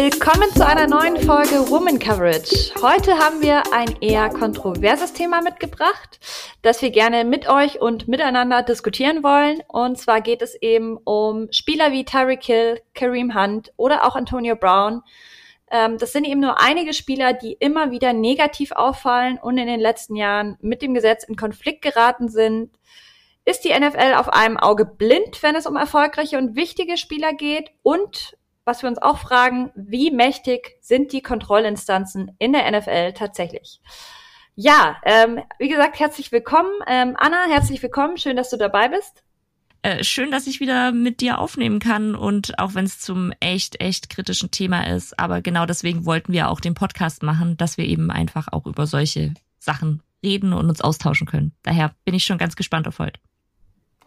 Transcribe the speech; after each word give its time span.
Willkommen 0.00 0.48
zu 0.54 0.64
einer 0.64 0.86
neuen 0.86 1.16
Folge 1.16 1.68
Woman 1.72 1.98
Coverage. 1.98 2.72
Heute 2.80 3.18
haben 3.18 3.42
wir 3.42 3.64
ein 3.72 3.96
eher 4.00 4.28
kontroverses 4.28 5.12
Thema 5.12 5.40
mitgebracht, 5.40 6.20
das 6.62 6.80
wir 6.82 6.90
gerne 6.90 7.24
mit 7.24 7.48
euch 7.48 7.80
und 7.80 8.06
miteinander 8.06 8.62
diskutieren 8.62 9.24
wollen. 9.24 9.60
Und 9.66 9.98
zwar 9.98 10.20
geht 10.20 10.40
es 10.40 10.54
eben 10.62 10.98
um 10.98 11.48
Spieler 11.50 11.90
wie 11.90 12.04
Tyreek 12.04 12.44
Hill, 12.44 12.80
Kareem 12.94 13.34
Hunt 13.34 13.72
oder 13.76 14.06
auch 14.06 14.14
Antonio 14.14 14.54
Brown. 14.54 15.02
Ähm, 15.68 15.98
das 15.98 16.12
sind 16.12 16.28
eben 16.28 16.42
nur 16.42 16.60
einige 16.60 16.94
Spieler, 16.94 17.32
die 17.32 17.54
immer 17.54 17.90
wieder 17.90 18.12
negativ 18.12 18.70
auffallen 18.70 19.36
und 19.42 19.58
in 19.58 19.66
den 19.66 19.80
letzten 19.80 20.14
Jahren 20.14 20.58
mit 20.60 20.80
dem 20.80 20.94
Gesetz 20.94 21.24
in 21.24 21.34
Konflikt 21.34 21.82
geraten 21.82 22.28
sind. 22.28 22.70
Ist 23.44 23.64
die 23.64 23.76
NFL 23.76 24.14
auf 24.14 24.32
einem 24.32 24.58
Auge 24.58 24.84
blind, 24.84 25.42
wenn 25.42 25.56
es 25.56 25.66
um 25.66 25.74
erfolgreiche 25.74 26.38
und 26.38 26.54
wichtige 26.54 26.96
Spieler 26.96 27.32
geht? 27.32 27.72
Und 27.82 28.37
was 28.68 28.82
wir 28.82 28.88
uns 28.88 29.00
auch 29.00 29.18
fragen, 29.18 29.72
wie 29.74 30.10
mächtig 30.10 30.76
sind 30.82 31.12
die 31.12 31.22
Kontrollinstanzen 31.22 32.36
in 32.38 32.52
der 32.52 32.70
NFL 32.70 33.14
tatsächlich? 33.14 33.80
Ja, 34.54 34.98
ähm, 35.04 35.40
wie 35.58 35.68
gesagt, 35.68 35.98
herzlich 35.98 36.30
willkommen. 36.32 36.70
Ähm, 36.86 37.16
Anna, 37.18 37.46
herzlich 37.48 37.82
willkommen. 37.82 38.18
Schön, 38.18 38.36
dass 38.36 38.50
du 38.50 38.58
dabei 38.58 38.88
bist. 38.88 39.24
Äh, 39.82 40.04
schön, 40.04 40.30
dass 40.30 40.46
ich 40.46 40.60
wieder 40.60 40.92
mit 40.92 41.20
dir 41.22 41.38
aufnehmen 41.38 41.78
kann 41.78 42.14
und 42.14 42.58
auch 42.58 42.74
wenn 42.74 42.84
es 42.84 43.00
zum 43.00 43.32
echt, 43.40 43.80
echt 43.80 44.10
kritischen 44.10 44.50
Thema 44.50 44.86
ist. 44.86 45.18
Aber 45.18 45.40
genau 45.40 45.64
deswegen 45.64 46.04
wollten 46.04 46.32
wir 46.32 46.50
auch 46.50 46.60
den 46.60 46.74
Podcast 46.74 47.22
machen, 47.22 47.56
dass 47.56 47.78
wir 47.78 47.86
eben 47.86 48.10
einfach 48.10 48.48
auch 48.52 48.66
über 48.66 48.86
solche 48.86 49.32
Sachen 49.58 50.02
reden 50.22 50.52
und 50.52 50.68
uns 50.68 50.82
austauschen 50.82 51.26
können. 51.26 51.52
Daher 51.62 51.94
bin 52.04 52.14
ich 52.14 52.24
schon 52.24 52.38
ganz 52.38 52.54
gespannt 52.54 52.86
auf 52.86 52.98
heute. 52.98 53.18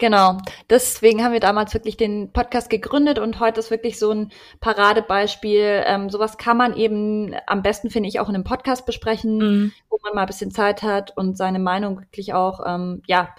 Genau. 0.02 0.40
Deswegen 0.68 1.24
haben 1.24 1.32
wir 1.32 1.40
damals 1.40 1.76
wirklich 1.76 1.96
den 1.96 2.34
Podcast 2.34 2.72
gegründet 2.72 3.20
und 3.20 3.40
heute 3.40 3.60
ist 3.60 3.70
wirklich 3.70 4.00
so 4.00 4.10
ein 4.10 4.32
Paradebeispiel. 4.60 5.84
Ähm, 5.86 6.10
sowas 6.10 6.40
kann 6.40 6.58
man 6.58 6.76
eben 6.76 7.36
am 7.46 7.62
besten, 7.62 7.92
finde 7.92 8.10
ich, 8.10 8.20
auch 8.20 8.28
in 8.28 8.34
einem 8.34 8.44
Podcast 8.44 8.88
besprechen, 8.88 9.38
mhm. 9.38 9.72
wo 9.92 10.00
man 10.02 10.16
mal 10.16 10.22
ein 10.22 10.28
bisschen 10.28 10.50
Zeit 10.50 10.82
hat 10.82 11.16
und 11.16 11.38
seine 11.38 11.60
Meinung 11.60 12.00
wirklich 12.00 12.34
auch, 12.34 12.62
ähm, 12.66 13.04
ja, 13.06 13.30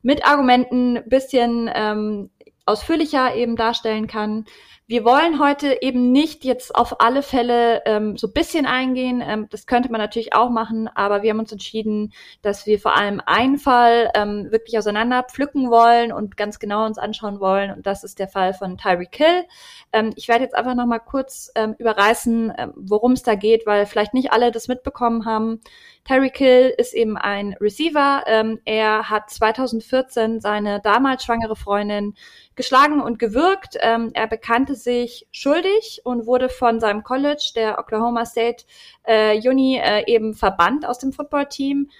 mit 0.00 0.26
Argumenten 0.26 1.02
bisschen 1.04 1.70
ähm, 1.74 2.30
ausführlicher 2.64 3.34
eben 3.34 3.54
darstellen 3.54 4.06
kann. 4.06 4.46
Wir 4.88 5.04
wollen 5.04 5.40
heute 5.40 5.82
eben 5.82 6.12
nicht 6.12 6.44
jetzt 6.44 6.72
auf 6.72 7.00
alle 7.00 7.24
Fälle 7.24 7.82
ähm, 7.86 8.16
so 8.16 8.28
bisschen 8.28 8.66
eingehen. 8.66 9.20
Ähm, 9.20 9.48
das 9.50 9.66
könnte 9.66 9.90
man 9.90 10.00
natürlich 10.00 10.32
auch 10.32 10.48
machen, 10.48 10.88
aber 10.94 11.22
wir 11.22 11.30
haben 11.30 11.40
uns 11.40 11.50
entschieden, 11.50 12.12
dass 12.40 12.66
wir 12.66 12.78
vor 12.78 12.96
allem 12.96 13.20
einen 13.26 13.58
Fall 13.58 14.12
ähm, 14.14 14.52
wirklich 14.52 14.78
auseinander 14.78 15.24
pflücken 15.24 15.70
wollen 15.70 16.12
und 16.12 16.36
ganz 16.36 16.60
genau 16.60 16.86
uns 16.86 16.98
anschauen 16.98 17.40
wollen. 17.40 17.72
Und 17.72 17.84
das 17.84 18.04
ist 18.04 18.20
der 18.20 18.28
Fall 18.28 18.54
von 18.54 18.78
Tyreek 18.78 19.16
Hill. 19.16 19.44
Ähm, 19.92 20.12
ich 20.14 20.28
werde 20.28 20.44
jetzt 20.44 20.54
einfach 20.54 20.76
noch 20.76 20.86
mal 20.86 21.00
kurz 21.00 21.50
ähm, 21.56 21.74
überreißen, 21.76 22.52
ähm, 22.56 22.72
worum 22.76 23.12
es 23.12 23.24
da 23.24 23.34
geht, 23.34 23.66
weil 23.66 23.86
vielleicht 23.86 24.14
nicht 24.14 24.30
alle 24.30 24.52
das 24.52 24.68
mitbekommen 24.68 25.24
haben. 25.24 25.62
Tyreek 26.06 26.36
Hill 26.38 26.74
ist 26.78 26.94
eben 26.94 27.16
ein 27.16 27.54
Receiver. 27.60 28.22
Ähm, 28.26 28.60
er 28.64 29.10
hat 29.10 29.28
2014 29.28 30.40
seine 30.40 30.80
damals 30.80 31.24
schwangere 31.24 31.56
Freundin 31.56 32.14
geschlagen 32.54 33.00
und 33.00 33.18
gewürgt. 33.18 33.76
Ähm, 33.80 34.10
er 34.14 34.28
bekannte 34.28 34.76
sich 34.76 35.26
schuldig 35.32 36.02
und 36.04 36.26
wurde 36.26 36.48
von 36.48 36.78
seinem 36.78 37.02
College, 37.02 37.52
der 37.56 37.78
Oklahoma 37.78 38.24
State 38.24 38.64
äh, 39.02 39.36
Uni, 39.48 39.80
äh, 39.82 40.04
eben 40.06 40.34
verbannt 40.34 40.86
aus 40.86 41.00
dem 41.00 41.12
Footballteam. 41.12 41.90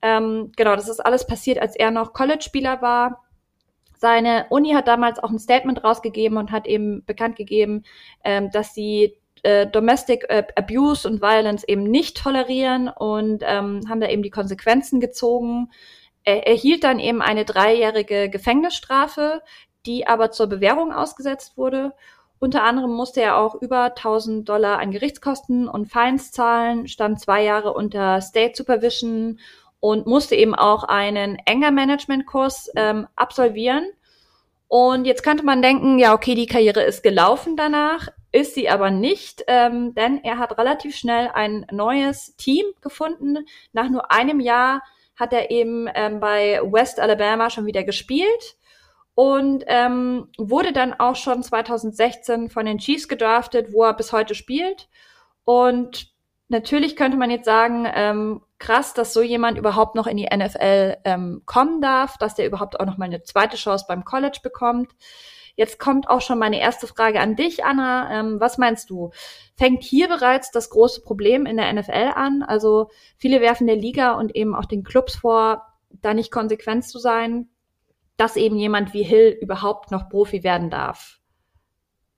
Ähm, 0.00 0.52
genau, 0.56 0.76
das 0.76 0.88
ist 0.88 1.00
alles 1.00 1.26
passiert, 1.26 1.58
als 1.58 1.74
er 1.74 1.90
noch 1.90 2.12
College-Spieler 2.12 2.82
war. 2.82 3.24
Seine 3.98 4.46
Uni 4.50 4.72
hat 4.74 4.86
damals 4.86 5.18
auch 5.18 5.30
ein 5.30 5.38
Statement 5.38 5.82
rausgegeben 5.82 6.38
und 6.38 6.52
hat 6.52 6.66
eben 6.66 7.04
bekannt 7.04 7.34
gegeben, 7.34 7.82
ähm, 8.22 8.50
dass 8.52 8.74
sie 8.74 9.18
äh, 9.42 9.66
Domestic 9.66 10.26
Abuse 10.56 11.08
und 11.08 11.20
Violence 11.20 11.64
eben 11.64 11.84
nicht 11.84 12.16
tolerieren 12.16 12.88
und 12.88 13.42
ähm, 13.44 13.82
haben 13.88 14.00
da 14.00 14.08
eben 14.08 14.22
die 14.22 14.30
Konsequenzen 14.30 15.00
gezogen. 15.00 15.70
Er 16.24 16.46
erhielt 16.46 16.84
dann 16.84 16.98
eben 16.98 17.22
eine 17.22 17.44
dreijährige 17.44 18.28
Gefängnisstrafe, 18.28 19.42
die 19.86 20.06
aber 20.06 20.32
zur 20.32 20.48
Bewährung 20.48 20.92
ausgesetzt 20.92 21.56
wurde. 21.56 21.92
Unter 22.38 22.64
anderem 22.64 22.90
musste 22.90 23.22
er 23.22 23.38
auch 23.38 23.54
über 23.54 23.84
1000 23.84 24.46
Dollar 24.48 24.78
an 24.78 24.90
Gerichtskosten 24.90 25.68
und 25.68 25.86
Fines 25.86 26.32
zahlen, 26.32 26.86
stand 26.86 27.20
zwei 27.20 27.42
Jahre 27.44 27.72
unter 27.72 28.20
State 28.20 28.56
Supervision 28.56 29.38
und 29.80 30.06
musste 30.06 30.34
eben 30.34 30.54
auch 30.54 30.84
einen 30.84 31.38
Anger 31.48 31.70
Management 31.70 32.26
Kurs 32.26 32.70
ähm, 32.76 33.06
absolvieren. 33.16 33.86
Und 34.68 35.06
jetzt 35.06 35.22
könnte 35.22 35.44
man 35.44 35.62
denken, 35.62 35.98
ja, 35.98 36.12
okay, 36.12 36.34
die 36.34 36.46
Karriere 36.46 36.82
ist 36.82 37.02
gelaufen 37.02 37.56
danach, 37.56 38.08
ist 38.36 38.54
sie 38.54 38.68
aber 38.68 38.90
nicht, 38.90 39.44
ähm, 39.46 39.94
denn 39.94 40.22
er 40.22 40.38
hat 40.38 40.58
relativ 40.58 40.94
schnell 40.94 41.30
ein 41.32 41.66
neues 41.70 42.36
Team 42.36 42.66
gefunden. 42.82 43.46
Nach 43.72 43.88
nur 43.88 44.12
einem 44.12 44.40
Jahr 44.40 44.82
hat 45.16 45.32
er 45.32 45.50
eben 45.50 45.88
ähm, 45.94 46.20
bei 46.20 46.60
West 46.62 47.00
Alabama 47.00 47.48
schon 47.48 47.64
wieder 47.64 47.82
gespielt 47.82 48.56
und 49.14 49.64
ähm, 49.68 50.28
wurde 50.36 50.72
dann 50.74 50.92
auch 50.92 51.16
schon 51.16 51.42
2016 51.42 52.50
von 52.50 52.66
den 52.66 52.76
Chiefs 52.76 53.08
gedraftet, 53.08 53.72
wo 53.72 53.84
er 53.84 53.94
bis 53.94 54.12
heute 54.12 54.34
spielt. 54.34 54.88
Und 55.44 56.12
natürlich 56.48 56.94
könnte 56.94 57.16
man 57.16 57.30
jetzt 57.30 57.46
sagen, 57.46 57.88
ähm, 57.94 58.42
krass, 58.58 58.92
dass 58.92 59.14
so 59.14 59.22
jemand 59.22 59.56
überhaupt 59.56 59.94
noch 59.94 60.06
in 60.06 60.18
die 60.18 60.28
NFL 60.30 60.98
ähm, 61.04 61.42
kommen 61.46 61.80
darf, 61.80 62.18
dass 62.18 62.34
der 62.34 62.46
überhaupt 62.46 62.78
auch 62.78 62.84
noch 62.84 62.98
mal 62.98 63.06
eine 63.06 63.22
zweite 63.22 63.56
Chance 63.56 63.86
beim 63.88 64.04
College 64.04 64.40
bekommt. 64.42 64.92
Jetzt 65.56 65.78
kommt 65.78 66.08
auch 66.08 66.20
schon 66.20 66.38
meine 66.38 66.60
erste 66.60 66.86
Frage 66.86 67.20
an 67.20 67.34
dich, 67.34 67.64
Anna. 67.64 68.20
Ähm, 68.20 68.40
was 68.40 68.58
meinst 68.58 68.90
du? 68.90 69.10
Fängt 69.56 69.82
hier 69.82 70.08
bereits 70.08 70.50
das 70.50 70.70
große 70.70 71.02
Problem 71.02 71.46
in 71.46 71.56
der 71.56 71.72
NFL 71.72 72.12
an? 72.14 72.42
Also 72.42 72.90
viele 73.16 73.40
werfen 73.40 73.66
der 73.66 73.76
Liga 73.76 74.12
und 74.12 74.36
eben 74.36 74.54
auch 74.54 74.66
den 74.66 74.84
Clubs 74.84 75.16
vor, 75.16 75.62
da 75.90 76.14
nicht 76.14 76.30
konsequent 76.30 76.84
zu 76.84 76.98
sein 76.98 77.48
dass 78.16 78.36
eben 78.36 78.56
jemand 78.56 78.94
wie 78.94 79.02
Hill 79.02 79.36
überhaupt 79.40 79.90
noch 79.90 80.08
Profi 80.08 80.42
werden 80.42 80.70
darf. 80.70 81.20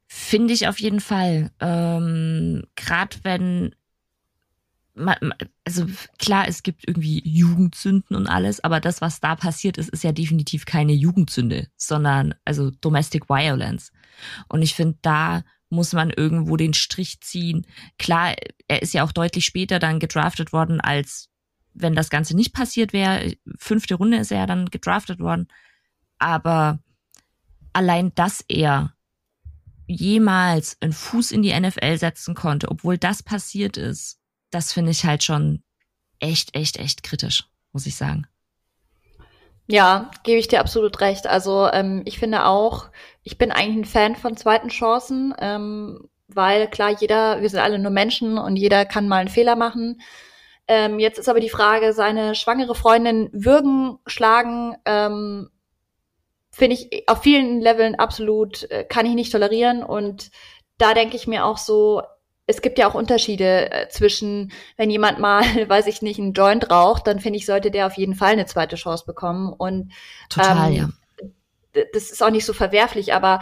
Finde 0.06 0.55
ich 0.55 0.69
auf 0.69 0.81
jeden 0.81 1.00
Fall. 1.00 1.50
Ähm, 1.60 2.65
Gerade 2.76 3.16
wenn 3.25 3.75
also 5.64 5.86
klar, 6.19 6.48
es 6.48 6.62
gibt 6.62 6.86
irgendwie 6.86 7.22
Jugendsünden 7.25 8.16
und 8.16 8.26
alles, 8.26 8.62
aber 8.62 8.81
das, 8.81 9.00
was 9.00 9.20
da 9.20 9.36
passiert 9.36 9.78
ist, 9.78 9.88
ist 9.91 10.04
ja 10.04 10.12
definitiv 10.12 10.66
keine 10.66 10.92
Jugendsünde, 10.92 11.69
sondern 11.76 12.34
also 12.44 12.70
Domestic 12.70 13.28
Violence. 13.28 13.92
Und 14.48 14.62
ich 14.62 14.75
finde, 14.75 14.98
da 15.03 15.44
muss 15.70 15.92
man 15.92 16.10
irgendwo 16.10 16.56
den 16.56 16.75
Strich 16.75 17.20
ziehen. 17.20 17.66
Klar, 17.98 18.34
er 18.69 18.82
ist 18.82 18.94
ja 18.94 19.04
auch 19.04 19.12
deutlich 19.12 19.44
später 19.44 19.78
dann 19.78 20.00
gedraftet 20.00 20.53
worden, 20.53 20.81
als 20.81 21.28
wenn 21.75 21.94
das 21.94 22.10
Ganze 22.10 22.34
nicht 22.34 22.53
passiert 22.53 22.92
wäre. 22.92 23.34
Fünfte 23.58 23.94
Runde 23.94 24.19
ist 24.19 24.32
er 24.32 24.38
ja 24.38 24.47
dann 24.47 24.66
gedraftet 24.66 25.20
worden. 25.20 25.48
Aber 26.19 26.81
allein, 27.72 28.14
dass 28.14 28.44
er 28.48 28.94
jemals 29.87 30.76
einen 30.81 30.92
Fuß 30.92 31.32
in 31.32 31.42
die 31.42 31.58
NFL 31.58 31.97
setzen 31.98 32.34
konnte, 32.34 32.70
obwohl 32.70 32.98
das 32.98 33.22
passiert 33.22 33.76
ist, 33.76 34.18
das 34.50 34.72
finde 34.72 34.91
ich 34.91 35.04
halt 35.04 35.22
schon 35.22 35.62
echt, 36.20 36.54
echt, 36.56 36.78
echt 36.78 37.03
kritisch, 37.03 37.44
muss 37.72 37.86
ich 37.86 37.97
sagen. 37.97 38.26
Ja, 39.66 40.10
gebe 40.22 40.38
ich 40.38 40.48
dir 40.48 40.60
absolut 40.60 41.00
recht. 41.00 41.26
Also 41.26 41.69
ähm, 41.70 42.03
ich 42.06 42.19
finde 42.19 42.47
auch, 42.47 42.87
ich 43.22 43.37
bin 43.37 43.53
eigentlich 43.53 43.76
ein 43.76 43.84
Fan 43.84 44.16
von 44.16 44.37
zweiten 44.37 44.69
Chancen, 44.69 45.34
ähm, 45.38 46.08
weil 46.26 46.69
klar, 46.69 46.91
jeder, 46.98 47.42
wir 47.42 47.50
sind 47.50 47.60
alle 47.60 47.78
nur 47.78 47.91
Menschen 47.91 48.38
und 48.38 48.56
jeder 48.56 48.87
kann 48.87 49.08
mal 49.08 49.19
einen 49.19 49.28
Fehler 49.28 49.56
machen. 49.56 50.00
Ähm, 50.69 50.99
jetzt 50.99 51.19
ist 51.19 51.28
aber 51.28 51.40
die 51.40 51.50
Frage, 51.50 51.93
seine 51.93 52.34
schwangere 52.34 52.75
Freundin 52.75 53.28
würgen, 53.32 53.99
schlagen, 54.06 54.76
ähm, 54.87 55.50
finde 56.50 56.76
ich 56.76 57.08
auf 57.08 57.23
vielen 57.23 57.61
Leveln 57.61 57.94
absolut, 57.94 58.70
äh, 58.70 58.84
kann 58.84 59.06
ich 59.06 59.14
nicht 59.14 59.32
tolerieren. 59.32 59.82
Und 59.82 60.31
da 60.78 60.94
denke 60.94 61.17
ich 61.17 61.26
mir 61.26 61.44
auch 61.44 61.58
so, 61.58 62.02
es 62.49 62.62
gibt 62.62 62.79
ja 62.79 62.89
auch 62.89 62.95
Unterschiede 62.95 63.71
äh, 63.71 63.89
zwischen, 63.91 64.53
wenn 64.77 64.91
jemand 64.91 65.21
mal, 65.21 65.43
weiß 65.69 65.87
ich 65.87 66.03
nicht, 66.03 66.19
einen 66.19 66.33
Joint 66.33 66.71
raucht, 66.71 67.06
dann 67.06 67.21
finde 67.21 67.39
ich, 67.39 67.47
sollte 67.47 67.71
der 67.71 67.87
auf 67.87 67.95
jeden 67.95 68.15
Fall 68.15 68.33
eine 68.33 68.47
zweite 68.47 68.77
Chance 68.77 69.05
bekommen. 69.06 69.53
Und 69.53 69.93
Total, 70.31 70.73
ähm, 70.73 70.93
ja. 71.75 71.83
das 71.93 72.11
ist 72.11 72.23
auch 72.23 72.31
nicht 72.31 72.47
so 72.47 72.55
verwerflich, 72.55 73.12
aber 73.12 73.41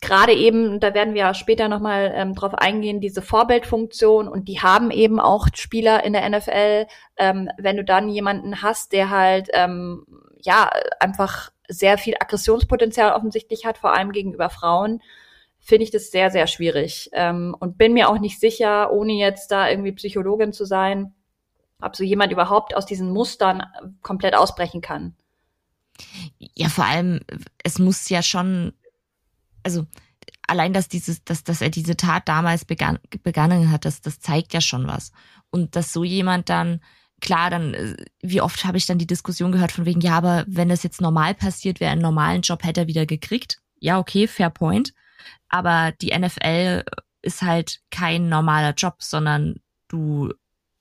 gerade 0.00 0.32
eben, 0.32 0.78
da 0.78 0.94
werden 0.94 1.14
wir 1.14 1.34
später 1.34 1.68
nochmal 1.68 2.12
ähm, 2.14 2.34
drauf 2.34 2.54
eingehen, 2.54 3.00
diese 3.00 3.20
Vorbildfunktion 3.20 4.28
und 4.28 4.46
die 4.46 4.60
haben 4.60 4.92
eben 4.92 5.18
auch 5.18 5.48
Spieler 5.52 6.04
in 6.04 6.12
der 6.12 6.30
NFL. 6.30 6.86
Ähm, 7.16 7.50
wenn 7.58 7.76
du 7.76 7.84
dann 7.84 8.08
jemanden 8.08 8.62
hast, 8.62 8.92
der 8.92 9.10
halt 9.10 9.48
ähm, 9.52 10.06
ja 10.40 10.70
einfach 11.00 11.50
sehr 11.68 11.98
viel 11.98 12.14
Aggressionspotenzial 12.18 13.12
offensichtlich 13.12 13.66
hat, 13.66 13.76
vor 13.76 13.92
allem 13.92 14.12
gegenüber 14.12 14.50
Frauen, 14.50 15.02
finde 15.60 15.84
ich 15.84 15.90
das 15.90 16.10
sehr, 16.10 16.30
sehr 16.30 16.46
schwierig. 16.46 17.10
Ähm, 17.12 17.54
und 17.60 17.78
bin 17.78 17.92
mir 17.92 18.08
auch 18.08 18.18
nicht 18.18 18.40
sicher, 18.40 18.92
ohne 18.92 19.12
jetzt 19.12 19.50
da 19.50 19.68
irgendwie 19.68 19.92
Psychologin 19.92 20.52
zu 20.52 20.64
sein, 20.64 21.14
ob 21.80 21.96
so 21.96 22.04
jemand 22.04 22.32
überhaupt 22.32 22.76
aus 22.76 22.86
diesen 22.86 23.10
Mustern 23.10 23.62
komplett 24.02 24.34
ausbrechen 24.34 24.80
kann. 24.80 25.14
Ja, 26.38 26.68
vor 26.68 26.84
allem, 26.84 27.20
es 27.62 27.78
muss 27.78 28.08
ja 28.08 28.22
schon, 28.22 28.72
also 29.62 29.86
allein, 30.46 30.72
dass 30.72 30.88
dieses, 30.88 31.24
dass, 31.24 31.44
dass 31.44 31.60
er 31.60 31.70
diese 31.70 31.96
Tat 31.96 32.28
damals 32.28 32.64
begann, 32.64 32.98
begangen 33.22 33.70
hat, 33.70 33.84
das, 33.84 34.00
das 34.00 34.18
zeigt 34.18 34.52
ja 34.52 34.60
schon 34.60 34.86
was. 34.86 35.12
Und 35.50 35.76
dass 35.76 35.92
so 35.92 36.04
jemand 36.04 36.48
dann, 36.48 36.80
klar, 37.20 37.50
dann, 37.50 37.74
äh, 37.74 37.96
wie 38.22 38.40
oft 38.40 38.64
habe 38.64 38.78
ich 38.78 38.86
dann 38.86 38.98
die 38.98 39.06
Diskussion 39.06 39.52
gehört 39.52 39.72
von 39.72 39.84
wegen, 39.84 40.00
ja, 40.00 40.16
aber 40.16 40.44
wenn 40.46 40.68
das 40.68 40.82
jetzt 40.82 41.00
normal 41.00 41.34
passiert 41.34 41.80
wäre, 41.80 41.92
einen 41.92 42.02
normalen 42.02 42.42
Job 42.42 42.64
hätte 42.64 42.82
er 42.82 42.86
wieder 42.86 43.06
gekriegt. 43.06 43.60
Ja, 43.78 43.98
okay, 43.98 44.26
fair 44.26 44.50
point. 44.50 44.92
Aber 45.48 45.92
die 46.00 46.16
NFL 46.16 46.84
ist 47.22 47.42
halt 47.42 47.80
kein 47.90 48.28
normaler 48.28 48.74
Job, 48.74 48.96
sondern 48.98 49.56
du 49.88 50.32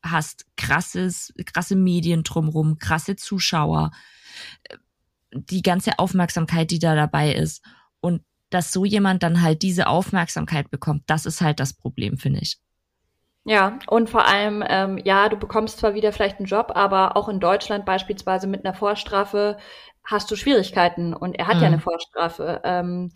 hast 0.03 0.45
krasses, 0.55 1.33
krasse 1.45 1.75
Medien 1.75 2.23
drumrum, 2.23 2.77
krasse 2.77 3.15
Zuschauer, 3.15 3.91
die 5.33 5.61
ganze 5.61 5.99
Aufmerksamkeit, 5.99 6.71
die 6.71 6.79
da 6.79 6.95
dabei 6.95 7.33
ist. 7.33 7.63
Und 7.99 8.23
dass 8.49 8.71
so 8.71 8.85
jemand 8.85 9.23
dann 9.23 9.41
halt 9.41 9.61
diese 9.61 9.87
Aufmerksamkeit 9.87 10.71
bekommt, 10.71 11.03
das 11.07 11.25
ist 11.25 11.41
halt 11.41 11.59
das 11.59 11.73
Problem, 11.73 12.17
finde 12.17 12.39
ich. 12.41 12.57
Ja, 13.45 13.79
und 13.87 14.09
vor 14.09 14.27
allem, 14.27 14.63
ähm, 14.67 14.99
ja, 15.03 15.29
du 15.29 15.37
bekommst 15.37 15.79
zwar 15.79 15.93
wieder 15.93 16.11
vielleicht 16.11 16.37
einen 16.37 16.45
Job, 16.45 16.71
aber 16.75 17.15
auch 17.15 17.29
in 17.29 17.39
Deutschland 17.39 17.85
beispielsweise 17.85 18.47
mit 18.47 18.65
einer 18.65 18.73
Vorstrafe 18.73 19.57
hast 20.03 20.29
du 20.29 20.35
Schwierigkeiten 20.35 21.13
und 21.13 21.33
er 21.35 21.47
hat 21.47 21.57
mhm. 21.57 21.61
ja 21.61 21.67
eine 21.67 21.79
Vorstrafe. 21.79 22.61
Ähm, 22.63 23.11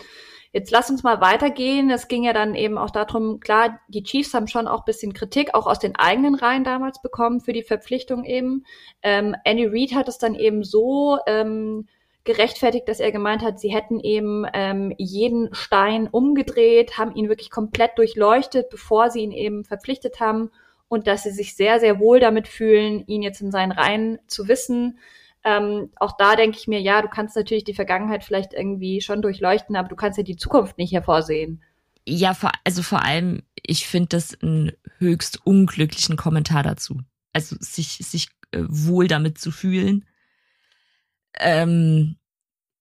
Jetzt 0.54 0.70
lass 0.70 0.92
uns 0.92 1.02
mal 1.02 1.20
weitergehen. 1.20 1.90
Es 1.90 2.08
ging 2.08 2.24
ja 2.24 2.32
dann 2.32 2.54
eben 2.54 2.78
auch 2.78 2.92
darum, 2.92 3.40
klar, 3.40 3.80
die 3.88 4.04
Chiefs 4.04 4.36
haben 4.36 4.48
schon 4.48 4.68
auch 4.68 4.86
bisschen 4.86 5.14
Kritik, 5.14 5.56
auch 5.56 5.66
aus 5.66 5.80
den 5.80 5.96
eigenen 5.96 6.36
Reihen 6.36 6.64
damals 6.64 7.02
bekommen 7.02 7.42
für 7.42 7.54
die 7.54 7.64
Verpflichtung 7.64 8.24
eben. 8.24 8.64
Ähm, 9.02 9.36
Andy 9.46 9.66
Reid 9.66 9.96
hat 9.96 10.08
es 10.08 10.20
dann 10.20 10.36
eben 10.36 10.64
so 10.64 11.18
ähm, 11.26 11.88
gerechtfertigt, 12.24 12.88
dass 12.88 13.00
er 13.00 13.12
gemeint 13.12 13.42
hat, 13.42 13.60
sie 13.60 13.74
hätten 13.74 14.00
eben 14.00 14.46
ähm, 14.54 14.94
jeden 15.00 15.54
Stein 15.56 16.08
umgedreht, 16.08 17.00
haben 17.00 17.16
ihn 17.16 17.30
wirklich 17.30 17.50
komplett 17.50 17.98
durchleuchtet, 17.98 18.70
bevor 18.70 19.10
sie 19.10 19.22
ihn 19.22 19.32
eben 19.32 19.66
verpflichtet 19.66 20.20
haben 20.20 20.52
und 20.88 21.08
dass 21.08 21.24
sie 21.24 21.32
sich 21.32 21.56
sehr, 21.56 21.80
sehr 21.80 22.00
wohl 22.00 22.20
damit 22.20 22.48
fühlen, 22.48 23.04
ihn 23.08 23.24
jetzt 23.24 23.42
in 23.42 23.52
seinen 23.52 23.72
Reihen 23.72 24.20
zu 24.28 24.48
wissen. 24.48 25.00
Ähm, 25.46 25.90
auch 25.98 26.16
da 26.18 26.36
denke 26.36 26.58
ich 26.58 26.68
mir, 26.68 26.80
ja, 26.80 27.02
du 27.02 27.10
kannst 27.10 27.36
natürlich 27.36 27.66
die 27.66 27.74
Vergangenheit 27.74 28.24
vielleicht 28.24 28.54
irgendwie 28.54 29.02
schon 29.02 29.22
durchleuchten, 29.22 29.76
aber 29.76 29.90
du 29.90 29.96
kannst 29.96 30.18
ja 30.18 30.24
die 30.24 30.38
Zukunft 30.38 30.78
nicht 30.78 30.94
hervorsehen. 30.94 31.62
Ja, 32.08 32.36
also 32.64 32.82
vor 32.82 33.04
allem, 33.04 33.44
ich 33.62 33.88
finde 33.88 34.10
das 34.10 34.42
einen 34.42 34.72
höchst 35.00 35.46
unglücklichen 35.46 36.16
Kommentar 36.16 36.64
dazu. 36.64 37.00
Also 37.34 37.56
sich, 37.60 37.98
sich 38.00 38.30
äh, 38.52 38.64
wohl 38.68 39.08
damit 39.08 39.38
zu 39.38 39.52
fühlen. 39.52 40.06
Ähm, 41.40 42.18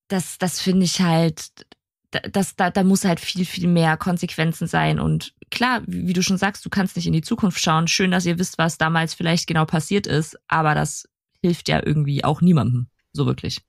das, 0.08 0.38
das 0.38 0.60
finde 0.60 0.84
ich 0.84 1.00
halt, 1.00 1.66
das, 2.10 2.56
da, 2.56 2.70
da 2.70 2.84
muss 2.84 3.04
halt 3.04 3.20
viel, 3.20 3.44
viel 3.44 3.66
mehr 3.66 3.96
Konsequenzen 3.96 4.66
sein. 4.66 5.00
Und 5.00 5.34
klar, 5.50 5.82
wie 5.86 6.12
du 6.12 6.22
schon 6.22 6.36
sagst, 6.36 6.64
du 6.64 6.70
kannst 6.70 6.96
nicht 6.96 7.06
in 7.06 7.12
die 7.12 7.22
Zukunft 7.22 7.60
schauen. 7.60 7.88
Schön, 7.88 8.10
dass 8.10 8.26
ihr 8.26 8.38
wisst, 8.38 8.58
was 8.58 8.78
damals 8.78 9.14
vielleicht 9.14 9.46
genau 9.46 9.64
passiert 9.64 10.06
ist, 10.06 10.38
aber 10.48 10.74
das 10.74 11.08
hilft 11.42 11.68
ja 11.68 11.82
irgendwie 11.84 12.24
auch 12.24 12.40
niemandem, 12.40 12.86
so 13.12 13.26
wirklich. 13.26 13.60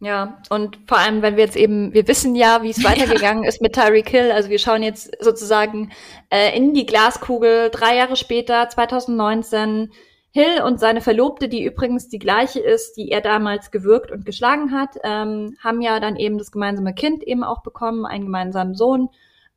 Ja, 0.00 0.42
und 0.50 0.78
vor 0.86 0.98
allem, 0.98 1.22
wenn 1.22 1.36
wir 1.36 1.44
jetzt 1.44 1.56
eben, 1.56 1.94
wir 1.94 2.06
wissen 2.08 2.34
ja, 2.34 2.62
wie 2.62 2.70
es 2.70 2.84
weitergegangen 2.84 3.44
ja. 3.44 3.48
ist 3.48 3.62
mit 3.62 3.74
Tyreek 3.74 4.08
Hill. 4.08 4.32
Also 4.32 4.50
wir 4.50 4.58
schauen 4.58 4.82
jetzt 4.82 5.16
sozusagen 5.20 5.92
äh, 6.30 6.54
in 6.54 6.74
die 6.74 6.84
Glaskugel. 6.84 7.70
Drei 7.70 7.96
Jahre 7.96 8.16
später, 8.16 8.68
2019, 8.68 9.90
Hill 10.32 10.62
und 10.66 10.80
seine 10.80 11.00
Verlobte, 11.00 11.48
die 11.48 11.62
übrigens 11.62 12.08
die 12.08 12.18
gleiche 12.18 12.58
ist, 12.58 12.96
die 12.96 13.12
er 13.12 13.20
damals 13.20 13.70
gewürgt 13.70 14.10
und 14.10 14.26
geschlagen 14.26 14.72
hat, 14.72 14.96
ähm, 15.04 15.56
haben 15.62 15.80
ja 15.80 16.00
dann 16.00 16.16
eben 16.16 16.38
das 16.38 16.50
gemeinsame 16.50 16.92
Kind 16.92 17.22
eben 17.22 17.44
auch 17.44 17.62
bekommen, 17.62 18.04
einen 18.04 18.24
gemeinsamen 18.24 18.74
Sohn. 18.74 19.10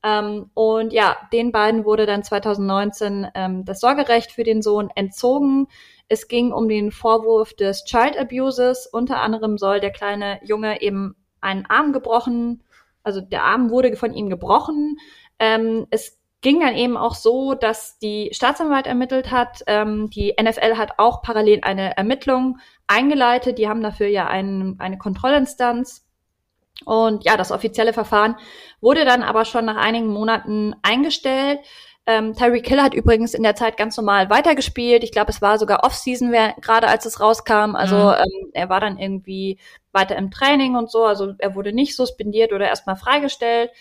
Ähm, 0.04 0.52
und 0.54 0.94
ja, 0.94 1.18
den 1.34 1.52
beiden 1.52 1.84
wurde 1.84 2.06
dann 2.06 2.24
2019 2.24 3.28
ähm, 3.34 3.66
das 3.66 3.80
Sorgerecht 3.80 4.32
für 4.32 4.44
den 4.44 4.62
Sohn 4.62 4.92
entzogen. 4.94 5.68
Es 6.10 6.28
ging 6.28 6.52
um 6.52 6.70
den 6.70 6.92
Vorwurf 6.92 7.54
des 7.54 7.84
Child 7.84 8.18
Abuses. 8.18 8.88
Unter 8.88 9.22
anderem 9.22 9.58
soll 9.58 9.80
der 9.80 9.92
kleine 9.92 10.40
Junge 10.44 10.82
eben 10.82 11.16
einen 11.42 11.66
Arm 11.68 11.94
gebrochen, 11.94 12.64
also 13.04 13.22
der 13.22 13.44
Arm 13.44 13.70
wurde 13.70 13.96
von 13.96 14.14
ihm 14.14 14.30
gebrochen. 14.30 14.98
Ähm, 15.40 15.88
es 15.92 16.20
ging 16.42 16.60
dann 16.60 16.76
eben 16.76 16.98
auch 16.98 17.16
so, 17.16 17.54
dass 17.54 17.98
die 18.00 18.30
Staatsanwalt 18.34 18.86
ermittelt 18.86 19.32
hat. 19.32 19.64
Ähm, 19.66 20.10
die 20.10 20.36
NFL 20.42 20.76
hat 20.76 20.94
auch 20.98 21.22
parallel 21.22 21.62
eine 21.64 21.96
Ermittlung 21.96 22.60
eingeleitet. 22.86 23.58
Die 23.58 23.68
haben 23.68 23.82
dafür 23.82 24.08
ja 24.08 24.28
ein, 24.28 24.76
eine 24.80 24.98
Kontrollinstanz. 24.98 26.06
Und 26.86 27.24
ja, 27.24 27.38
das 27.38 27.52
offizielle 27.52 27.94
Verfahren 27.94 28.36
wurde 28.82 29.04
dann 29.04 29.24
aber 29.24 29.46
schon 29.46 29.66
nach 29.66 29.78
einigen 29.78 30.08
Monaten 30.08 30.76
eingestellt. 30.84 31.60
Ähm, 32.10 32.34
Terry 32.34 32.62
Kill 32.62 32.82
hat 32.82 32.94
übrigens 32.94 33.34
in 33.34 33.44
der 33.44 33.56
Zeit 33.56 33.76
ganz 33.76 33.98
normal 33.98 34.30
weitergespielt. 34.30 35.04
Ich 35.04 35.12
glaube, 35.12 35.30
es 35.30 35.42
war 35.42 35.60
sogar 35.60 35.84
Off-Season, 35.84 36.32
gerade 36.62 36.88
als 36.88 37.06
es 37.06 37.20
rauskam. 37.20 37.76
Also 37.76 37.98
mhm. 37.98 38.16
ähm, 38.18 38.50
er 38.54 38.70
war 38.70 38.80
dann 38.80 38.98
irgendwie 38.98 39.60
weiter 39.92 40.16
im 40.16 40.32
Training 40.32 40.78
und 40.78 40.90
so. 40.90 41.04
Also 41.04 41.34
er 41.38 41.54
wurde 41.54 41.74
nicht 41.74 41.98
suspendiert 41.98 42.54
oder 42.54 42.66
erstmal 42.66 42.96
freigestellt 42.96 43.72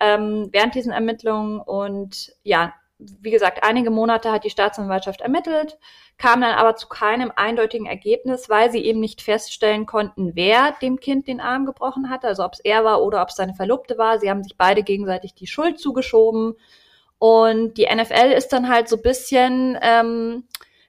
ähm, 0.00 0.48
während 0.50 0.74
diesen 0.74 0.92
Ermittlungen. 0.92 1.60
Und 1.60 2.32
ja, 2.42 2.72
wie 2.98 3.30
gesagt, 3.30 3.62
einige 3.62 3.90
Monate 3.90 4.32
hat 4.32 4.44
die 4.44 4.50
Staatsanwaltschaft 4.50 5.20
ermittelt, 5.20 5.76
kam 6.16 6.40
dann 6.40 6.54
aber 6.54 6.76
zu 6.76 6.88
keinem 6.88 7.32
eindeutigen 7.36 7.84
Ergebnis, 7.84 8.48
weil 8.48 8.70
sie 8.70 8.82
eben 8.82 9.00
nicht 9.00 9.20
feststellen 9.20 9.84
konnten, 9.84 10.32
wer 10.34 10.74
dem 10.80 11.00
Kind 11.00 11.28
den 11.28 11.40
Arm 11.40 11.66
gebrochen 11.66 12.08
hatte, 12.08 12.28
also 12.28 12.44
ob 12.44 12.54
es 12.54 12.60
er 12.60 12.82
war 12.82 13.02
oder 13.02 13.20
ob 13.20 13.28
es 13.28 13.36
seine 13.36 13.52
Verlobte 13.52 13.98
war. 13.98 14.18
Sie 14.18 14.30
haben 14.30 14.42
sich 14.42 14.56
beide 14.56 14.82
gegenseitig 14.82 15.34
die 15.34 15.46
Schuld 15.48 15.78
zugeschoben. 15.78 16.54
Und 17.18 17.74
die 17.74 17.86
NFL 17.86 18.32
ist 18.32 18.48
dann 18.48 18.68
halt 18.68 18.88
so 18.88 18.98
bisschen 18.98 19.78
ähm, 19.80 20.44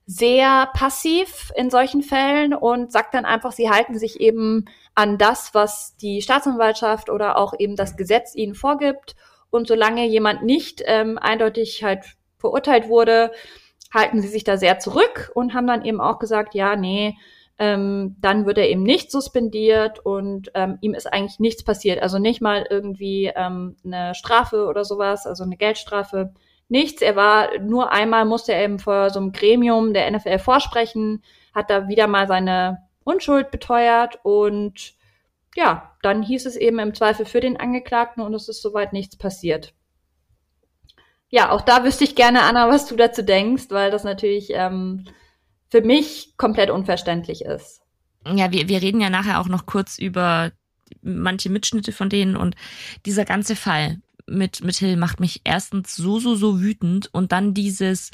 sehr 0.05 0.69
passiv 0.73 1.51
in 1.55 1.69
solchen 1.69 2.03
Fällen 2.03 2.53
und 2.53 2.91
sagt 2.91 3.13
dann 3.13 3.25
einfach, 3.25 3.51
sie 3.51 3.69
halten 3.69 3.97
sich 3.97 4.19
eben 4.19 4.65
an 4.93 5.17
das, 5.17 5.53
was 5.53 5.95
die 5.97 6.21
Staatsanwaltschaft 6.21 7.09
oder 7.09 7.37
auch 7.37 7.53
eben 7.57 7.75
das 7.75 7.97
Gesetz 7.97 8.35
ihnen 8.35 8.55
vorgibt. 8.55 9.15
Und 9.49 9.67
solange 9.67 10.05
jemand 10.05 10.43
nicht 10.43 10.83
ähm, 10.85 11.17
eindeutig 11.17 11.83
halt 11.83 12.03
verurteilt 12.37 12.87
wurde, 12.87 13.31
halten 13.93 14.21
sie 14.21 14.27
sich 14.27 14.43
da 14.43 14.57
sehr 14.57 14.79
zurück 14.79 15.31
und 15.33 15.53
haben 15.53 15.67
dann 15.67 15.85
eben 15.85 16.01
auch 16.01 16.19
gesagt, 16.19 16.53
ja, 16.53 16.75
nee, 16.75 17.15
ähm, 17.57 18.17
dann 18.19 18.45
wird 18.45 18.57
er 18.57 18.69
eben 18.69 18.83
nicht 18.83 19.11
suspendiert 19.11 19.99
und 19.99 20.51
ähm, 20.55 20.77
ihm 20.81 20.93
ist 20.93 21.11
eigentlich 21.11 21.39
nichts 21.39 21.63
passiert. 21.63 22.01
Also 22.01 22.19
nicht 22.19 22.41
mal 22.41 22.65
irgendwie 22.69 23.31
ähm, 23.33 23.77
eine 23.85 24.13
Strafe 24.13 24.65
oder 24.65 24.83
sowas, 24.83 25.25
also 25.25 25.43
eine 25.43 25.55
Geldstrafe, 25.55 26.33
nichts. 26.67 27.01
Er 27.01 27.15
war 27.15 27.57
nur 27.59 27.91
einmal 27.91 28.25
musste 28.25 28.53
er 28.53 28.63
eben 28.63 28.79
vor 28.79 29.09
so 29.09 29.19
einem 29.19 29.31
Gremium 29.31 29.93
der 29.93 30.11
NFL 30.11 30.39
vorsprechen, 30.39 31.23
hat 31.53 31.69
da 31.69 31.87
wieder 31.87 32.07
mal 32.07 32.27
seine 32.27 32.79
Unschuld 33.03 33.51
beteuert 33.51 34.19
und 34.23 34.95
ja, 35.55 35.95
dann 36.01 36.21
hieß 36.21 36.45
es 36.47 36.57
eben 36.57 36.79
im 36.79 36.93
Zweifel 36.93 37.25
für 37.25 37.39
den 37.39 37.57
Angeklagten 37.57 38.21
und 38.21 38.33
es 38.33 38.49
ist 38.49 38.61
soweit 38.61 38.91
nichts 38.91 39.17
passiert. 39.17 39.73
Ja, 41.29 41.51
auch 41.51 41.61
da 41.61 41.83
wüsste 41.83 42.03
ich 42.03 42.15
gerne, 42.15 42.41
Anna, 42.41 42.67
was 42.69 42.85
du 42.87 42.95
dazu 42.95 43.23
denkst, 43.23 43.65
weil 43.69 43.89
das 43.91 44.03
natürlich 44.03 44.49
ähm, 44.53 45.05
für 45.69 45.81
mich 45.81 46.33
komplett 46.37 46.69
unverständlich 46.69 47.43
ist. 47.43 47.81
Ja, 48.27 48.51
wir, 48.51 48.67
wir 48.67 48.81
reden 48.81 49.01
ja 49.01 49.09
nachher 49.09 49.39
auch 49.39 49.47
noch 49.47 49.65
kurz 49.65 49.99
über 49.99 50.51
manche 51.01 51.49
Mitschnitte 51.49 51.91
von 51.91 52.09
denen 52.09 52.35
und 52.35 52.55
dieser 53.05 53.25
ganze 53.25 53.55
Fall 53.55 53.99
mit, 54.27 54.63
mit 54.63 54.77
Hill 54.77 54.97
macht 54.97 55.19
mich 55.19 55.41
erstens 55.43 55.95
so, 55.95 56.19
so, 56.19 56.35
so 56.35 56.61
wütend 56.61 57.13
und 57.13 57.31
dann 57.31 57.53
dieses, 57.53 58.11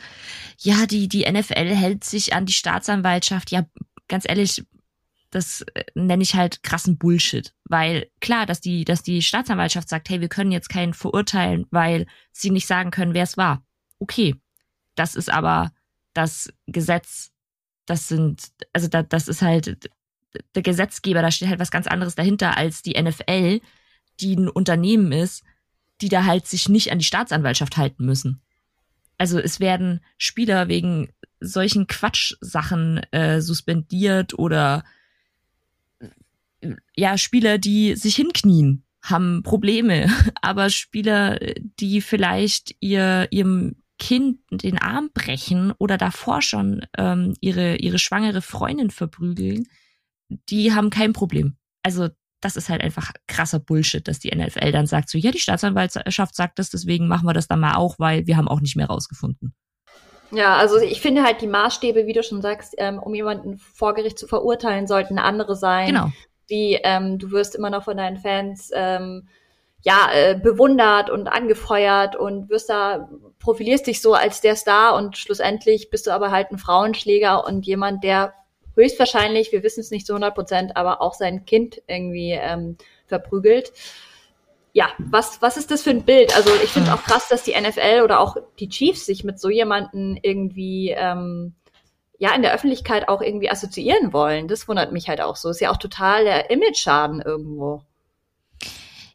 ja, 0.58 0.86
die, 0.86 1.08
die 1.08 1.30
NFL 1.30 1.74
hält 1.74 2.04
sich 2.04 2.34
an 2.34 2.46
die 2.46 2.54
Staatsanwaltschaft. 2.54 3.52
Ja, 3.52 3.66
ganz 4.08 4.28
ehrlich, 4.28 4.66
das 5.30 5.62
äh, 5.74 5.86
nenne 5.96 6.24
ich 6.24 6.36
halt 6.36 6.64
krassen 6.64 6.98
Bullshit. 6.98 7.54
Weil 7.64 8.10
klar, 8.20 8.46
dass 8.46 8.60
die, 8.60 8.84
dass 8.84 9.04
die 9.04 9.22
Staatsanwaltschaft 9.22 9.88
sagt, 9.88 10.10
hey, 10.10 10.20
wir 10.20 10.28
können 10.28 10.52
jetzt 10.52 10.70
keinen 10.70 10.94
verurteilen, 10.94 11.66
weil 11.72 12.06
sie 12.32 12.50
nicht 12.50 12.68
sagen 12.68 12.92
können, 12.92 13.14
wer 13.14 13.24
es 13.24 13.38
war. 13.38 13.64
Okay. 14.00 14.36
Das 14.96 15.16
ist 15.16 15.32
aber 15.32 15.72
das 16.14 16.52
Gesetz 16.68 17.32
das 17.92 18.08
sind, 18.08 18.52
also 18.72 18.88
da, 18.88 19.04
das 19.04 19.28
ist 19.28 19.42
halt 19.42 19.90
der 20.56 20.62
Gesetzgeber, 20.62 21.22
da 21.22 21.30
steht 21.30 21.50
halt 21.50 21.60
was 21.60 21.72
ganz 21.72 21.88
anderes 21.88 22.16
dahinter 22.16 22.56
als 22.56 22.82
die 22.82 23.00
NFL, 23.00 23.60
die 24.22 24.36
ein 24.36 24.48
Unternehmen 24.48 25.12
ist, 25.12 25.44
die 26.00 26.08
da 26.08 26.24
halt 26.24 26.48
sich 26.48 26.70
nicht 26.70 26.94
an 26.94 27.00
die 27.00 27.06
Staatsanwaltschaft 27.06 27.76
halten 27.76 28.06
müssen. 28.06 28.42
Also 29.18 29.40
es 29.40 29.60
werden 29.60 30.00
Spieler 30.18 30.70
wegen 30.70 31.10
solchen 31.42 31.86
Quatschsachen 31.86 33.00
äh, 33.12 33.42
suspendiert 33.42 34.40
oder 34.40 34.86
ja, 36.96 37.18
Spieler, 37.18 37.58
die 37.58 37.96
sich 37.96 38.16
hinknien, 38.16 38.84
haben 39.02 39.44
Probleme, 39.44 40.10
aber 40.42 40.70
Spieler, 40.70 41.40
die 41.78 42.00
vielleicht 42.00 42.74
ihr, 42.80 43.28
ihrem 43.32 43.81
Kind 44.02 44.40
den 44.50 44.80
Arm 44.80 45.12
brechen 45.14 45.74
oder 45.78 45.96
davor 45.96 46.42
schon 46.42 46.84
ähm, 46.98 47.36
ihre, 47.40 47.76
ihre 47.76 48.00
schwangere 48.00 48.42
Freundin 48.42 48.90
verprügeln, 48.90 49.68
die 50.50 50.74
haben 50.74 50.90
kein 50.90 51.14
Problem. 51.14 51.56
Also 51.84 52.10
das 52.42 52.56
ist 52.56 52.70
halt 52.70 52.82
einfach 52.82 53.12
krasser 53.28 53.60
Bullshit, 53.60 54.08
dass 54.08 54.18
die 54.18 54.36
NFL 54.36 54.72
dann 54.72 54.88
sagt 54.88 55.10
so, 55.10 55.20
ja, 55.20 55.30
die 55.30 55.40
Staatsanwaltschaft 55.40 56.34
sagt 56.34 56.58
das, 56.58 56.72
deswegen 56.72 57.08
machen 57.08 57.28
wir 57.28 57.34
das 57.34 57.48
dann 57.48 57.60
mal 57.60 57.76
auch, 57.76 58.00
weil 58.00 58.26
wir 58.26 58.38
haben 58.38 58.48
auch 58.48 58.60
nicht 58.60 58.76
mehr 58.76 58.88
rausgefunden. 58.88 59.54
Ja, 60.32 60.56
also 60.56 60.80
ich 60.80 61.00
finde 61.00 61.22
halt 61.22 61.44
die 61.44 61.48
Maßstäbe, 61.48 62.08
wie 62.08 62.14
du 62.14 62.24
schon 62.24 62.42
sagst, 62.42 62.74
ähm, 62.80 62.98
um 62.98 63.14
jemanden 63.14 63.60
vor 63.60 63.94
Gericht 63.94 64.18
zu 64.18 64.26
verurteilen, 64.26 64.88
sollten 64.88 65.20
andere 65.20 65.56
sein. 65.56 65.90
Genau. 65.90 66.12
Wie 66.48 66.80
ähm, 66.84 67.20
du 67.20 67.30
wirst 67.30 67.54
immer 67.54 67.70
noch 67.70 67.84
von 67.84 67.98
deinen 67.98 68.18
Fans 68.18 68.72
ähm, 68.74 69.28
ja 69.84 70.10
äh, 70.14 70.40
bewundert 70.42 71.10
und 71.10 71.28
angefeuert 71.28 72.16
und 72.16 72.50
wirst 72.50 72.70
da 72.70 73.10
profilierst 73.40 73.88
dich 73.88 74.02
so 74.02 74.14
als 74.14 74.42
der 74.42 74.56
Star 74.56 74.96
und 74.96 75.18
schlussendlich 75.18 75.90
bist 75.90 76.08
du 76.08 76.12
aber 76.12 76.32
halt 76.32 76.52
ein 76.52 76.58
Frauenschläger 76.58 77.46
und 77.46 77.66
jemand, 77.66 78.04
der 78.04 78.34
höchstwahrscheinlich, 78.76 79.52
wir 79.52 79.64
wissen 79.64 79.82
es 79.82 79.92
nicht 79.92 80.06
zu 80.06 80.14
100 80.14 80.36
Prozent, 80.36 80.78
aber 80.78 81.02
auch 81.02 81.14
sein 81.14 81.46
Kind 81.46 81.82
irgendwie 81.88 82.32
ähm, 82.32 82.78
verprügelt 83.08 83.74
ja, 84.74 84.90
was, 84.98 85.42
was 85.42 85.58
ist 85.58 85.72
das 85.72 85.84
für 85.84 85.90
ein 85.90 86.04
Bild? 86.04 86.36
Also 86.36 86.50
ich 86.64 86.70
finde 86.70 86.94
auch 86.94 87.04
krass, 87.04 87.28
dass 87.28 87.44
die 87.44 87.60
NFL 87.60 88.02
oder 88.04 88.20
auch 88.20 88.38
die 88.60 88.70
Chiefs 88.70 89.06
sich 89.06 89.24
mit 89.24 89.40
so 89.40 89.50
jemanden 89.50 90.18
irgendwie 90.22 90.92
ähm, 90.92 91.56
ja 92.18 92.34
in 92.34 92.42
der 92.42 92.54
Öffentlichkeit 92.54 93.10
auch 93.10 93.22
irgendwie 93.22 93.50
assoziieren 93.50 94.14
wollen. 94.14 94.48
Das 94.48 94.68
wundert 94.68 94.94
mich 94.94 95.10
halt 95.10 95.20
auch 95.22 95.36
so. 95.36 95.50
Ist 95.50 95.60
ja 95.60 95.72
auch 95.72 95.78
total 95.78 96.24
der 96.24 96.50
Image-Schaden 96.50 97.22
irgendwo. 97.22 97.82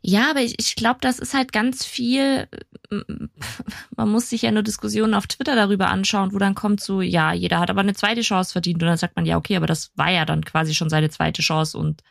Ja, 0.08 0.30
aber 0.30 0.40
ich, 0.40 0.54
ich 0.60 0.76
glaube, 0.76 1.00
das 1.00 1.18
ist 1.18 1.34
halt 1.34 1.52
ganz 1.52 1.84
viel. 1.84 2.46
Man 3.96 4.08
muss 4.08 4.30
sich 4.30 4.42
ja 4.42 4.52
nur 4.52 4.62
Diskussionen 4.62 5.14
auf 5.14 5.26
Twitter 5.26 5.56
darüber 5.56 5.88
anschauen, 5.88 6.32
wo 6.32 6.38
dann 6.38 6.54
kommt 6.54 6.80
so, 6.80 7.00
ja, 7.00 7.32
jeder 7.32 7.58
hat 7.58 7.70
aber 7.70 7.80
eine 7.80 7.94
zweite 7.94 8.20
Chance 8.20 8.52
verdient. 8.52 8.80
Und 8.80 8.86
dann 8.86 8.98
sagt 8.98 9.16
man, 9.16 9.26
ja, 9.26 9.36
okay, 9.36 9.56
aber 9.56 9.66
das 9.66 9.90
war 9.96 10.12
ja 10.12 10.25
dann 10.25 10.44
quasi 10.44 10.76
schon 10.76 10.90
seine 10.90 11.10
zweite 11.10 11.42
Chance 11.42 11.76
und 11.76 12.04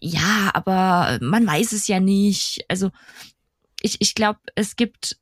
ja, 0.00 0.52
aber 0.54 1.18
man 1.20 1.44
weiß 1.44 1.72
es 1.72 1.88
ja 1.88 1.98
nicht. 1.98 2.64
Also 2.68 2.92
ich, 3.82 3.96
ich 4.00 4.14
glaube, 4.14 4.38
es 4.54 4.76
gibt, 4.76 5.18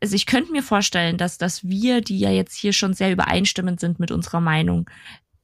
also 0.00 0.14
ich 0.14 0.26
könnte 0.26 0.52
mir 0.52 0.62
vorstellen, 0.62 1.16
dass, 1.16 1.38
dass 1.38 1.64
wir, 1.64 2.02
die 2.02 2.20
ja 2.20 2.30
jetzt 2.30 2.54
hier 2.54 2.72
schon 2.72 2.94
sehr 2.94 3.10
übereinstimmend 3.10 3.80
sind 3.80 3.98
mit 3.98 4.12
unserer 4.12 4.40
Meinung, 4.40 4.88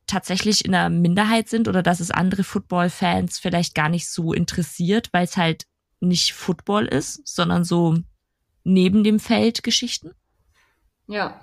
tatsächlich 0.06 0.64
in 0.64 0.74
einer 0.74 0.90
Minderheit 0.90 1.48
sind 1.48 1.68
oder 1.68 1.82
dass 1.82 2.00
es 2.00 2.10
andere 2.10 2.44
Football-Fans 2.44 3.38
vielleicht 3.38 3.74
gar 3.74 3.88
nicht 3.88 4.08
so 4.08 4.32
interessiert, 4.32 5.08
weil 5.12 5.24
es 5.24 5.36
halt 5.36 5.64
nicht 6.00 6.34
Football 6.34 6.86
ist, 6.86 7.26
sondern 7.26 7.64
so 7.64 7.96
neben 8.64 9.04
dem 9.04 9.20
Feld 9.20 9.62
Geschichten. 9.62 10.12
Ja, 11.06 11.40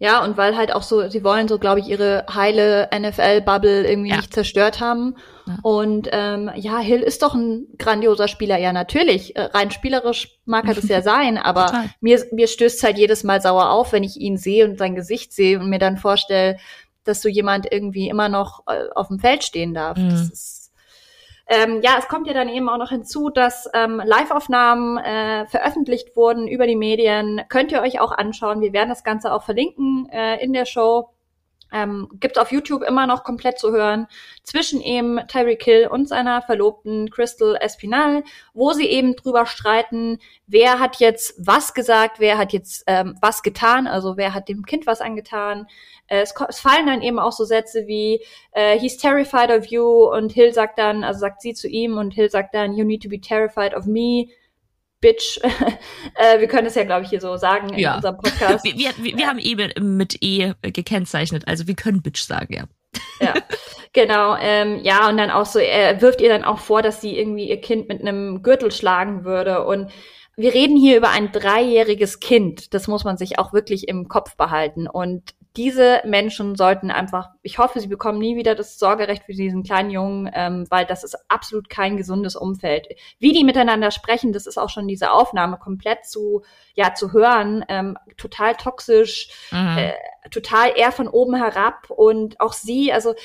ja, 0.00 0.22
und 0.22 0.36
weil 0.36 0.56
halt 0.56 0.72
auch 0.72 0.84
so, 0.84 1.08
sie 1.08 1.24
wollen 1.24 1.48
so, 1.48 1.58
glaube 1.58 1.80
ich, 1.80 1.88
ihre 1.88 2.24
heile 2.32 2.88
NFL-Bubble 2.96 3.84
irgendwie 3.84 4.10
ja. 4.10 4.16
nicht 4.16 4.32
zerstört 4.32 4.80
haben. 4.80 5.16
Ja. 5.46 5.58
Und 5.62 6.08
ähm, 6.12 6.50
ja, 6.54 6.78
Hill 6.78 7.00
ist 7.00 7.22
doch 7.22 7.34
ein 7.34 7.66
grandioser 7.78 8.28
Spieler, 8.28 8.58
ja, 8.58 8.72
natürlich. 8.72 9.34
Äh, 9.34 9.42
rein 9.42 9.72
spielerisch 9.72 10.38
mag 10.44 10.66
er 10.68 10.74
das 10.74 10.88
ja 10.88 11.02
sein, 11.02 11.36
aber 11.36 11.86
mir, 12.00 12.24
mir 12.30 12.46
stößt 12.46 12.84
halt 12.84 12.96
jedes 12.96 13.24
Mal 13.24 13.40
sauer 13.40 13.70
auf, 13.70 13.92
wenn 13.92 14.04
ich 14.04 14.16
ihn 14.18 14.36
sehe 14.36 14.64
und 14.66 14.78
sein 14.78 14.94
Gesicht 14.94 15.32
sehe 15.32 15.58
und 15.58 15.68
mir 15.68 15.80
dann 15.80 15.96
vorstelle, 15.96 16.58
dass 17.04 17.22
so 17.22 17.28
jemand 17.28 17.70
irgendwie 17.70 18.08
immer 18.08 18.28
noch 18.28 18.62
äh, 18.66 18.88
auf 18.94 19.08
dem 19.08 19.18
Feld 19.18 19.44
stehen 19.44 19.74
darf. 19.74 19.96
Mhm. 19.96 20.10
Das 20.10 20.30
ist 20.30 20.58
ähm, 21.50 21.80
ja, 21.82 21.96
es 21.98 22.08
kommt 22.08 22.26
ja 22.26 22.34
dann 22.34 22.50
eben 22.50 22.68
auch 22.68 22.76
noch 22.76 22.90
hinzu, 22.90 23.30
dass 23.30 23.70
ähm, 23.72 24.02
Live-Aufnahmen 24.04 24.98
äh, 24.98 25.46
veröffentlicht 25.46 26.14
wurden 26.14 26.46
über 26.46 26.66
die 26.66 26.76
Medien. 26.76 27.40
Könnt 27.48 27.72
ihr 27.72 27.80
euch 27.80 28.00
auch 28.00 28.12
anschauen. 28.12 28.60
Wir 28.60 28.74
werden 28.74 28.90
das 28.90 29.02
Ganze 29.02 29.32
auch 29.32 29.42
verlinken 29.42 30.10
äh, 30.12 30.44
in 30.44 30.52
der 30.52 30.66
Show. 30.66 31.08
Ähm, 31.72 32.08
gibt 32.20 32.38
auf 32.38 32.50
YouTube 32.50 32.82
immer 32.82 33.06
noch 33.06 33.24
komplett 33.24 33.58
zu 33.58 33.72
hören 33.72 34.06
zwischen 34.42 34.80
eben 34.80 35.20
Tyreek 35.28 35.62
Hill 35.62 35.86
und 35.86 36.08
seiner 36.08 36.40
Verlobten 36.42 37.10
Crystal 37.10 37.56
Espinal, 37.60 38.24
wo 38.54 38.72
sie 38.72 38.86
eben 38.86 39.16
drüber 39.16 39.44
streiten, 39.44 40.18
wer 40.46 40.78
hat 40.78 40.96
jetzt 40.96 41.34
was 41.38 41.74
gesagt, 41.74 42.20
wer 42.20 42.38
hat 42.38 42.52
jetzt 42.52 42.84
ähm, 42.86 43.16
was 43.20 43.42
getan, 43.42 43.86
also 43.86 44.16
wer 44.16 44.34
hat 44.34 44.48
dem 44.48 44.64
Kind 44.64 44.86
was 44.86 45.00
angetan. 45.00 45.66
Äh, 46.06 46.20
es, 46.20 46.34
es, 46.48 46.60
fallen 46.60 46.86
dann 46.86 47.02
eben 47.02 47.18
auch 47.18 47.32
so 47.32 47.44
Sätze 47.44 47.86
wie 47.86 48.24
äh, 48.52 48.78
He's 48.78 48.96
terrified 48.96 49.50
of 49.50 49.66
you 49.66 49.84
und 49.84 50.32
Hill 50.32 50.52
sagt 50.52 50.78
dann, 50.78 51.04
also 51.04 51.20
sagt 51.20 51.42
sie 51.42 51.54
zu 51.54 51.68
ihm 51.68 51.98
und 51.98 52.14
Hill 52.14 52.30
sagt 52.30 52.54
dann 52.54 52.74
You 52.74 52.84
need 52.84 53.02
to 53.02 53.08
be 53.08 53.20
terrified 53.20 53.74
of 53.74 53.86
me. 53.86 54.28
Bitch. 55.00 55.38
äh, 56.14 56.40
wir 56.40 56.48
können 56.48 56.66
es 56.66 56.74
ja, 56.74 56.84
glaube 56.84 57.04
ich, 57.04 57.10
hier 57.10 57.20
so 57.20 57.36
sagen 57.36 57.72
in 57.72 57.88
unserem 57.88 58.16
Podcast. 58.16 58.64
wir, 58.76 58.92
wir, 58.96 59.16
wir 59.16 59.26
haben 59.26 59.38
eben 59.38 59.96
mit 59.96 60.18
E 60.22 60.52
gekennzeichnet, 60.62 61.46
also 61.46 61.66
wir 61.66 61.74
können 61.74 62.02
Bitch 62.02 62.22
sagen, 62.22 62.54
ja. 62.54 62.64
ja, 63.20 63.34
genau. 63.92 64.36
Ähm, 64.40 64.80
ja, 64.82 65.08
und 65.08 65.16
dann 65.16 65.30
auch 65.30 65.46
so, 65.46 65.58
er 65.58 66.00
wirft 66.00 66.20
ihr 66.20 66.28
dann 66.28 66.44
auch 66.44 66.58
vor, 66.58 66.82
dass 66.82 67.00
sie 67.00 67.16
irgendwie 67.16 67.48
ihr 67.48 67.60
Kind 67.60 67.88
mit 67.88 68.00
einem 68.00 68.42
Gürtel 68.42 68.72
schlagen 68.72 69.24
würde. 69.24 69.64
Und 69.64 69.90
wir 70.38 70.54
reden 70.54 70.76
hier 70.76 70.96
über 70.96 71.10
ein 71.10 71.32
dreijähriges 71.32 72.20
Kind. 72.20 72.72
Das 72.72 72.86
muss 72.86 73.02
man 73.02 73.18
sich 73.18 73.40
auch 73.40 73.52
wirklich 73.52 73.88
im 73.88 74.06
Kopf 74.06 74.36
behalten. 74.36 74.86
Und 74.86 75.34
diese 75.56 76.00
Menschen 76.04 76.54
sollten 76.54 76.92
einfach, 76.92 77.30
ich 77.42 77.58
hoffe, 77.58 77.80
sie 77.80 77.88
bekommen 77.88 78.20
nie 78.20 78.36
wieder 78.36 78.54
das 78.54 78.78
Sorgerecht 78.78 79.24
für 79.24 79.32
diesen 79.32 79.64
kleinen 79.64 79.90
Jungen, 79.90 80.30
ähm, 80.32 80.64
weil 80.70 80.86
das 80.86 81.02
ist 81.02 81.18
absolut 81.26 81.68
kein 81.68 81.96
gesundes 81.96 82.36
Umfeld. 82.36 82.86
Wie 83.18 83.32
die 83.32 83.42
miteinander 83.42 83.90
sprechen, 83.90 84.32
das 84.32 84.46
ist 84.46 84.58
auch 84.58 84.70
schon 84.70 84.86
diese 84.86 85.10
Aufnahme 85.10 85.58
komplett 85.58 86.06
zu, 86.06 86.42
ja, 86.74 86.94
zu 86.94 87.12
hören, 87.12 87.64
ähm, 87.68 87.98
total 88.16 88.54
toxisch, 88.54 89.30
mhm. 89.50 89.76
äh, 89.76 89.92
total 90.30 90.70
eher 90.76 90.92
von 90.92 91.08
oben 91.08 91.34
herab 91.34 91.90
und 91.90 92.38
auch 92.38 92.52
sie, 92.52 92.92
also 92.92 93.16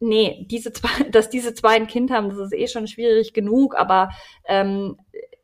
nee, 0.00 0.46
diese 0.50 0.72
zwei, 0.72 1.04
dass 1.10 1.28
diese 1.28 1.52
zwei 1.52 1.76
ein 1.76 1.86
Kind 1.86 2.10
haben, 2.10 2.30
das 2.30 2.38
ist 2.38 2.54
eh 2.54 2.66
schon 2.66 2.86
schwierig 2.86 3.34
genug, 3.34 3.74
aber 3.76 4.08
ähm, 4.46 4.96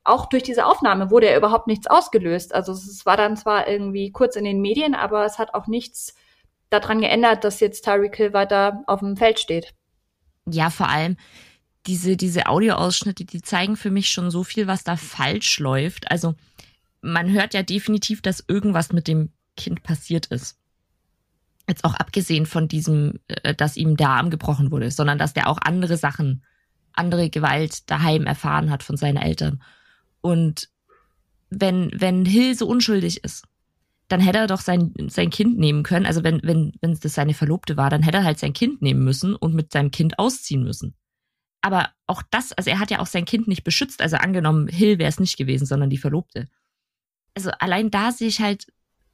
auch 0.08 0.26
durch 0.26 0.42
diese 0.42 0.66
Aufnahme 0.66 1.10
wurde 1.10 1.30
ja 1.30 1.36
überhaupt 1.36 1.66
nichts 1.66 1.86
ausgelöst. 1.86 2.54
Also 2.54 2.72
es 2.72 3.04
war 3.06 3.16
dann 3.16 3.36
zwar 3.36 3.68
irgendwie 3.68 4.10
kurz 4.10 4.36
in 4.36 4.44
den 4.44 4.60
Medien, 4.60 4.94
aber 4.94 5.24
es 5.24 5.38
hat 5.38 5.54
auch 5.54 5.66
nichts 5.66 6.14
daran 6.70 7.00
geändert, 7.00 7.44
dass 7.44 7.60
jetzt 7.60 7.84
Tyreek 7.84 8.16
Hill 8.16 8.32
weiter 8.32 8.82
auf 8.86 9.00
dem 9.00 9.16
Feld 9.16 9.38
steht. 9.38 9.74
Ja, 10.46 10.70
vor 10.70 10.88
allem 10.88 11.16
diese, 11.86 12.16
diese 12.16 12.46
Audioausschnitte, 12.46 13.24
die 13.24 13.40
zeigen 13.40 13.76
für 13.76 13.90
mich 13.90 14.10
schon 14.10 14.30
so 14.30 14.44
viel, 14.44 14.66
was 14.66 14.84
da 14.84 14.96
falsch 14.96 15.58
läuft. 15.58 16.10
Also 16.10 16.34
man 17.00 17.32
hört 17.32 17.54
ja 17.54 17.62
definitiv, 17.62 18.20
dass 18.20 18.44
irgendwas 18.46 18.92
mit 18.92 19.08
dem 19.08 19.30
Kind 19.56 19.82
passiert 19.82 20.26
ist. 20.26 20.58
Jetzt 21.66 21.84
auch 21.84 21.94
abgesehen 21.94 22.46
von 22.46 22.68
diesem, 22.68 23.20
äh, 23.28 23.54
dass 23.54 23.76
ihm 23.76 23.96
der 23.96 24.10
Arm 24.10 24.30
gebrochen 24.30 24.70
wurde, 24.70 24.90
sondern 24.90 25.18
dass 25.18 25.34
der 25.34 25.48
auch 25.48 25.58
andere 25.60 25.96
Sachen, 25.96 26.44
andere 26.92 27.30
Gewalt 27.30 27.90
daheim 27.90 28.26
erfahren 28.26 28.70
hat 28.70 28.82
von 28.82 28.96
seinen 28.96 29.18
Eltern. 29.18 29.62
Und 30.20 30.68
wenn, 31.50 31.90
wenn 31.94 32.24
Hill 32.24 32.54
so 32.54 32.66
unschuldig 32.66 33.24
ist, 33.24 33.44
dann 34.08 34.20
hätte 34.20 34.38
er 34.38 34.46
doch 34.46 34.60
sein, 34.60 34.92
sein 35.08 35.30
Kind 35.30 35.58
nehmen 35.58 35.82
können. 35.82 36.06
Also 36.06 36.24
wenn, 36.24 36.40
wenn, 36.42 36.72
wenn 36.80 36.98
das 36.98 37.14
seine 37.14 37.34
Verlobte 37.34 37.76
war, 37.76 37.90
dann 37.90 38.02
hätte 38.02 38.18
er 38.18 38.24
halt 38.24 38.38
sein 38.38 38.54
Kind 38.54 38.80
nehmen 38.80 39.04
müssen 39.04 39.34
und 39.34 39.54
mit 39.54 39.72
seinem 39.72 39.90
Kind 39.90 40.18
ausziehen 40.18 40.62
müssen. 40.62 40.94
Aber 41.60 41.90
auch 42.06 42.22
das, 42.30 42.52
also 42.52 42.70
er 42.70 42.78
hat 42.78 42.90
ja 42.90 43.00
auch 43.00 43.06
sein 43.06 43.24
Kind 43.24 43.48
nicht 43.48 43.64
beschützt. 43.64 44.00
Also 44.00 44.16
angenommen, 44.16 44.68
Hill 44.68 44.98
wäre 44.98 45.08
es 45.08 45.20
nicht 45.20 45.36
gewesen, 45.36 45.66
sondern 45.66 45.90
die 45.90 45.98
Verlobte. 45.98 46.48
Also 47.34 47.50
allein 47.58 47.90
da 47.90 48.12
sehe 48.12 48.28
ich 48.28 48.40
halt 48.40 48.66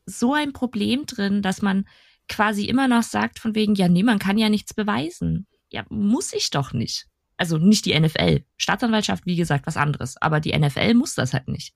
so 0.07 0.35
ein 0.35 0.53
Problem 0.53 1.07
drin, 1.07 1.43
dass 1.43 1.63
man 1.63 1.87
quasi 2.29 2.65
immer 2.67 2.87
noch 2.87 3.03
sagt 3.03 3.39
von 3.39 3.55
wegen, 3.55 3.75
ja, 3.75 3.89
nee, 3.89 4.03
man 4.03 4.19
kann 4.19 4.39
ja 4.39 4.49
nichts 4.49 4.75
beweisen. 4.75 5.47
Ja, 5.71 5.85
muss 5.89 6.33
ich 6.33 6.51
doch 6.51 6.73
nicht. 6.73 7.07
Also 7.37 7.59
nicht 7.59 7.85
die 7.85 7.99
NFL. 7.99 8.45
Staatsanwaltschaft, 8.57 9.27
wie 9.27 9.37
gesagt, 9.37 9.67
was 9.67 9.77
anderes. 9.77 10.21
Aber 10.21 10.41
die 10.41 10.57
NFL 10.57 10.95
muss 10.95 11.15
das 11.15 11.33
halt 11.33 11.49
nicht. 11.49 11.75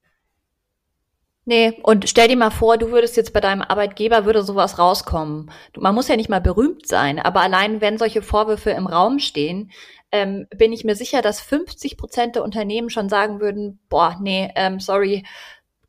Nee, 1.44 1.80
und 1.82 2.06
stell 2.06 2.28
dir 2.28 2.36
mal 2.36 2.50
vor, 2.50 2.76
du 2.76 2.90
würdest 2.90 3.16
jetzt 3.16 3.32
bei 3.32 3.40
deinem 3.40 3.62
Arbeitgeber, 3.62 4.26
würde 4.26 4.42
sowas 4.42 4.78
rauskommen. 4.78 5.50
Man 5.78 5.94
muss 5.94 6.08
ja 6.08 6.16
nicht 6.16 6.28
mal 6.28 6.42
berühmt 6.42 6.86
sein, 6.86 7.18
aber 7.18 7.40
allein 7.40 7.80
wenn 7.80 7.96
solche 7.96 8.20
Vorwürfe 8.20 8.68
im 8.72 8.86
Raum 8.86 9.18
stehen, 9.18 9.70
ähm, 10.12 10.46
bin 10.54 10.74
ich 10.74 10.84
mir 10.84 10.94
sicher, 10.94 11.22
dass 11.22 11.40
50 11.40 11.96
Prozent 11.96 12.36
der 12.36 12.44
Unternehmen 12.44 12.90
schon 12.90 13.08
sagen 13.08 13.40
würden, 13.40 13.80
boah, 13.88 14.18
nee, 14.20 14.52
ähm, 14.56 14.78
sorry, 14.78 15.24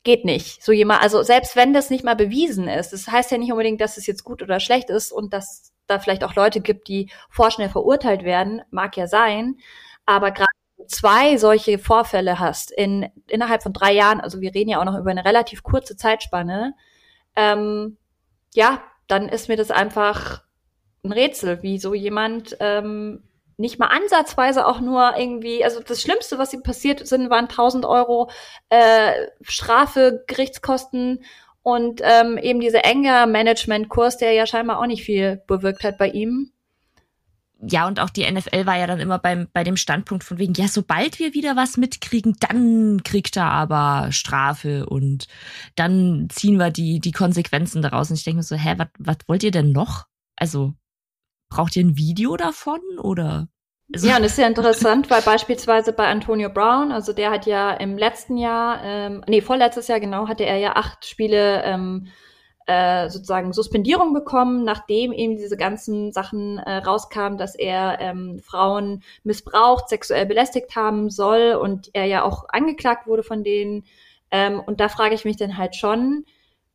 geht 0.02 0.24
nicht. 0.24 0.64
So 0.64 0.72
jemand, 0.72 1.02
also 1.02 1.22
selbst 1.22 1.56
wenn 1.56 1.74
das 1.74 1.90
nicht 1.90 2.04
mal 2.04 2.16
bewiesen 2.16 2.66
ist, 2.66 2.94
das 2.94 3.06
heißt 3.08 3.30
ja 3.30 3.36
nicht 3.36 3.52
unbedingt, 3.52 3.82
dass 3.82 3.98
es 3.98 4.06
jetzt 4.06 4.24
gut 4.24 4.42
oder 4.42 4.60
schlecht 4.60 4.88
ist 4.88 5.12
und 5.12 5.34
dass 5.34 5.72
da 5.90 5.98
vielleicht 5.98 6.24
auch 6.24 6.34
Leute 6.34 6.60
gibt, 6.60 6.88
die 6.88 7.10
vorschnell 7.28 7.68
verurteilt 7.68 8.24
werden, 8.24 8.62
mag 8.70 8.96
ja 8.96 9.06
sein, 9.06 9.56
aber 10.06 10.30
gerade 10.30 10.48
zwei 10.86 11.36
solche 11.36 11.78
Vorfälle 11.78 12.38
hast 12.38 12.70
in 12.70 13.08
innerhalb 13.28 13.62
von 13.62 13.72
drei 13.72 13.92
Jahren, 13.92 14.20
also 14.20 14.40
wir 14.40 14.54
reden 14.54 14.70
ja 14.70 14.80
auch 14.80 14.84
noch 14.84 14.98
über 14.98 15.10
eine 15.10 15.24
relativ 15.24 15.62
kurze 15.62 15.96
Zeitspanne, 15.96 16.74
ähm, 17.36 17.96
ja, 18.54 18.82
dann 19.06 19.28
ist 19.28 19.48
mir 19.48 19.56
das 19.56 19.70
einfach 19.70 20.42
ein 21.04 21.12
Rätsel, 21.12 21.62
wie 21.62 21.78
so 21.78 21.94
jemand 21.94 22.56
ähm, 22.60 23.22
nicht 23.56 23.78
mal 23.78 23.88
ansatzweise 23.88 24.66
auch 24.66 24.80
nur 24.80 25.16
irgendwie, 25.16 25.62
also 25.64 25.80
das 25.80 26.00
Schlimmste, 26.00 26.38
was 26.38 26.52
ihm 26.54 26.62
passiert 26.62 27.06
sind, 27.06 27.28
waren 27.28 27.44
1000 27.44 27.84
Euro 27.84 28.30
äh, 28.70 29.12
Strafe, 29.42 30.24
Gerichtskosten 30.26 31.22
und 31.62 32.00
ähm, 32.02 32.38
eben 32.38 32.60
dieser 32.60 32.86
Anger 32.86 33.26
Management 33.26 33.88
Kurs, 33.88 34.16
der 34.16 34.32
ja 34.32 34.46
scheinbar 34.46 34.78
auch 34.78 34.86
nicht 34.86 35.04
viel 35.04 35.42
bewirkt 35.46 35.84
hat 35.84 35.98
bei 35.98 36.08
ihm. 36.08 36.52
ja, 37.62 37.86
und 37.86 38.00
auch 38.00 38.08
die 38.10 38.30
NFL 38.30 38.64
war 38.64 38.78
ja 38.78 38.86
dann 38.86 39.00
immer 39.00 39.18
beim, 39.18 39.48
bei 39.52 39.64
dem 39.64 39.76
Standpunkt 39.76 40.24
von 40.24 40.38
wegen, 40.38 40.54
ja, 40.54 40.68
sobald 40.68 41.18
wir 41.18 41.34
wieder 41.34 41.56
was 41.56 41.76
mitkriegen, 41.76 42.36
dann 42.40 43.02
kriegt 43.02 43.36
er 43.36 43.50
aber 43.50 44.12
Strafe 44.12 44.86
und 44.86 45.26
dann 45.76 46.28
ziehen 46.30 46.58
wir 46.58 46.70
die, 46.70 47.00
die 47.00 47.12
Konsequenzen 47.12 47.82
daraus. 47.82 48.10
Und 48.10 48.16
ich 48.16 48.24
denke 48.24 48.38
mir 48.38 48.42
so, 48.44 48.56
hä, 48.56 48.76
was 48.98 49.18
wollt 49.26 49.42
ihr 49.42 49.50
denn 49.50 49.72
noch? 49.72 50.06
Also, 50.36 50.74
braucht 51.50 51.76
ihr 51.76 51.84
ein 51.84 51.96
Video 51.98 52.36
davon 52.36 52.80
oder? 52.98 53.48
Also 53.92 54.06
ja, 54.06 54.16
und 54.16 54.24
ist 54.24 54.38
ja 54.38 54.46
interessant, 54.46 55.10
weil 55.10 55.22
beispielsweise 55.22 55.92
bei 55.92 56.06
Antonio 56.06 56.48
Brown, 56.48 56.92
also 56.92 57.12
der 57.12 57.30
hat 57.30 57.46
ja 57.46 57.72
im 57.72 57.98
letzten 57.98 58.36
Jahr, 58.36 58.80
ähm, 58.84 59.24
nee, 59.26 59.40
vorletztes 59.40 59.88
Jahr 59.88 59.98
genau, 59.98 60.28
hatte 60.28 60.44
er 60.44 60.58
ja 60.58 60.76
acht 60.76 61.04
Spiele 61.04 61.62
ähm, 61.64 62.06
äh, 62.66 63.08
sozusagen 63.10 63.52
Suspendierung 63.52 64.14
bekommen, 64.14 64.62
nachdem 64.62 65.12
eben 65.12 65.36
diese 65.36 65.56
ganzen 65.56 66.12
Sachen 66.12 66.58
äh, 66.58 66.76
rauskamen, 66.76 67.36
dass 67.36 67.56
er 67.56 67.98
ähm, 68.00 68.38
Frauen 68.38 69.02
missbraucht, 69.24 69.88
sexuell 69.88 70.24
belästigt 70.24 70.76
haben 70.76 71.10
soll 71.10 71.58
und 71.60 71.90
er 71.92 72.04
ja 72.04 72.22
auch 72.22 72.44
angeklagt 72.48 73.08
wurde 73.08 73.24
von 73.24 73.42
denen. 73.42 73.84
Ähm, 74.30 74.60
und 74.60 74.78
da 74.78 74.88
frage 74.88 75.16
ich 75.16 75.24
mich 75.24 75.36
dann 75.36 75.58
halt 75.58 75.74
schon, 75.74 76.26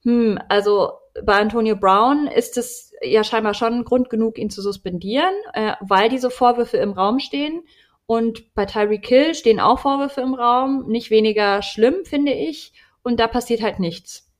hm, 0.03 0.37
also 0.49 0.91
bei 1.23 1.39
Antonio 1.39 1.77
Brown 1.77 2.27
ist 2.27 2.57
es 2.57 2.84
ja 3.01 3.23
scheinbar 3.23 3.53
schon 3.53 3.83
Grund 3.83 4.09
genug, 4.09 4.37
ihn 4.37 4.49
zu 4.49 4.61
suspendieren, 4.61 5.33
äh, 5.53 5.73
weil 5.81 6.09
diese 6.09 6.29
Vorwürfe 6.29 6.77
im 6.77 6.91
Raum 6.91 7.19
stehen. 7.19 7.63
Und 8.07 8.53
bei 8.53 8.65
Tyreek 8.65 9.07
Hill 9.07 9.35
stehen 9.35 9.59
auch 9.59 9.79
Vorwürfe 9.79 10.21
im 10.21 10.35
Raum, 10.35 10.87
nicht 10.87 11.09
weniger 11.09 11.61
schlimm, 11.61 12.05
finde 12.05 12.33
ich. 12.33 12.73
Und 13.01 13.19
da 13.19 13.27
passiert 13.27 13.61
halt 13.61 13.79
nichts. 13.79 14.31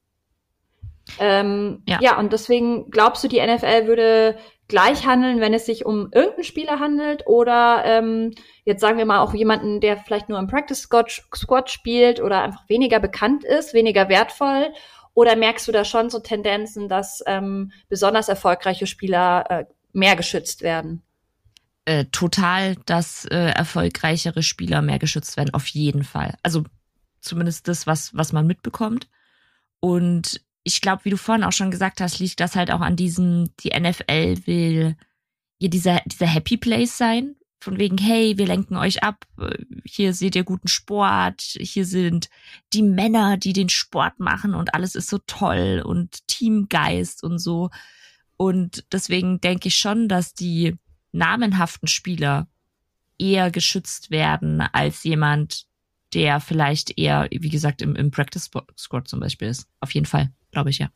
Ähm, 1.20 1.84
ja. 1.88 2.00
ja, 2.02 2.20
und 2.20 2.34
deswegen 2.34 2.90
glaubst 2.90 3.24
du, 3.24 3.28
die 3.28 3.40
NFL 3.40 3.88
würde 3.88 4.38
gleich 4.68 5.06
handeln, 5.06 5.40
wenn 5.40 5.54
es 5.54 5.66
sich 5.66 5.86
um 5.86 6.10
irgendeinen 6.12 6.44
Spieler 6.44 6.80
handelt 6.80 7.28
oder 7.28 7.84
ähm, 7.86 8.32
jetzt 8.64 8.82
sagen 8.82 8.98
wir 8.98 9.06
mal 9.06 9.20
auch 9.20 9.34
jemanden, 9.34 9.80
der 9.80 9.98
vielleicht 9.98 10.30
nur 10.30 10.40
im 10.40 10.48
Practice 10.48 10.90
Squad 11.36 11.70
spielt 11.70 12.20
oder 12.20 12.42
einfach 12.42 12.68
weniger 12.68 13.00
bekannt 13.00 13.44
ist, 13.44 13.76
weniger 13.76 14.10
wertvoll? 14.10 14.74
Oder 15.16 15.36
merkst 15.36 15.68
du 15.68 15.72
da 15.72 15.86
schon 15.86 16.12
so 16.12 16.20
Tendenzen, 16.20 16.88
dass 16.90 17.24
ähm, 17.26 17.72
besonders 17.90 18.30
erfolgreiche 18.30 18.86
Spieler 18.86 19.50
äh, 19.50 19.66
mehr 19.94 20.16
geschützt 20.16 20.62
werden? 20.62 21.02
Äh, 21.86 22.06
total, 22.12 22.76
dass 22.86 23.26
äh, 23.26 23.52
erfolgreichere 23.52 24.44
Spieler 24.44 24.82
mehr 24.82 25.00
geschützt 25.00 25.38
werden, 25.38 25.54
auf 25.54 25.68
jeden 25.68 26.04
Fall. 26.04 26.36
Also 26.44 26.66
zumindest 27.22 27.68
das, 27.68 27.88
was, 27.88 28.14
was 28.14 28.34
man 28.34 28.46
mitbekommt. 28.46 29.08
Und 29.80 30.42
ich 30.64 30.82
glaube, 30.82 31.06
wie 31.06 31.12
du 31.12 31.18
vorhin 31.18 31.46
auch 31.46 31.54
schon 31.54 31.72
gesagt 31.72 32.02
hast, 32.02 32.20
liegt 32.20 32.40
das 32.40 32.56
halt 32.56 32.70
auch 32.70 32.82
an 32.82 32.98
diesem, 32.98 33.50
die 33.62 33.70
NFL 33.70 34.46
will 34.46 34.98
hier 35.60 35.70
dieser, 35.70 36.02
dieser 36.06 36.28
Happy 36.28 36.58
Place 36.58 36.98
sein. 36.98 37.36
Von 37.66 37.80
wegen, 37.80 37.98
hey, 37.98 38.38
wir 38.38 38.46
lenken 38.46 38.78
euch 38.78 39.02
ab, 39.02 39.26
hier 39.84 40.14
seht 40.14 40.36
ihr 40.36 40.44
guten 40.44 40.68
Sport, 40.68 41.42
hier 41.42 41.84
sind 41.88 42.30
die 42.74 42.84
Männer, 42.84 43.38
die 43.38 43.54
den 43.54 43.70
Sport 43.70 44.20
machen 44.20 44.54
und 44.54 44.76
alles 44.76 44.94
ist 44.94 45.10
so 45.10 45.18
toll 45.26 45.82
und 45.84 46.28
Teamgeist 46.28 47.24
und 47.24 47.40
so. 47.40 47.72
Und 48.38 48.86
deswegen 48.92 49.42
denke 49.42 49.70
ich 49.70 49.78
schon, 49.78 50.08
dass 50.08 50.36
die 50.36 50.78
namenhaften 51.12 51.88
Spieler 51.88 52.48
eher 53.18 53.50
geschützt 53.50 54.12
werden 54.12 54.62
als 54.62 55.04
jemand, 55.04 55.66
der 56.14 56.40
vielleicht 56.42 57.00
eher, 57.00 57.28
wie 57.32 57.50
gesagt, 57.50 57.82
im, 57.82 57.96
im 57.96 58.12
Practice 58.12 58.52
Squad 58.78 59.08
zum 59.08 59.20
Beispiel 59.20 59.48
ist. 59.48 59.68
Auf 59.80 59.92
jeden 59.96 60.06
Fall 60.06 60.32
glaube 60.52 60.70
ich, 60.70 60.78
ja. 60.78 60.90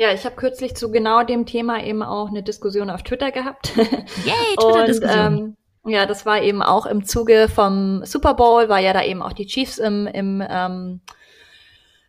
Ja, 0.00 0.14
ich 0.14 0.24
habe 0.24 0.34
kürzlich 0.34 0.74
zu 0.74 0.90
genau 0.90 1.24
dem 1.24 1.44
Thema 1.44 1.84
eben 1.84 2.02
auch 2.02 2.28
eine 2.28 2.42
Diskussion 2.42 2.88
auf 2.88 3.02
Twitter 3.02 3.32
gehabt. 3.32 3.76
Yay, 3.76 4.56
Twitter-Diskussion. 4.58 5.56
Ähm, 5.84 5.92
ja, 5.92 6.06
das 6.06 6.24
war 6.24 6.40
eben 6.40 6.62
auch 6.62 6.86
im 6.86 7.04
Zuge 7.04 7.48
vom 7.54 8.02
Super 8.06 8.32
Bowl, 8.32 8.70
weil 8.70 8.82
ja 8.82 8.94
da 8.94 9.04
eben 9.04 9.20
auch 9.20 9.34
die 9.34 9.44
Chiefs 9.44 9.76
im, 9.76 10.06
im 10.06 10.42
ähm, 10.48 11.02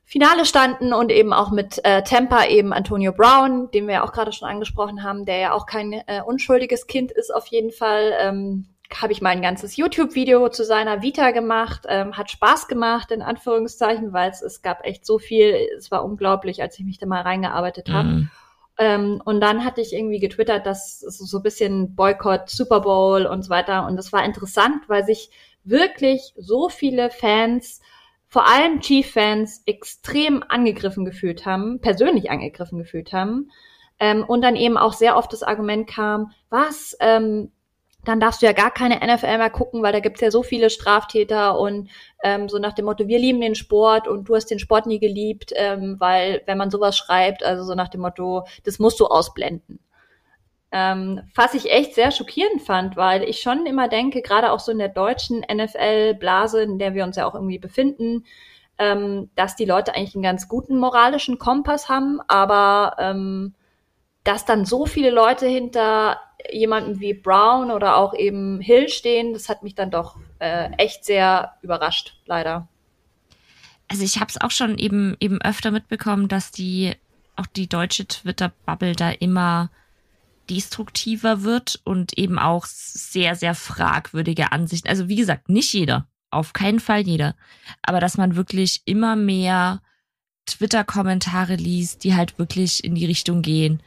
Finale 0.06 0.46
standen 0.46 0.94
und 0.94 1.12
eben 1.12 1.34
auch 1.34 1.52
mit 1.52 1.84
äh, 1.84 2.02
Tampa 2.04 2.46
eben 2.46 2.72
Antonio 2.72 3.12
Brown, 3.12 3.70
den 3.72 3.88
wir 3.88 3.96
ja 3.96 4.06
auch 4.06 4.14
gerade 4.14 4.32
schon 4.32 4.48
angesprochen 4.48 5.04
haben, 5.04 5.26
der 5.26 5.40
ja 5.40 5.52
auch 5.52 5.66
kein 5.66 5.92
äh, 5.92 6.22
unschuldiges 6.26 6.88
Kind 6.88 7.12
ist 7.12 7.30
auf 7.30 7.48
jeden 7.48 7.72
Fall. 7.72 8.14
Ähm, 8.22 8.68
habe 9.00 9.14
ich 9.14 9.22
mal 9.22 9.30
ein 9.30 9.42
ganzes 9.42 9.78
YouTube-Video 9.78 10.50
zu 10.50 10.66
seiner 10.66 11.02
Vita 11.02 11.32
gemacht. 11.32 11.86
Ähm, 11.88 12.18
hat 12.18 12.32
Spaß 12.32 12.68
gemacht, 12.68 13.12
in 13.12 13.22
Anführungszeichen, 13.22 14.14
weil 14.14 14.32
es, 14.32 14.42
es 14.42 14.62
gab 14.62 14.86
echt 14.86 15.06
so 15.06 15.20
viel. 15.20 15.56
Es 15.78 15.92
war 15.92 16.04
unglaublich, 16.04 16.62
als 16.62 16.78
ich 16.80 16.86
mich 16.86 16.98
da 16.98 17.06
mal 17.06 17.22
reingearbeitet 17.22 17.90
habe. 17.90 18.08
Mhm. 18.08 18.30
Ähm, 18.78 19.22
und 19.24 19.42
dann 19.42 19.64
hatte 19.64 19.82
ich 19.82 19.94
irgendwie 19.94 20.20
getwittert, 20.20 20.66
dass 20.66 21.00
so 21.00 21.38
ein 21.38 21.44
bisschen 21.44 21.96
Boykott, 21.96 22.50
Super 22.50 22.82
Bowl 22.82 23.26
und 23.26 23.44
so 23.44 23.50
weiter. 23.50 23.86
Und 23.86 23.96
das 23.96 24.12
war 24.12 24.26
interessant, 24.26 24.88
weil 24.88 25.06
sich 25.06 25.30
wirklich 25.64 26.34
so 26.36 26.70
viele 26.70 27.12
Fans, 27.12 27.82
vor 28.28 28.48
allem 28.48 28.80
Chief-Fans, 28.80 29.64
extrem 29.66 30.44
angegriffen 30.48 31.06
gefühlt 31.06 31.46
haben, 31.46 31.80
persönlich 31.80 32.32
angegriffen 32.32 32.80
gefühlt 32.80 33.14
haben. 33.14 33.52
Ähm, 34.00 34.24
und 34.24 34.42
dann 34.42 34.56
eben 34.56 34.78
auch 34.78 34.94
sehr 34.94 35.16
oft 35.16 35.32
das 35.32 35.44
Argument 35.44 35.88
kam, 35.88 36.32
was, 36.50 36.98
ähm, 37.00 37.52
dann 38.04 38.20
darfst 38.20 38.42
du 38.42 38.46
ja 38.46 38.54
gar 38.54 38.72
keine 38.72 38.96
NFL 38.96 39.38
mehr 39.38 39.50
gucken, 39.50 39.84
weil 39.84 39.94
da 39.94 40.00
gibt's 40.00 40.22
ja 40.22 40.32
so 40.32 40.44
viele 40.44 40.70
Straftäter 40.70 41.60
und 41.60 41.90
ähm, 42.24 42.50
so 42.50 42.58
nach 42.58 42.74
dem 42.74 42.86
Motto, 42.86 43.08
wir 43.08 43.20
lieben 43.20 43.42
den 43.42 43.56
Sport 43.56 44.08
und 44.08 44.28
du 44.28 44.36
hast 44.36 44.48
den 44.48 44.60
Sport 44.60 44.88
nie 44.88 45.00
geliebt, 45.00 45.54
ähm, 45.56 45.98
weil 46.00 46.42
wenn 46.46 46.58
man 46.58 46.72
sowas 46.72 46.98
schreibt, 46.98 47.44
also 47.44 47.64
so 47.64 47.76
nach 47.76 47.90
dem 47.90 48.02
Motto, 48.02 48.46
das 48.64 48.80
musst 48.80 49.00
du 49.00 49.06
ausblenden. 49.06 49.80
Ähm, 50.72 51.22
was 51.36 51.54
ich 51.54 51.70
echt 51.70 51.96
sehr 51.96 52.12
schockierend 52.12 52.62
fand, 52.62 52.96
weil 52.96 53.24
ich 53.24 53.42
schon 53.42 53.66
immer 53.66 53.90
denke, 53.90 54.22
gerade 54.22 54.52
auch 54.52 54.60
so 54.60 54.72
in 54.72 54.80
der 54.80 54.88
deutschen 54.88 55.42
NFL-Blase, 55.42 56.64
in 56.64 56.80
der 56.80 56.94
wir 56.94 57.04
uns 57.04 57.18
ja 57.18 57.28
auch 57.28 57.36
irgendwie 57.36 57.60
befinden, 57.60 58.26
ähm, 58.78 59.30
dass 59.36 59.56
die 59.56 59.66
Leute 59.66 59.94
eigentlich 59.94 60.16
einen 60.16 60.24
ganz 60.24 60.48
guten 60.48 60.78
moralischen 60.80 61.38
Kompass 61.38 61.90
haben, 61.90 62.20
aber 62.28 62.96
ähm, 63.00 63.54
dass 64.24 64.46
dann 64.46 64.66
so 64.66 64.86
viele 64.86 65.10
Leute 65.10 65.46
hinter 65.46 66.20
jemanden 66.52 67.00
wie 67.00 67.14
Brown 67.14 67.72
oder 67.72 67.98
auch 67.98 68.14
eben 68.14 68.60
Hill 68.62 68.90
stehen, 68.90 69.34
das 69.34 69.50
hat 69.50 69.64
mich 69.64 69.76
dann 69.76 69.92
doch 69.92 70.18
äh, 70.40 70.72
echt 70.78 71.06
sehr 71.06 71.54
überrascht, 71.62 72.16
leider. 72.26 72.68
Also 73.88 74.04
ich 74.04 74.20
habe 74.20 74.30
es 74.30 74.40
auch 74.40 74.52
schon 74.52 74.78
eben 74.78 75.18
eben 75.20 75.42
öfter 75.42 75.72
mitbekommen, 75.72 76.28
dass 76.28 76.52
die 76.52 76.94
auch 77.36 77.46
die 77.46 77.68
deutsche 77.68 78.08
Twitter-Bubble 78.08 78.96
da 78.96 79.10
immer 79.10 79.70
destruktiver 80.50 81.44
wird 81.44 81.80
und 81.84 82.18
eben 82.18 82.40
auch 82.40 82.66
sehr, 82.66 83.36
sehr 83.36 83.56
fragwürdige 83.56 84.52
Ansichten. 84.52 84.88
Also 84.88 85.08
wie 85.08 85.16
gesagt, 85.16 85.50
nicht 85.50 85.74
jeder, 85.74 86.08
auf 86.30 86.54
keinen 86.54 86.80
Fall 86.80 87.02
jeder, 87.02 87.36
aber 87.82 88.00
dass 88.00 88.18
man 88.18 88.36
wirklich 88.36 88.82
immer 88.86 89.16
mehr 89.16 89.82
Twitter-Kommentare 90.46 91.56
liest, 91.56 92.04
die 92.04 92.16
halt 92.16 92.40
wirklich 92.40 92.84
in 92.84 92.96
die 92.96 93.06
Richtung 93.06 93.42
gehen, 93.42 93.82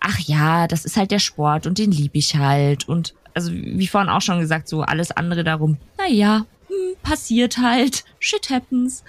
ach 0.00 0.18
ja, 0.20 0.66
das 0.66 0.84
ist 0.84 0.96
halt 0.96 1.10
der 1.10 1.18
Sport 1.18 1.66
und 1.66 1.78
den 1.78 1.90
liebe 1.90 2.18
ich 2.18 2.36
halt. 2.36 2.88
Und 2.88 3.14
also 3.34 3.52
wie 3.52 3.86
vorhin 3.86 4.10
auch 4.10 4.20
schon 4.20 4.40
gesagt, 4.40 4.68
so 4.68 4.82
alles 4.82 5.10
andere 5.10 5.44
darum, 5.44 5.78
na 5.98 6.08
ja, 6.08 6.46
hm, 6.68 6.96
passiert 7.02 7.58
halt, 7.58 8.04
shit 8.18 8.50
happens. 8.50 9.04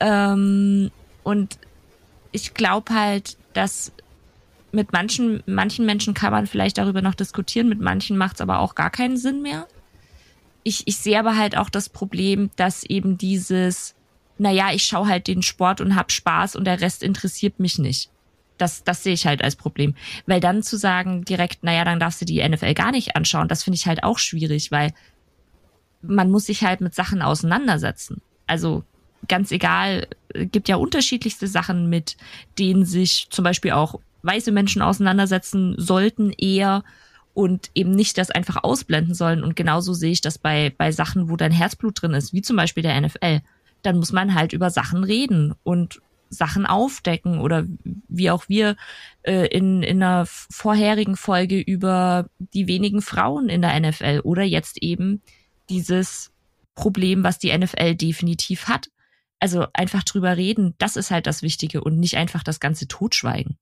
Ähm, 0.00 0.90
und 1.22 1.58
ich 2.32 2.54
glaube 2.54 2.94
halt, 2.94 3.36
dass 3.52 3.92
mit 4.72 4.92
manchen, 4.92 5.42
manchen 5.46 5.84
Menschen 5.84 6.14
kann 6.14 6.32
man 6.32 6.46
vielleicht 6.46 6.78
darüber 6.78 7.02
noch 7.02 7.14
diskutieren, 7.14 7.68
mit 7.68 7.80
manchen 7.80 8.16
macht 8.16 8.36
es 8.36 8.40
aber 8.40 8.60
auch 8.60 8.74
gar 8.74 8.90
keinen 8.90 9.16
Sinn 9.16 9.42
mehr. 9.42 9.66
Ich, 10.62 10.86
ich 10.86 10.96
sehe 10.98 11.18
aber 11.18 11.36
halt 11.36 11.56
auch 11.56 11.70
das 11.70 11.88
Problem, 11.88 12.50
dass 12.56 12.84
eben 12.84 13.18
dieses, 13.18 13.94
naja, 14.38 14.70
ich 14.72 14.84
schaue 14.84 15.08
halt 15.08 15.26
den 15.26 15.42
Sport 15.42 15.80
und 15.80 15.96
hab 15.96 16.12
Spaß 16.12 16.54
und 16.56 16.64
der 16.64 16.80
Rest 16.80 17.02
interessiert 17.02 17.58
mich 17.58 17.78
nicht. 17.78 18.10
Das, 18.60 18.84
das 18.84 19.02
sehe 19.02 19.14
ich 19.14 19.26
halt 19.26 19.42
als 19.42 19.56
Problem. 19.56 19.94
Weil 20.26 20.40
dann 20.40 20.62
zu 20.62 20.76
sagen 20.76 21.24
direkt, 21.24 21.64
naja, 21.64 21.84
dann 21.84 22.00
darfst 22.00 22.20
du 22.20 22.24
die 22.24 22.46
NFL 22.46 22.74
gar 22.74 22.92
nicht 22.92 23.16
anschauen, 23.16 23.48
das 23.48 23.62
finde 23.62 23.76
ich 23.76 23.86
halt 23.86 24.02
auch 24.02 24.18
schwierig, 24.18 24.70
weil 24.70 24.92
man 26.02 26.30
muss 26.30 26.46
sich 26.46 26.64
halt 26.64 26.80
mit 26.80 26.94
Sachen 26.94 27.22
auseinandersetzen. 27.22 28.22
Also 28.46 28.84
ganz 29.28 29.52
egal, 29.52 30.06
gibt 30.34 30.68
ja 30.68 30.76
unterschiedlichste 30.76 31.46
Sachen, 31.46 31.88
mit 31.88 32.16
denen 32.58 32.84
sich 32.84 33.28
zum 33.30 33.44
Beispiel 33.44 33.72
auch 33.72 34.00
weiße 34.22 34.52
Menschen 34.52 34.82
auseinandersetzen 34.82 35.74
sollten 35.78 36.30
eher 36.32 36.84
und 37.32 37.70
eben 37.74 37.92
nicht 37.92 38.18
das 38.18 38.30
einfach 38.30 38.62
ausblenden 38.62 39.14
sollen. 39.14 39.42
Und 39.42 39.56
genauso 39.56 39.94
sehe 39.94 40.12
ich 40.12 40.20
das 40.20 40.38
bei, 40.38 40.74
bei 40.76 40.92
Sachen, 40.92 41.28
wo 41.28 41.36
dein 41.36 41.52
Herzblut 41.52 42.02
drin 42.02 42.12
ist, 42.12 42.32
wie 42.32 42.42
zum 42.42 42.56
Beispiel 42.56 42.82
der 42.82 43.00
NFL. 43.00 43.40
Dann 43.82 43.98
muss 43.98 44.12
man 44.12 44.34
halt 44.34 44.52
über 44.52 44.70
Sachen 44.70 45.04
reden 45.04 45.54
und 45.62 46.00
Sachen 46.30 46.64
aufdecken 46.64 47.40
oder 47.40 47.66
wie 48.08 48.30
auch 48.30 48.48
wir 48.48 48.76
äh, 49.22 49.46
in, 49.48 49.82
in 49.82 50.02
einer 50.02 50.24
vorherigen 50.26 51.16
Folge 51.16 51.60
über 51.60 52.30
die 52.38 52.66
wenigen 52.66 53.02
Frauen 53.02 53.48
in 53.48 53.60
der 53.60 53.78
NFL 53.78 54.20
oder 54.24 54.42
jetzt 54.42 54.82
eben 54.82 55.20
dieses 55.68 56.32
Problem, 56.74 57.24
was 57.24 57.38
die 57.38 57.56
NFL 57.56 57.96
definitiv 57.96 58.68
hat. 58.68 58.90
Also 59.40 59.66
einfach 59.72 60.04
drüber 60.04 60.36
reden, 60.36 60.74
das 60.78 60.96
ist 60.96 61.10
halt 61.10 61.26
das 61.26 61.42
Wichtige 61.42 61.82
und 61.82 61.98
nicht 61.98 62.16
einfach 62.16 62.42
das 62.42 62.60
ganze 62.60 62.86
Totschweigen. 62.88 63.58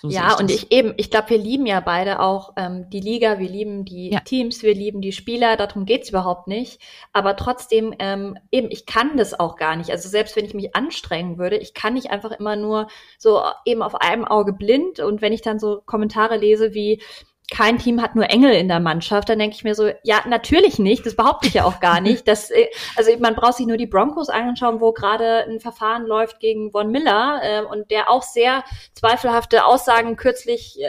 So 0.00 0.08
ja, 0.08 0.34
und 0.38 0.50
ich 0.50 0.72
eben, 0.72 0.94
ich 0.96 1.10
glaube, 1.10 1.28
wir 1.28 1.38
lieben 1.38 1.66
ja 1.66 1.80
beide 1.80 2.20
auch 2.20 2.54
ähm, 2.56 2.88
die 2.88 3.00
Liga, 3.00 3.38
wir 3.38 3.48
lieben 3.50 3.84
die 3.84 4.10
ja. 4.10 4.20
Teams, 4.20 4.62
wir 4.62 4.74
lieben 4.74 5.02
die 5.02 5.12
Spieler, 5.12 5.58
darum 5.58 5.84
geht's 5.84 6.08
überhaupt 6.08 6.48
nicht. 6.48 6.80
Aber 7.12 7.36
trotzdem, 7.36 7.94
ähm, 7.98 8.38
eben, 8.50 8.70
ich 8.70 8.86
kann 8.86 9.18
das 9.18 9.38
auch 9.38 9.56
gar 9.56 9.76
nicht. 9.76 9.90
Also 9.90 10.08
selbst 10.08 10.36
wenn 10.36 10.46
ich 10.46 10.54
mich 10.54 10.74
anstrengen 10.74 11.36
würde, 11.36 11.58
ich 11.58 11.74
kann 11.74 11.94
nicht 11.94 12.10
einfach 12.10 12.32
immer 12.32 12.56
nur 12.56 12.88
so 13.18 13.42
eben 13.66 13.82
auf 13.82 13.94
einem 13.94 14.24
Auge 14.24 14.54
blind. 14.54 15.00
Und 15.00 15.20
wenn 15.20 15.34
ich 15.34 15.42
dann 15.42 15.58
so 15.58 15.82
Kommentare 15.84 16.38
lese 16.38 16.72
wie, 16.72 17.02
kein 17.50 17.78
Team 17.78 18.00
hat 18.00 18.14
nur 18.14 18.30
Engel 18.30 18.52
in 18.52 18.68
der 18.68 18.80
Mannschaft, 18.80 19.28
dann 19.28 19.38
denke 19.38 19.56
ich 19.56 19.64
mir 19.64 19.74
so, 19.74 19.90
ja, 20.02 20.22
natürlich 20.26 20.78
nicht, 20.78 21.04
das 21.04 21.16
behaupte 21.16 21.48
ich 21.48 21.54
ja 21.54 21.64
auch 21.64 21.80
gar 21.80 22.00
nicht. 22.00 22.28
Das, 22.28 22.50
äh, 22.50 22.68
also 22.96 23.10
man 23.18 23.34
braucht 23.34 23.54
sich 23.54 23.66
nur 23.66 23.76
die 23.76 23.86
Broncos 23.86 24.28
anschauen, 24.28 24.80
wo 24.80 24.92
gerade 24.92 25.44
ein 25.48 25.60
Verfahren 25.60 26.06
läuft 26.06 26.40
gegen 26.40 26.70
Von 26.70 26.90
Miller 26.90 27.40
äh, 27.42 27.62
und 27.62 27.90
der 27.90 28.08
auch 28.08 28.22
sehr 28.22 28.64
zweifelhafte 28.94 29.66
Aussagen 29.66 30.16
kürzlich 30.16 30.78
äh, 30.80 30.88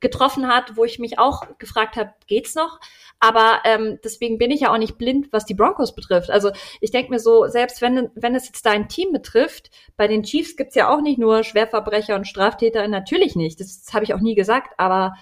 getroffen 0.00 0.48
hat, 0.48 0.76
wo 0.76 0.84
ich 0.84 0.98
mich 0.98 1.18
auch 1.18 1.42
gefragt 1.58 1.96
habe, 1.96 2.12
geht's 2.26 2.54
noch? 2.54 2.78
Aber 3.20 3.60
ähm, 3.64 3.98
deswegen 4.04 4.38
bin 4.38 4.52
ich 4.52 4.60
ja 4.60 4.72
auch 4.72 4.78
nicht 4.78 4.96
blind, 4.96 5.32
was 5.32 5.44
die 5.44 5.54
Broncos 5.54 5.94
betrifft. 5.94 6.30
Also 6.30 6.52
ich 6.80 6.92
denke 6.92 7.10
mir 7.10 7.18
so, 7.18 7.48
selbst 7.48 7.82
wenn, 7.82 8.10
wenn 8.14 8.36
es 8.36 8.46
jetzt 8.46 8.64
dein 8.64 8.88
Team 8.88 9.12
betrifft, 9.12 9.70
bei 9.96 10.06
den 10.06 10.22
Chiefs 10.22 10.56
gibt's 10.56 10.76
ja 10.76 10.88
auch 10.88 11.00
nicht 11.00 11.18
nur 11.18 11.42
Schwerverbrecher 11.42 12.14
und 12.14 12.28
Straftäter, 12.28 12.86
natürlich 12.86 13.34
nicht. 13.34 13.58
Das, 13.58 13.82
das 13.84 13.92
habe 13.92 14.04
ich 14.04 14.14
auch 14.14 14.20
nie 14.20 14.36
gesagt, 14.36 14.74
aber 14.76 15.14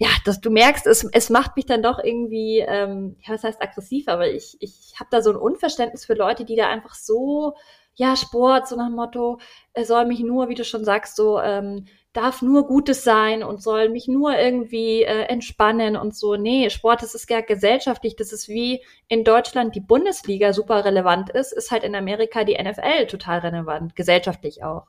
ja, 0.00 0.08
dass 0.24 0.40
du 0.40 0.50
merkst, 0.50 0.86
es, 0.86 1.04
es 1.12 1.28
macht 1.28 1.56
mich 1.56 1.66
dann 1.66 1.82
doch 1.82 1.98
irgendwie, 2.02 2.60
ähm, 2.60 3.16
ja, 3.20 3.34
was 3.34 3.44
heißt 3.44 3.60
aggressiv, 3.60 4.08
aber 4.08 4.30
ich, 4.30 4.56
ich 4.60 4.94
habe 4.98 5.10
da 5.10 5.20
so 5.20 5.28
ein 5.28 5.36
Unverständnis 5.36 6.06
für 6.06 6.14
Leute, 6.14 6.46
die 6.46 6.56
da 6.56 6.70
einfach 6.70 6.94
so, 6.94 7.54
ja, 7.96 8.16
Sport, 8.16 8.66
so 8.66 8.76
nach 8.76 8.86
dem 8.86 8.96
Motto, 8.96 9.40
er 9.74 9.84
soll 9.84 10.06
mich 10.06 10.20
nur, 10.20 10.48
wie 10.48 10.54
du 10.54 10.64
schon 10.64 10.86
sagst, 10.86 11.16
so, 11.16 11.38
ähm, 11.38 11.84
darf 12.14 12.40
nur 12.40 12.66
Gutes 12.66 13.04
sein 13.04 13.42
und 13.42 13.62
soll 13.62 13.90
mich 13.90 14.08
nur 14.08 14.38
irgendwie 14.38 15.02
äh, 15.02 15.24
entspannen 15.24 15.96
und 15.96 16.16
so. 16.16 16.34
Nee, 16.34 16.70
Sport, 16.70 17.02
das 17.02 17.14
ist 17.14 17.28
ja 17.28 17.42
gesellschaftlich, 17.42 18.16
das 18.16 18.32
ist 18.32 18.48
wie 18.48 18.82
in 19.06 19.22
Deutschland 19.22 19.74
die 19.74 19.80
Bundesliga 19.80 20.54
super 20.54 20.82
relevant 20.86 21.28
ist, 21.28 21.52
ist 21.52 21.70
halt 21.70 21.84
in 21.84 21.94
Amerika 21.94 22.44
die 22.44 22.56
NFL 22.56 23.06
total 23.06 23.40
relevant, 23.40 23.94
gesellschaftlich 23.96 24.64
auch. 24.64 24.86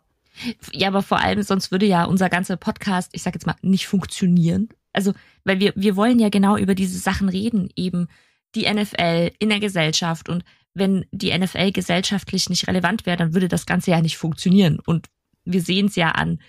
Ja, 0.72 0.88
aber 0.88 1.02
vor 1.02 1.20
allem, 1.20 1.44
sonst 1.44 1.70
würde 1.70 1.86
ja 1.86 2.06
unser 2.06 2.30
ganzer 2.30 2.56
Podcast, 2.56 3.12
ich 3.14 3.24
sag 3.24 3.34
jetzt 3.34 3.46
mal, 3.46 3.58
nicht 3.62 3.88
funktionieren 3.88 4.70
also, 4.94 5.14
weil 5.44 5.60
wir, 5.60 5.74
wir 5.76 5.96
wollen 5.96 6.20
ja 6.20 6.30
genau 6.30 6.58
über 6.58 6.76
diese 6.76 6.98
Sachen 6.98 7.30
reden, 7.30 7.70
eben 7.76 8.08
die 8.56 8.72
NFL 8.72 9.32
in 9.40 9.50
der 9.50 9.60
Gesellschaft. 9.60 10.30
Und 10.30 10.44
wenn 10.74 11.06
die 11.12 11.38
NFL 11.38 11.72
gesellschaftlich 11.72 12.50
nicht 12.50 12.68
relevant 12.68 13.06
wäre, 13.06 13.18
dann 13.18 13.34
würde 13.34 13.48
das 13.48 13.66
Ganze 13.66 13.92
ja 13.92 14.02
nicht 14.02 14.18
funktionieren. 14.18 14.80
Und 14.86 15.08
wir 15.46 15.62
sehen 15.62 15.88
es 15.88 15.96
ja 15.96 16.10
an 16.10 16.40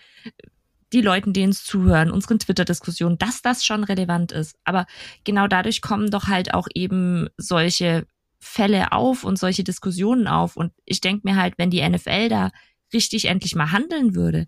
die 0.92 1.00
Leuten, 1.00 1.32
denen 1.32 1.52
es 1.52 1.64
zuhören, 1.64 2.10
unseren 2.10 2.38
Twitter-Diskussionen, 2.38 3.18
dass 3.18 3.40
das 3.40 3.64
schon 3.64 3.84
relevant 3.84 4.30
ist. 4.32 4.56
Aber 4.64 4.86
genau 5.24 5.48
dadurch 5.48 5.80
kommen 5.80 6.10
doch 6.10 6.26
halt 6.26 6.52
auch 6.52 6.68
eben 6.74 7.28
solche 7.38 8.06
Fälle 8.38 8.92
auf 8.92 9.24
und 9.24 9.38
solche 9.38 9.64
Diskussionen 9.64 10.26
auf. 10.26 10.56
Und 10.56 10.72
ich 10.84 11.00
denke 11.00 11.28
mir 11.28 11.36
halt, 11.36 11.54
wenn 11.56 11.70
die 11.70 11.88
NFL 11.88 12.28
da 12.28 12.50
richtig 12.92 13.26
endlich 13.26 13.54
mal 13.54 13.72
handeln 13.72 14.14
würde, 14.14 14.46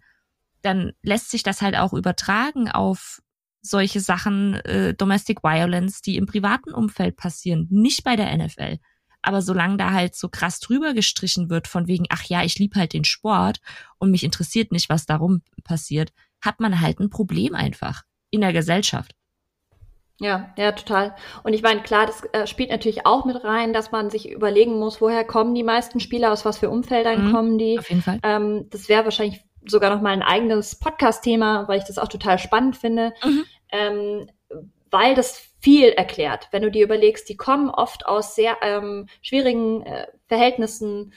dann 0.63 0.93
lässt 1.03 1.31
sich 1.31 1.43
das 1.43 1.63
halt 1.63 1.77
auch 1.77 1.93
übertragen 1.93 2.71
auf 2.71 3.23
solche 3.65 4.01
Sachen, 4.01 4.55
äh, 4.55 4.95
Domestic 4.95 5.43
Violence, 5.43 6.03
die 6.03 6.17
im 6.17 6.27
privaten 6.27 6.73
Umfeld 6.73 7.17
passieren, 7.17 7.67
nicht 7.71 8.05
bei 8.05 8.15
der 8.15 8.37
NFL. 8.37 8.79
Aber 9.23 9.41
solange 9.41 9.79
da 9.79 9.93
halt 9.93 10.15
so 10.15 10.29
krass 10.29 10.61
drüber 10.61 10.93
gestrichen 10.93 11.49
wird, 11.49 11.67
von 11.67 11.89
wegen, 11.89 12.05
ach 12.11 12.25
ja, 12.25 12.45
ich 12.45 12.59
liebe 12.59 12.79
halt 12.79 12.93
den 12.93 13.05
Sport 13.05 13.61
und 13.97 14.11
mich 14.11 14.23
interessiert 14.23 14.71
nicht, 14.71 14.91
was 14.91 15.07
darum 15.07 15.41
passiert, 15.65 16.13
hat 16.43 16.61
man 16.61 16.83
halt 16.83 17.01
ein 17.01 17.09
Problem 17.09 17.55
einfach 17.55 18.03
in 18.31 18.43
der 18.43 18.53
Gesellschaft. 18.53 19.15
Ja, 20.21 20.53
ja, 20.59 20.73
total. 20.73 21.17
Und 21.43 21.55
ich 21.55 21.63
meine, 21.63 21.83
klar, 21.83 22.07
das 22.07 22.23
äh, 22.35 22.47
spielt 22.47 22.71
natürlich 22.71 23.07
auch 23.07 23.25
mit 23.25 23.43
rein, 23.43 23.73
dass 23.73 23.91
man 23.91 24.11
sich 24.11 24.31
überlegen 24.31 24.79
muss, 24.79 25.01
woher 25.01 25.25
kommen 25.25 25.55
die 25.55 25.65
meisten 25.65 26.01
Spieler, 26.01 26.33
aus 26.33 26.45
was 26.45 26.59
für 26.59 26.69
Umfeldern 26.69 27.29
mhm, 27.29 27.33
kommen 27.33 27.59
die. 27.59 27.79
Auf 27.79 27.89
jeden 27.89 28.03
Fall. 28.03 28.21
Ähm, 28.23 28.67
das 28.71 28.91
wäre 28.91 29.05
wahrscheinlich 29.05 29.41
sogar 29.67 29.93
noch 29.93 30.03
mal 30.03 30.11
ein 30.11 30.23
eigenes 30.23 30.79
Podcast-Thema, 30.79 31.67
weil 31.67 31.79
ich 31.79 31.87
das 31.87 31.99
auch 31.99 32.09
total 32.09 32.39
spannend 32.39 32.77
finde. 32.77 33.15
Mhm 33.25 33.47
ähm, 33.75 34.29
weil 34.91 35.15
das 35.15 35.37
viel 35.61 35.89
erklärt. 35.89 36.49
Wenn 36.53 36.63
du 36.63 36.71
dir 36.71 36.85
überlegst, 36.85 37.29
die 37.29 37.37
kommen 37.37 37.69
oft 37.69 38.07
aus 38.07 38.37
sehr 38.37 38.59
ähm, 38.63 39.09
schwierigen 39.23 39.83
äh, 39.83 40.07
Verhältnissen, 40.29 41.13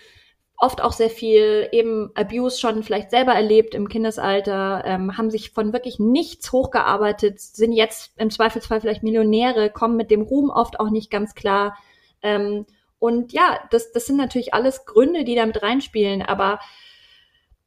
oft 0.57 0.81
auch 0.81 0.91
sehr 0.91 1.11
viel 1.11 1.69
eben 1.71 2.09
Abuse 2.15 2.59
schon 2.59 2.81
vielleicht 2.81 3.11
selber 3.11 3.33
erlebt 3.33 3.75
im 3.75 3.87
Kindesalter, 3.87 4.83
ähm, 4.85 5.15
haben 5.15 5.29
sich 5.29 5.51
von 5.51 5.71
wirklich 5.71 5.99
nichts 5.99 6.51
hochgearbeitet, 6.51 7.39
sind 7.39 7.73
jetzt 7.73 8.13
im 8.17 8.31
Zweifelsfall 8.31 8.81
vielleicht 8.81 9.03
Millionäre, 9.03 9.69
kommen 9.69 9.95
mit 9.95 10.09
dem 10.09 10.23
Ruhm 10.23 10.49
oft 10.49 10.79
auch 10.79 10.89
nicht 10.89 11.11
ganz 11.11 11.35
klar. 11.35 11.77
Ähm, 12.23 12.65
und 12.97 13.33
ja, 13.33 13.59
das, 13.69 13.91
das 13.91 14.07
sind 14.07 14.17
natürlich 14.17 14.55
alles 14.55 14.85
Gründe, 14.85 15.23
die 15.23 15.35
da 15.35 15.45
mit 15.45 15.61
reinspielen, 15.61 16.23
aber 16.23 16.59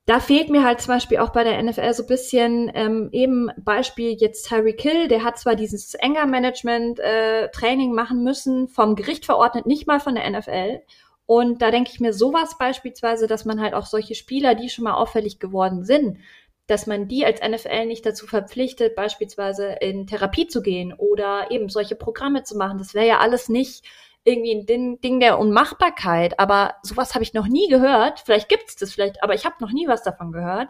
da 0.07 0.19
fehlt 0.19 0.49
mir 0.51 0.65
halt 0.65 0.81
zum 0.81 0.95
Beispiel 0.95 1.19
auch 1.19 1.31
bei 1.31 1.45
der 1.45 1.63
NFL 1.63 1.93
so 1.93 2.03
ein 2.03 2.09
bisschen 2.09 2.71
ähm, 2.75 3.11
eben 3.13 3.51
Beispiel 3.59 4.17
jetzt 4.19 4.49
Tyreek 4.49 4.81
Hill, 4.81 5.09
der 5.09 5.23
hat 5.23 5.39
zwar 5.39 5.55
dieses 5.55 5.95
Anger-Management-Training 6.01 7.91
äh, 7.91 7.95
machen 7.95 8.25
müssen, 8.25 8.69
vom 8.69 8.97
Gericht 8.97 9.25
verordnet, 9.25 9.67
nicht 9.67 9.87
mal 9.87 10.01
von 10.01 10.15
der 10.15 10.29
NFL. 10.29 10.81
Und 11.27 11.63
da 11.63 11.71
denke 11.71 11.91
ich 11.93 12.01
mir 12.01 12.13
sowas 12.13 12.59
beispielsweise, 12.59 13.29
dass 13.29 13.45
man 13.45 13.61
halt 13.61 13.75
auch 13.75 13.87
solche 13.87 14.17
Spieler, 14.17 14.57
die 14.57 14.69
schon 14.69 14.85
mal 14.85 14.95
auffällig 14.95 15.39
geworden 15.39 15.85
sind, 15.85 16.19
dass 16.67 16.87
man 16.87 17.07
die 17.07 17.25
als 17.25 17.41
NFL 17.41 17.87
nicht 17.87 18.05
dazu 18.07 18.27
verpflichtet, 18.27 18.97
beispielsweise 18.97 19.77
in 19.81 20.07
Therapie 20.07 20.49
zu 20.49 20.63
gehen 20.63 20.93
oder 20.93 21.51
eben 21.51 21.69
solche 21.69 21.95
Programme 21.95 22.43
zu 22.43 22.57
machen. 22.57 22.79
Das 22.79 22.95
wäre 22.95 23.07
ja 23.07 23.19
alles 23.19 23.49
nicht 23.49 23.85
irgendwie 24.25 24.53
ein 24.53 24.67
Ding, 24.67 25.01
Ding 25.01 25.21
der 25.21 25.39
Unmachbarkeit, 25.39 26.39
aber 26.39 26.75
sowas 26.83 27.15
habe 27.15 27.25
ich 27.25 27.35
noch 27.35 27.47
nie 27.47 27.69
gehört. 27.69 28.21
Vielleicht 28.21 28.49
gibt's 28.49 28.77
das 28.77 28.93
vielleicht, 28.93 29.23
aber 29.23 29.35
ich 29.35 29.45
habe 29.45 29.57
noch 29.61 29.73
nie 29.73 29.89
was 29.89 30.03
davon 30.03 30.33
gehört. 30.33 30.69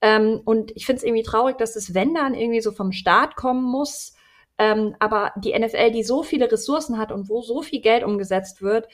Ähm, 0.00 0.40
und 0.44 0.72
ich 0.76 0.86
finde 0.86 0.98
es 0.98 1.04
irgendwie 1.04 1.22
traurig, 1.22 1.58
dass 1.58 1.74
das 1.74 1.94
wenn 1.94 2.14
dann 2.14 2.34
irgendwie 2.34 2.60
so 2.60 2.72
vom 2.72 2.92
Staat 2.92 3.36
kommen 3.36 3.62
muss. 3.62 4.14
Ähm, 4.58 4.94
aber 4.98 5.32
die 5.36 5.58
NFL, 5.58 5.90
die 5.90 6.02
so 6.02 6.22
viele 6.22 6.50
Ressourcen 6.50 6.98
hat 6.98 7.12
und 7.12 7.28
wo 7.28 7.42
so 7.42 7.62
viel 7.62 7.80
Geld 7.80 8.02
umgesetzt 8.04 8.60
wird, 8.60 8.88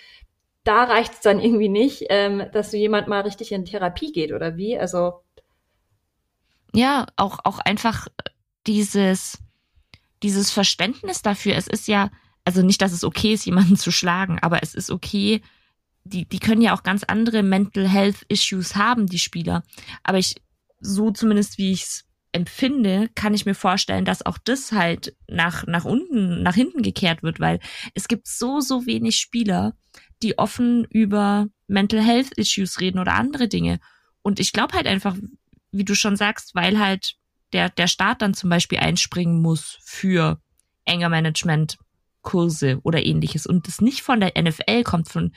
da 0.64 0.84
reicht 0.84 1.14
es 1.14 1.20
dann 1.20 1.40
irgendwie 1.40 1.68
nicht, 1.68 2.06
ähm, 2.08 2.44
dass 2.52 2.72
so 2.72 2.76
jemand 2.76 3.08
mal 3.08 3.20
richtig 3.20 3.52
in 3.52 3.64
Therapie 3.64 4.12
geht 4.12 4.32
oder 4.32 4.56
wie. 4.56 4.78
Also 4.78 5.22
ja, 6.72 7.06
auch 7.16 7.38
auch 7.44 7.58
einfach 7.60 8.08
dieses 8.66 9.38
dieses 10.22 10.50
Verständnis 10.50 11.22
dafür. 11.22 11.54
Es 11.56 11.68
ist 11.68 11.88
ja 11.88 12.10
also 12.46 12.62
nicht, 12.62 12.80
dass 12.80 12.92
es 12.92 13.04
okay 13.04 13.34
ist, 13.34 13.44
jemanden 13.44 13.76
zu 13.76 13.90
schlagen, 13.90 14.38
aber 14.40 14.62
es 14.62 14.74
ist 14.74 14.90
okay, 14.90 15.42
die, 16.04 16.26
die 16.26 16.38
können 16.38 16.62
ja 16.62 16.74
auch 16.74 16.84
ganz 16.84 17.02
andere 17.02 17.42
Mental 17.42 17.88
Health 17.88 18.22
Issues 18.28 18.76
haben, 18.76 19.06
die 19.06 19.18
Spieler. 19.18 19.64
Aber 20.04 20.18
ich, 20.18 20.36
so 20.80 21.10
zumindest 21.10 21.58
wie 21.58 21.72
ich 21.72 21.82
es 21.82 22.04
empfinde, 22.30 23.08
kann 23.14 23.34
ich 23.34 23.46
mir 23.46 23.54
vorstellen, 23.54 24.04
dass 24.04 24.24
auch 24.24 24.38
das 24.38 24.70
halt 24.70 25.16
nach, 25.28 25.66
nach 25.66 25.84
unten, 25.84 26.42
nach 26.42 26.54
hinten 26.54 26.82
gekehrt 26.82 27.22
wird, 27.24 27.40
weil 27.40 27.58
es 27.94 28.06
gibt 28.06 28.28
so, 28.28 28.60
so 28.60 28.86
wenig 28.86 29.16
Spieler, 29.16 29.74
die 30.22 30.38
offen 30.38 30.84
über 30.84 31.48
Mental 31.66 32.00
Health 32.00 32.32
Issues 32.36 32.80
reden 32.80 33.00
oder 33.00 33.14
andere 33.14 33.48
Dinge. 33.48 33.80
Und 34.22 34.38
ich 34.38 34.52
glaube 34.52 34.74
halt 34.74 34.86
einfach, 34.86 35.16
wie 35.72 35.84
du 35.84 35.94
schon 35.94 36.16
sagst, 36.16 36.54
weil 36.54 36.78
halt 36.78 37.16
der, 37.52 37.70
der 37.70 37.88
Staat 37.88 38.22
dann 38.22 38.34
zum 38.34 38.50
Beispiel 38.50 38.78
einspringen 38.78 39.40
muss 39.40 39.78
für 39.82 40.40
Anger 40.86 41.08
Management 41.08 41.78
Kurse 42.26 42.80
oder 42.82 43.06
ähnliches 43.06 43.46
und 43.46 43.66
das 43.66 43.80
nicht 43.80 44.02
von 44.02 44.20
der 44.20 44.32
NFL 44.36 44.82
kommt, 44.82 45.08
von, 45.08 45.32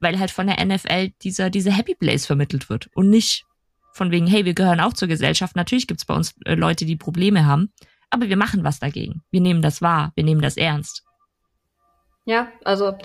weil 0.00 0.18
halt 0.18 0.32
von 0.32 0.48
der 0.48 0.64
NFL 0.64 1.10
dieser, 1.22 1.50
diese 1.50 1.70
Happy 1.70 1.94
Place 1.94 2.26
vermittelt 2.26 2.68
wird 2.68 2.88
und 2.94 3.10
nicht 3.10 3.44
von 3.92 4.10
wegen, 4.10 4.26
hey, 4.26 4.44
wir 4.44 4.54
gehören 4.54 4.80
auch 4.80 4.94
zur 4.94 5.08
Gesellschaft. 5.08 5.54
Natürlich 5.54 5.86
gibt's 5.86 6.04
bei 6.04 6.14
uns 6.14 6.34
äh, 6.44 6.54
Leute, 6.54 6.86
die 6.86 6.96
Probleme 6.96 7.46
haben, 7.46 7.72
aber 8.10 8.28
wir 8.28 8.36
machen 8.36 8.64
was 8.64 8.80
dagegen. 8.80 9.22
Wir 9.30 9.40
nehmen 9.40 9.62
das 9.62 9.82
wahr, 9.82 10.12
wir 10.16 10.24
nehmen 10.24 10.40
das 10.40 10.56
ernst. 10.56 11.04
Ja, 12.24 12.48
also 12.64 12.96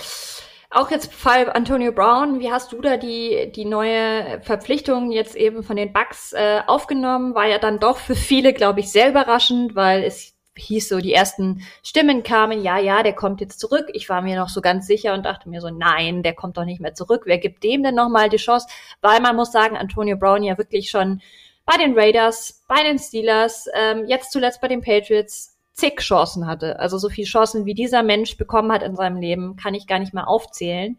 auch 0.69 0.89
jetzt 0.89 1.13
Fall 1.13 1.51
Antonio 1.51 1.91
Brown, 1.91 2.39
wie 2.39 2.51
hast 2.51 2.71
du 2.71 2.81
da 2.81 2.97
die, 2.97 3.51
die 3.55 3.65
neue 3.65 4.41
Verpflichtung 4.41 5.11
jetzt 5.11 5.35
eben 5.35 5.63
von 5.63 5.75
den 5.75 5.93
Bucks 5.93 6.33
äh, 6.33 6.61
aufgenommen? 6.65 7.35
War 7.35 7.45
ja 7.45 7.59
dann 7.59 7.79
doch 7.79 7.97
für 7.97 8.15
viele, 8.15 8.53
glaube 8.53 8.79
ich, 8.79 8.91
sehr 8.91 9.09
überraschend, 9.09 9.75
weil 9.75 10.03
es 10.03 10.32
hieß 10.55 10.89
so, 10.89 10.99
die 10.99 11.13
ersten 11.13 11.61
Stimmen 11.83 12.23
kamen, 12.23 12.63
ja, 12.63 12.77
ja, 12.77 13.03
der 13.03 13.13
kommt 13.13 13.41
jetzt 13.41 13.59
zurück. 13.59 13.87
Ich 13.93 14.09
war 14.09 14.21
mir 14.21 14.37
noch 14.37 14.49
so 14.49 14.61
ganz 14.61 14.87
sicher 14.87 15.13
und 15.13 15.25
dachte 15.25 15.49
mir 15.49 15.61
so, 15.61 15.69
nein, 15.69 16.23
der 16.23 16.33
kommt 16.33 16.57
doch 16.57 16.65
nicht 16.65 16.81
mehr 16.81 16.93
zurück. 16.93 17.23
Wer 17.25 17.37
gibt 17.37 17.63
dem 17.63 17.83
denn 17.83 17.95
nochmal 17.95 18.29
die 18.29 18.37
Chance? 18.37 18.67
Weil 19.01 19.21
man 19.21 19.35
muss 19.35 19.51
sagen, 19.51 19.77
Antonio 19.77 20.17
Brown 20.17 20.43
ja 20.43 20.57
wirklich 20.57 20.89
schon 20.89 21.21
bei 21.65 21.77
den 21.77 21.97
Raiders, 21.97 22.63
bei 22.67 22.83
den 22.83 22.99
Steelers, 22.99 23.67
ähm, 23.73 24.05
jetzt 24.07 24.31
zuletzt 24.31 24.61
bei 24.61 24.67
den 24.67 24.81
Patriots 24.81 25.57
zig 25.73 25.99
Chancen 25.99 26.45
hatte. 26.45 26.79
Also 26.79 26.97
so 26.97 27.09
viele 27.09 27.27
Chancen, 27.27 27.65
wie 27.65 27.73
dieser 27.73 28.03
Mensch 28.03 28.37
bekommen 28.37 28.71
hat 28.71 28.83
in 28.83 28.95
seinem 28.95 29.17
Leben, 29.17 29.55
kann 29.55 29.73
ich 29.73 29.87
gar 29.87 29.99
nicht 29.99 30.13
mehr 30.13 30.27
aufzählen. 30.27 30.97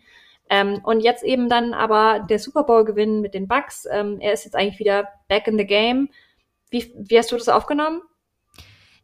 Ähm, 0.50 0.80
und 0.84 1.00
jetzt 1.00 1.22
eben 1.22 1.48
dann 1.48 1.74
aber 1.74 2.26
der 2.28 2.38
Super 2.38 2.64
Bowl 2.64 2.84
gewinnen 2.84 3.20
mit 3.20 3.34
den 3.34 3.48
Bucks. 3.48 3.86
Ähm, 3.90 4.18
er 4.20 4.32
ist 4.32 4.44
jetzt 4.44 4.56
eigentlich 4.56 4.78
wieder 4.78 5.08
back 5.28 5.46
in 5.46 5.56
the 5.58 5.66
game 5.66 6.08
Wie, 6.70 6.92
wie 6.96 7.18
hast 7.18 7.30
du 7.30 7.36
das 7.36 7.48
aufgenommen? 7.48 8.02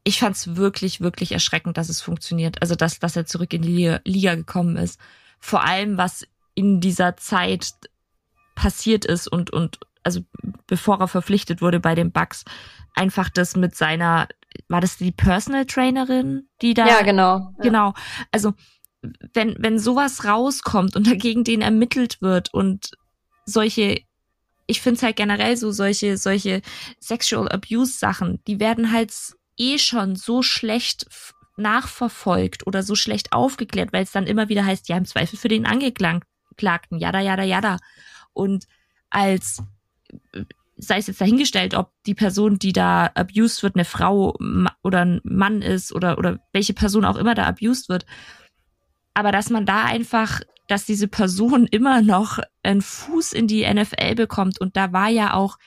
Ich 0.05 0.19
fand 0.21 0.37
es 0.37 0.57
wirklich, 0.57 1.01
wirklich 1.01 1.33
erschreckend, 1.33 1.77
dass 1.77 1.89
es 1.89 2.01
funktioniert. 2.01 2.63
Also, 2.63 2.75
dass, 2.75 2.99
dass 2.99 3.17
er 3.17 3.27
zurück 3.27 3.53
in 3.53 3.63
die 3.63 3.97
Liga 4.05 4.35
gekommen 4.35 4.77
ist. 4.77 4.99
Vor 5.39 5.65
allem, 5.65 5.97
was 5.97 6.27
in 6.55 6.81
dieser 6.81 7.17
Zeit 7.17 7.73
passiert 8.55 9.05
ist 9.05 9.27
und, 9.29 9.51
und 9.51 9.79
also 10.03 10.21
bevor 10.67 11.01
er 11.01 11.09
verpflichtet 11.09 11.63
wurde 11.63 11.81
bei 11.81 11.95
den 11.95 12.13
Bucks, 12.13 12.45
einfach 12.95 13.29
das 13.29 13.57
mit 13.57 13.75
seiner, 13.75 14.29
war 14.69 14.81
das 14.81 14.97
die 14.97 15.13
Personal 15.13 15.67
Trainerin, 15.67 16.49
die 16.61 16.75
da? 16.75 16.87
Ja, 16.87 17.03
genau. 17.03 17.55
Genau. 17.63 17.95
Also 18.33 18.55
wenn, 19.33 19.57
wenn 19.59 19.79
sowas 19.79 20.25
rauskommt 20.25 20.97
und 20.97 21.07
dagegen 21.07 21.45
den 21.45 21.63
ermittelt 21.63 22.21
wird 22.21 22.53
und 22.53 22.91
solche, 23.47 24.03
ich 24.67 24.81
finde 24.81 24.97
es 24.99 25.03
halt 25.03 25.17
generell 25.17 25.57
so, 25.57 25.71
solche, 25.71 26.17
solche 26.17 26.63
Sexual 27.01 27.49
Abuse 27.49 27.99
Sachen, 27.99 28.43
die 28.47 28.61
werden 28.61 28.93
halt 28.93 29.13
eh 29.61 29.79
schon 29.79 30.17
so 30.17 30.43
schlecht 30.43 31.07
nachverfolgt 31.57 32.67
oder 32.67 32.83
so 32.83 32.95
schlecht 32.95 33.33
aufgeklärt, 33.33 33.93
weil 33.93 34.05
es 34.05 34.13
dann 34.13 34.27
immer 34.27 34.49
wieder 34.49 34.65
heißt, 34.65 34.89
ja, 34.89 34.97
im 34.97 35.05
Zweifel 35.05 35.39
für 35.39 35.49
den 35.49 35.67
Angeklagten, 35.67 36.99
jada, 36.99 37.21
jada, 37.21 37.43
jada. 37.43 37.77
Und 38.33 38.67
als 39.11 39.63
sei 40.77 40.99
es 40.99 41.07
jetzt 41.07 41.21
dahingestellt, 41.21 41.75
ob 41.75 41.93
die 42.07 42.15
Person, 42.15 42.59
die 42.59 42.73
da 42.73 43.11
abused 43.15 43.63
wird, 43.63 43.77
eine 43.77 43.85
Frau 43.85 44.37
oder 44.83 45.05
ein 45.05 45.21
Mann 45.25 45.63
ist 45.63 45.93
oder, 45.93 46.19
oder 46.19 46.41
welche 46.53 46.73
Person 46.73 47.05
auch 47.05 47.17
immer 47.17 47.35
da 47.35 47.45
abused 47.45 47.89
wird. 47.89 48.07
Aber 49.13 49.31
dass 49.33 49.51
man 49.51 49.67
da 49.67 49.85
einfach, 49.85 50.41
dass 50.69 50.87
diese 50.87 51.09
Person 51.09 51.67
immer 51.71 52.01
noch 52.01 52.39
einen 52.63 52.81
Fuß 52.83 53.35
in 53.35 53.47
die 53.47 53.71
NFL 53.71 54.15
bekommt 54.15 54.61
und 54.61 54.77
da 54.77 54.93
war 54.93 55.09
ja 55.09 55.35
auch 55.35 55.59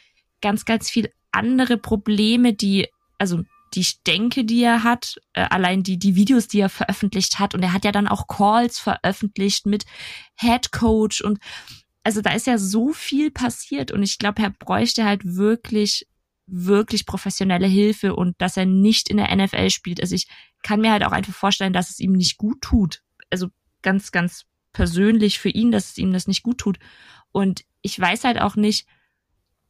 ganz, 0.41 0.65
ganz 0.65 0.89
viel 0.89 1.11
andere 1.31 1.77
Probleme, 1.77 2.53
die, 2.53 2.87
also 3.17 3.43
die 3.75 3.85
Denke, 4.05 4.45
die 4.45 4.63
er 4.63 4.83
hat, 4.83 5.15
äh, 5.33 5.41
allein 5.49 5.83
die, 5.83 5.97
die 5.97 6.15
Videos, 6.15 6.47
die 6.47 6.59
er 6.59 6.69
veröffentlicht 6.69 7.39
hat 7.39 7.55
und 7.55 7.63
er 7.63 7.73
hat 7.73 7.85
ja 7.85 7.91
dann 7.91 8.07
auch 8.07 8.27
Calls 8.27 8.79
veröffentlicht 8.79 9.65
mit 9.65 9.85
Head 10.35 10.71
Coach 10.71 11.21
und 11.21 11.39
also 12.03 12.21
da 12.21 12.31
ist 12.31 12.47
ja 12.47 12.57
so 12.57 12.91
viel 12.91 13.31
passiert 13.31 13.91
und 13.91 14.03
ich 14.03 14.19
glaube, 14.19 14.41
er 14.43 14.49
bräuchte 14.49 15.05
halt 15.05 15.21
wirklich, 15.23 16.05
wirklich 16.45 17.05
professionelle 17.05 17.67
Hilfe 17.67 18.15
und 18.15 18.35
dass 18.39 18.57
er 18.57 18.65
nicht 18.65 19.09
in 19.09 19.17
der 19.17 19.33
NFL 19.33 19.69
spielt. 19.69 20.01
Also 20.01 20.13
ich 20.15 20.27
kann 20.63 20.81
mir 20.81 20.91
halt 20.91 21.05
auch 21.05 21.13
einfach 21.13 21.33
vorstellen, 21.33 21.73
dass 21.73 21.89
es 21.89 21.99
ihm 21.99 22.11
nicht 22.11 22.37
gut 22.37 22.61
tut. 22.61 23.01
Also 23.29 23.47
ganz, 23.81 24.11
ganz 24.11 24.45
persönlich 24.73 25.39
für 25.39 25.49
ihn, 25.49 25.71
dass 25.71 25.91
es 25.91 25.97
ihm 25.97 26.11
das 26.11 26.27
nicht 26.27 26.43
gut 26.43 26.57
tut. 26.57 26.77
Und 27.31 27.63
ich 27.81 27.97
weiß 27.97 28.25
halt 28.25 28.41
auch 28.41 28.55
nicht, 28.55 28.85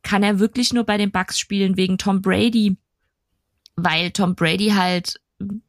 kann 0.01 0.23
er 0.23 0.39
wirklich 0.39 0.73
nur 0.73 0.85
bei 0.85 0.97
den 0.97 1.11
Bucks 1.11 1.39
spielen 1.39 1.77
wegen 1.77 1.97
Tom 1.97 2.21
Brady? 2.21 2.77
Weil 3.75 4.11
Tom 4.11 4.35
Brady 4.35 4.69
halt, 4.69 5.19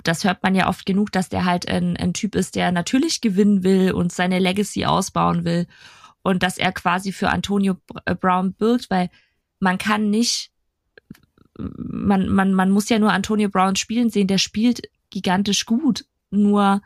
das 0.02 0.24
hört 0.24 0.42
man 0.42 0.54
ja 0.54 0.68
oft 0.68 0.86
genug, 0.86 1.12
dass 1.12 1.28
der 1.28 1.44
halt 1.44 1.68
ein, 1.68 1.96
ein 1.96 2.12
Typ 2.12 2.34
ist, 2.34 2.54
der 2.54 2.72
natürlich 2.72 3.20
gewinnen 3.20 3.64
will 3.64 3.92
und 3.92 4.12
seine 4.12 4.38
Legacy 4.38 4.84
ausbauen 4.84 5.44
will 5.44 5.66
und 6.22 6.42
dass 6.42 6.58
er 6.58 6.72
quasi 6.72 7.12
für 7.12 7.30
Antonio 7.30 7.76
äh, 8.06 8.14
Brown 8.14 8.54
birgt, 8.54 8.90
weil 8.90 9.10
man 9.60 9.78
kann 9.78 10.10
nicht, 10.10 10.50
man, 11.56 12.28
man, 12.28 12.54
man 12.54 12.70
muss 12.70 12.88
ja 12.88 12.98
nur 12.98 13.12
Antonio 13.12 13.48
Brown 13.48 13.76
spielen 13.76 14.10
sehen, 14.10 14.26
der 14.26 14.38
spielt 14.38 14.88
gigantisch 15.10 15.66
gut. 15.66 16.06
Nur, 16.30 16.82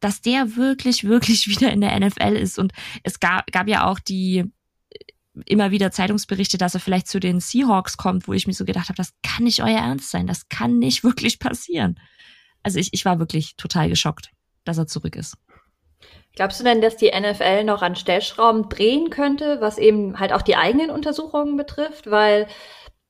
dass 0.00 0.20
der 0.20 0.56
wirklich, 0.56 1.04
wirklich 1.04 1.48
wieder 1.48 1.72
in 1.72 1.80
der 1.80 1.98
NFL 1.98 2.36
ist. 2.36 2.58
Und 2.58 2.72
es 3.02 3.18
gab, 3.18 3.50
gab 3.50 3.66
ja 3.66 3.86
auch 3.86 3.98
die 3.98 4.44
immer 5.46 5.70
wieder 5.70 5.90
Zeitungsberichte, 5.90 6.58
dass 6.58 6.74
er 6.74 6.80
vielleicht 6.80 7.08
zu 7.08 7.20
den 7.20 7.40
Seahawks 7.40 7.96
kommt, 7.96 8.28
wo 8.28 8.32
ich 8.32 8.46
mir 8.46 8.52
so 8.52 8.64
gedacht 8.64 8.88
habe, 8.88 8.96
das 8.96 9.12
kann 9.22 9.44
nicht 9.44 9.62
euer 9.62 9.78
Ernst 9.78 10.10
sein, 10.10 10.26
das 10.26 10.48
kann 10.48 10.78
nicht 10.78 11.04
wirklich 11.04 11.38
passieren. 11.38 11.98
Also 12.62 12.78
ich, 12.78 12.92
ich 12.92 13.04
war 13.04 13.18
wirklich 13.18 13.56
total 13.56 13.88
geschockt, 13.88 14.30
dass 14.64 14.78
er 14.78 14.86
zurück 14.86 15.16
ist. 15.16 15.36
Glaubst 16.34 16.60
du 16.60 16.64
denn, 16.64 16.80
dass 16.80 16.96
die 16.96 17.10
NFL 17.10 17.64
noch 17.64 17.82
an 17.82 17.96
Stellschrauben 17.96 18.68
drehen 18.68 19.10
könnte, 19.10 19.60
was 19.60 19.78
eben 19.78 20.20
halt 20.20 20.32
auch 20.32 20.42
die 20.42 20.56
eigenen 20.56 20.90
Untersuchungen 20.90 21.56
betrifft? 21.56 22.10
Weil 22.10 22.46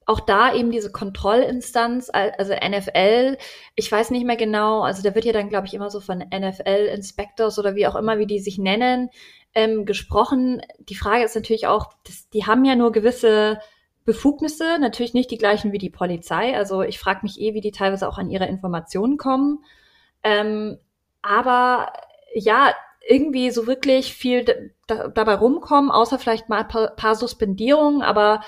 auch 0.08 0.20
da 0.20 0.54
eben 0.54 0.70
diese 0.70 0.90
Kontrollinstanz, 0.90 2.08
also 2.10 2.54
NFL, 2.54 3.36
ich 3.74 3.92
weiß 3.92 4.10
nicht 4.10 4.24
mehr 4.24 4.36
genau, 4.38 4.80
also 4.80 5.02
da 5.02 5.14
wird 5.14 5.26
ja 5.26 5.34
dann, 5.34 5.50
glaube 5.50 5.66
ich, 5.66 5.74
immer 5.74 5.90
so 5.90 6.00
von 6.00 6.20
NFL-Inspectors 6.20 7.58
oder 7.58 7.74
wie 7.74 7.86
auch 7.86 7.94
immer, 7.94 8.18
wie 8.18 8.26
die 8.26 8.40
sich 8.40 8.56
nennen, 8.56 9.10
ähm, 9.54 9.84
gesprochen. 9.84 10.62
Die 10.78 10.94
Frage 10.94 11.24
ist 11.24 11.34
natürlich 11.34 11.66
auch, 11.66 11.92
das, 12.06 12.28
die 12.30 12.46
haben 12.46 12.64
ja 12.64 12.76
nur 12.76 12.92
gewisse 12.92 13.58
Befugnisse, 14.04 14.78
natürlich 14.78 15.14
nicht 15.14 15.30
die 15.30 15.38
gleichen 15.38 15.72
wie 15.72 15.78
die 15.78 15.90
Polizei. 15.90 16.56
Also 16.56 16.82
ich 16.82 16.98
frage 16.98 17.20
mich 17.22 17.40
eh, 17.40 17.54
wie 17.54 17.60
die 17.60 17.72
teilweise 17.72 18.08
auch 18.08 18.18
an 18.18 18.30
ihre 18.30 18.46
Informationen 18.46 19.18
kommen. 19.18 19.64
Ähm, 20.22 20.78
aber 21.20 21.92
ja, 22.34 22.72
irgendwie 23.06 23.50
so 23.50 23.66
wirklich 23.66 24.14
viel 24.14 24.72
da, 24.86 25.08
dabei 25.08 25.34
rumkommen, 25.34 25.90
außer 25.90 26.18
vielleicht 26.18 26.48
mal 26.48 26.60
ein 26.60 26.68
paar, 26.68 26.88
paar 26.88 27.14
Suspendierungen, 27.14 28.02
aber 28.02 28.42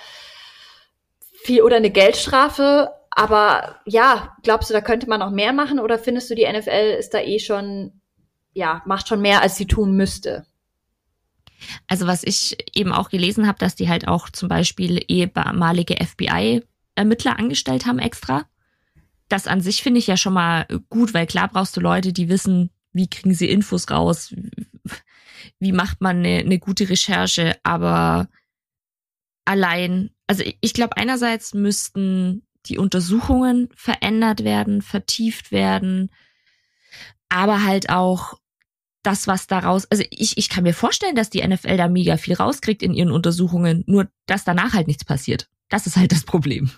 viel 1.42 1.62
oder 1.62 1.76
eine 1.76 1.90
Geldstrafe. 1.90 2.92
Aber 3.10 3.80
ja, 3.86 4.36
glaubst 4.42 4.70
du, 4.70 4.74
da 4.74 4.80
könnte 4.80 5.08
man 5.08 5.20
noch 5.20 5.30
mehr 5.30 5.52
machen 5.52 5.80
oder 5.80 5.98
findest 5.98 6.30
du, 6.30 6.34
die 6.34 6.50
NFL 6.50 6.96
ist 6.98 7.12
da 7.12 7.20
eh 7.20 7.38
schon, 7.38 8.00
ja, 8.52 8.82
macht 8.86 9.08
schon 9.08 9.20
mehr, 9.20 9.42
als 9.42 9.56
sie 9.56 9.66
tun 9.66 9.96
müsste? 9.96 10.46
Also 11.86 12.06
was 12.06 12.22
ich 12.24 12.56
eben 12.74 12.92
auch 12.92 13.10
gelesen 13.10 13.46
habe, 13.46 13.58
dass 13.58 13.74
die 13.74 13.88
halt 13.88 14.08
auch 14.08 14.30
zum 14.30 14.48
Beispiel 14.48 15.04
ehemalige 15.08 15.96
FBI-Ermittler 16.04 17.38
angestellt 17.38 17.86
haben 17.86 17.98
extra. 17.98 18.46
Das 19.28 19.46
an 19.46 19.60
sich 19.60 19.82
finde 19.82 19.98
ich 19.98 20.06
ja 20.06 20.16
schon 20.16 20.32
mal 20.32 20.66
gut, 20.88 21.14
weil 21.14 21.26
klar 21.26 21.48
brauchst 21.48 21.76
du 21.76 21.80
Leute, 21.80 22.12
die 22.12 22.28
wissen, 22.28 22.70
wie 22.92 23.08
kriegen 23.08 23.34
sie 23.34 23.48
Infos 23.48 23.90
raus, 23.90 24.34
wie 25.60 25.72
macht 25.72 26.00
man 26.00 26.18
eine, 26.18 26.38
eine 26.38 26.58
gute 26.58 26.88
Recherche, 26.88 27.56
aber 27.62 28.28
allein, 29.44 30.10
also 30.26 30.44
ich 30.60 30.74
glaube, 30.74 30.96
einerseits 30.96 31.54
müssten 31.54 32.46
die 32.66 32.78
Untersuchungen 32.78 33.68
verändert 33.74 34.44
werden, 34.44 34.82
vertieft 34.82 35.52
werden, 35.52 36.10
aber 37.28 37.62
halt 37.64 37.90
auch 37.90 38.39
das, 39.02 39.26
was 39.26 39.46
daraus, 39.46 39.86
also 39.90 40.04
ich, 40.10 40.36
ich 40.36 40.48
kann 40.48 40.64
mir 40.64 40.74
vorstellen, 40.74 41.14
dass 41.14 41.30
die 41.30 41.46
NFL 41.46 41.76
da 41.76 41.88
mega 41.88 42.16
viel 42.16 42.34
rauskriegt 42.34 42.82
in 42.82 42.94
ihren 42.94 43.10
Untersuchungen, 43.10 43.84
nur 43.86 44.08
dass 44.26 44.44
danach 44.44 44.74
halt 44.74 44.86
nichts 44.86 45.04
passiert. 45.04 45.48
Das 45.68 45.86
ist 45.86 45.96
halt 45.96 46.12
das 46.12 46.24
Problem. 46.24 46.70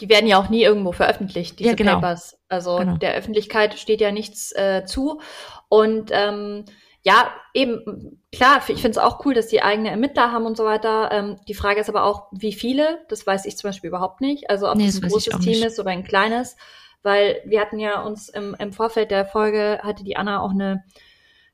Die 0.00 0.08
werden 0.08 0.26
ja 0.26 0.38
auch 0.38 0.48
nie 0.48 0.62
irgendwo 0.62 0.92
veröffentlicht, 0.92 1.58
diese 1.58 1.70
ja, 1.70 1.76
genau. 1.76 1.94
Papers. 1.94 2.38
Also 2.48 2.76
genau. 2.76 2.96
der 2.96 3.14
Öffentlichkeit 3.14 3.78
steht 3.78 4.00
ja 4.00 4.12
nichts 4.12 4.52
äh, 4.52 4.84
zu. 4.84 5.20
Und 5.68 6.10
ähm, 6.12 6.64
ja, 7.02 7.32
eben, 7.54 8.20
klar, 8.32 8.58
ich 8.68 8.80
finde 8.80 8.90
es 8.90 8.98
auch 8.98 9.24
cool, 9.24 9.34
dass 9.34 9.48
die 9.48 9.62
eigene 9.62 9.90
Ermittler 9.90 10.30
haben 10.30 10.46
und 10.46 10.56
so 10.56 10.64
weiter. 10.64 11.10
Ähm, 11.10 11.36
die 11.48 11.54
Frage 11.54 11.80
ist 11.80 11.88
aber 11.88 12.04
auch, 12.04 12.26
wie 12.32 12.52
viele? 12.52 13.04
Das 13.08 13.26
weiß 13.26 13.46
ich 13.46 13.56
zum 13.56 13.68
Beispiel 13.68 13.88
überhaupt 13.88 14.20
nicht. 14.20 14.50
Also 14.50 14.70
ob 14.70 14.76
nee, 14.76 14.86
das 14.86 15.02
ein 15.02 15.08
großes 15.08 15.38
Team 15.38 15.64
ist 15.64 15.80
oder 15.80 15.90
ein 15.90 16.04
kleines. 16.04 16.56
Weil 17.02 17.40
wir 17.44 17.60
hatten 17.60 17.78
ja 17.78 18.02
uns 18.02 18.28
im, 18.28 18.54
im 18.58 18.72
Vorfeld 18.72 19.10
der 19.10 19.24
Folge, 19.24 19.80
hatte 19.82 20.04
die 20.04 20.16
Anna 20.16 20.40
auch 20.40 20.50
eine 20.50 20.84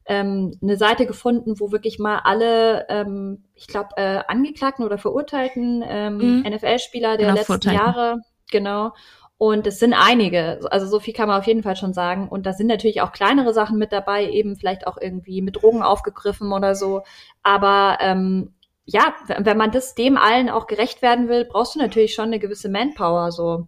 ähm, 0.06 0.58
eine 0.62 0.76
Seite 0.76 1.06
gefunden, 1.06 1.58
wo 1.58 1.72
wirklich 1.72 1.98
mal 1.98 2.20
alle, 2.24 2.86
ähm, 2.88 3.44
ich 3.54 3.66
glaube, 3.66 3.90
äh, 3.96 4.20
Angeklagten 4.28 4.84
oder 4.84 4.98
Verurteilten 4.98 5.82
ähm, 5.86 6.42
mhm. 6.42 6.52
NFL-Spieler 6.52 7.16
der 7.16 7.32
genau, 7.32 7.38
letzten 7.38 7.70
Jahre 7.70 8.20
Genau. 8.50 8.94
Und 9.36 9.66
es 9.66 9.80
sind 9.80 9.94
einige, 9.94 10.60
also 10.70 10.86
so 10.86 11.00
viel 11.00 11.12
kann 11.12 11.28
man 11.28 11.40
auf 11.40 11.46
jeden 11.46 11.64
Fall 11.64 11.74
schon 11.74 11.92
sagen. 11.92 12.28
Und 12.28 12.46
da 12.46 12.52
sind 12.52 12.68
natürlich 12.68 13.00
auch 13.00 13.12
kleinere 13.12 13.52
Sachen 13.52 13.78
mit 13.78 13.90
dabei, 13.90 14.30
eben 14.30 14.56
vielleicht 14.56 14.86
auch 14.86 14.96
irgendwie 14.98 15.42
mit 15.42 15.60
Drogen 15.60 15.82
aufgegriffen 15.82 16.52
oder 16.52 16.76
so. 16.76 17.02
Aber 17.42 17.98
ähm, 18.00 18.54
ja, 18.84 19.14
wenn 19.38 19.58
man 19.58 19.72
das 19.72 19.96
dem 19.96 20.16
allen 20.16 20.48
auch 20.48 20.68
gerecht 20.68 21.02
werden 21.02 21.28
will, 21.28 21.44
brauchst 21.44 21.74
du 21.74 21.80
natürlich 21.80 22.14
schon 22.14 22.26
eine 22.26 22.38
gewisse 22.38 22.68
Manpower. 22.68 23.32
So, 23.32 23.66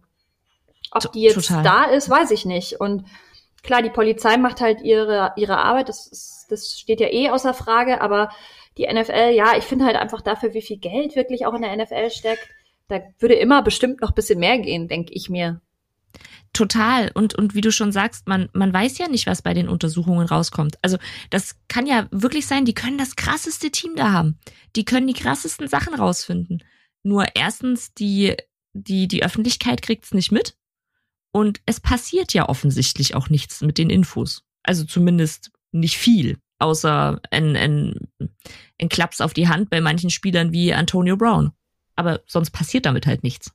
ob 0.91 1.11
die 1.11 1.23
jetzt 1.23 1.47
Total. 1.47 1.63
da 1.63 1.83
ist, 1.83 2.09
weiß 2.09 2.31
ich 2.31 2.45
nicht. 2.45 2.79
Und 2.79 3.03
klar, 3.67 3.83
die 3.83 3.91
Polizei 3.91 4.37
macht 4.37 4.61
halt 4.61 4.81
ihre 4.81 5.33
ihre 5.35 5.57
Arbeit. 5.59 5.89
Das 5.89 6.07
ist, 6.07 6.47
das 6.49 6.79
steht 6.79 6.99
ja 6.99 7.07
eh 7.11 7.29
außer 7.29 7.53
Frage. 7.53 8.01
Aber 8.01 8.29
die 8.77 8.87
NFL, 8.91 9.31
ja, 9.33 9.55
ich 9.57 9.65
finde 9.65 9.85
halt 9.85 9.95
einfach 9.95 10.21
dafür, 10.21 10.55
wie 10.55 10.61
viel 10.63 10.77
Geld 10.77 11.15
wirklich 11.15 11.45
auch 11.45 11.53
in 11.53 11.61
der 11.61 11.75
NFL 11.75 12.09
steckt 12.09 12.49
da 12.87 13.01
würde 13.19 13.35
immer 13.35 13.61
bestimmt 13.61 14.01
noch 14.01 14.11
bisschen 14.11 14.39
mehr 14.39 14.59
gehen, 14.59 14.87
denke 14.87 15.13
ich 15.13 15.29
mir. 15.29 15.61
Total. 16.53 17.11
Und, 17.13 17.35
und 17.35 17.53
wie 17.53 17.61
du 17.61 17.71
schon 17.71 17.91
sagst, 17.91 18.27
man, 18.27 18.49
man 18.53 18.73
weiß 18.73 18.97
ja 18.97 19.07
nicht, 19.07 19.27
was 19.27 19.41
bei 19.41 19.53
den 19.53 19.69
Untersuchungen 19.69 20.25
rauskommt. 20.25 20.77
Also 20.81 20.97
das 21.29 21.57
kann 21.67 21.85
ja 21.85 22.07
wirklich 22.11 22.47
sein, 22.47 22.65
die 22.65 22.73
können 22.73 22.97
das 22.97 23.15
krasseste 23.15 23.69
Team 23.69 23.95
da 23.95 24.11
haben. 24.11 24.39
Die 24.75 24.85
können 24.85 25.07
die 25.07 25.13
krassesten 25.13 25.67
Sachen 25.67 25.93
rausfinden. 25.93 26.63
Nur 27.03 27.25
erstens, 27.35 27.93
die, 27.93 28.35
die, 28.73 29.07
die 29.07 29.23
Öffentlichkeit 29.23 29.81
kriegt's 29.81 30.13
nicht 30.13 30.31
mit. 30.31 30.55
Und 31.31 31.61
es 31.65 31.79
passiert 31.79 32.33
ja 32.33 32.49
offensichtlich 32.49 33.15
auch 33.15 33.29
nichts 33.29 33.61
mit 33.61 33.77
den 33.77 33.89
Infos. 33.89 34.43
Also 34.63 34.85
zumindest 34.85 35.51
nicht 35.71 35.97
viel, 35.97 36.37
außer 36.59 37.19
ein, 37.31 37.55
ein, 37.55 38.07
ein 38.81 38.89
Klaps 38.89 39.21
auf 39.21 39.33
die 39.33 39.47
Hand 39.47 39.69
bei 39.69 39.81
manchen 39.81 40.09
Spielern 40.09 40.51
wie 40.51 40.73
Antonio 40.73 41.15
Brown 41.17 41.51
aber 41.97 42.21
sonst 42.27 42.51
passiert 42.51 42.85
damit 42.85 43.05
halt 43.05 43.23
nichts. 43.23 43.51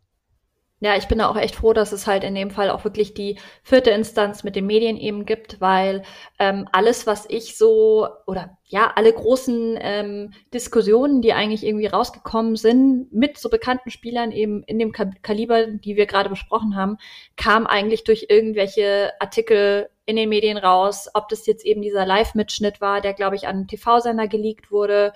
Ja, 0.82 0.96
ich 0.96 1.06
bin 1.06 1.18
da 1.18 1.28
auch 1.28 1.36
echt 1.36 1.54
froh, 1.54 1.72
dass 1.72 1.92
es 1.92 2.08
halt 2.08 2.24
in 2.24 2.34
dem 2.34 2.50
Fall 2.50 2.68
auch 2.68 2.82
wirklich 2.82 3.14
die 3.14 3.38
vierte 3.62 3.90
Instanz 3.90 4.42
mit 4.42 4.56
den 4.56 4.66
Medien 4.66 4.96
eben 4.96 5.26
gibt, 5.26 5.60
weil 5.60 6.02
ähm, 6.40 6.68
alles, 6.72 7.06
was 7.06 7.24
ich 7.28 7.56
so 7.56 8.08
oder 8.26 8.58
ja, 8.66 8.90
alle 8.96 9.12
großen 9.12 9.78
ähm, 9.80 10.32
Diskussionen, 10.52 11.22
die 11.22 11.34
eigentlich 11.34 11.64
irgendwie 11.64 11.86
rausgekommen 11.86 12.56
sind 12.56 13.12
mit 13.12 13.38
so 13.38 13.48
bekannten 13.48 13.92
Spielern 13.92 14.32
eben 14.32 14.64
in 14.64 14.80
dem 14.80 14.90
Kaliber, 14.90 15.68
die 15.68 15.94
wir 15.94 16.06
gerade 16.06 16.30
besprochen 16.30 16.74
haben, 16.74 16.96
kam 17.36 17.68
eigentlich 17.68 18.02
durch 18.02 18.26
irgendwelche 18.28 19.12
Artikel 19.20 19.88
in 20.04 20.16
den 20.16 20.30
Medien 20.30 20.58
raus, 20.58 21.08
ob 21.14 21.28
das 21.28 21.46
jetzt 21.46 21.64
eben 21.64 21.82
dieser 21.82 22.04
Live-Mitschnitt 22.04 22.80
war, 22.80 23.00
der, 23.00 23.14
glaube 23.14 23.36
ich, 23.36 23.46
an 23.46 23.54
einen 23.54 23.68
TV-Sender 23.68 24.26
geleakt 24.26 24.72
wurde, 24.72 25.12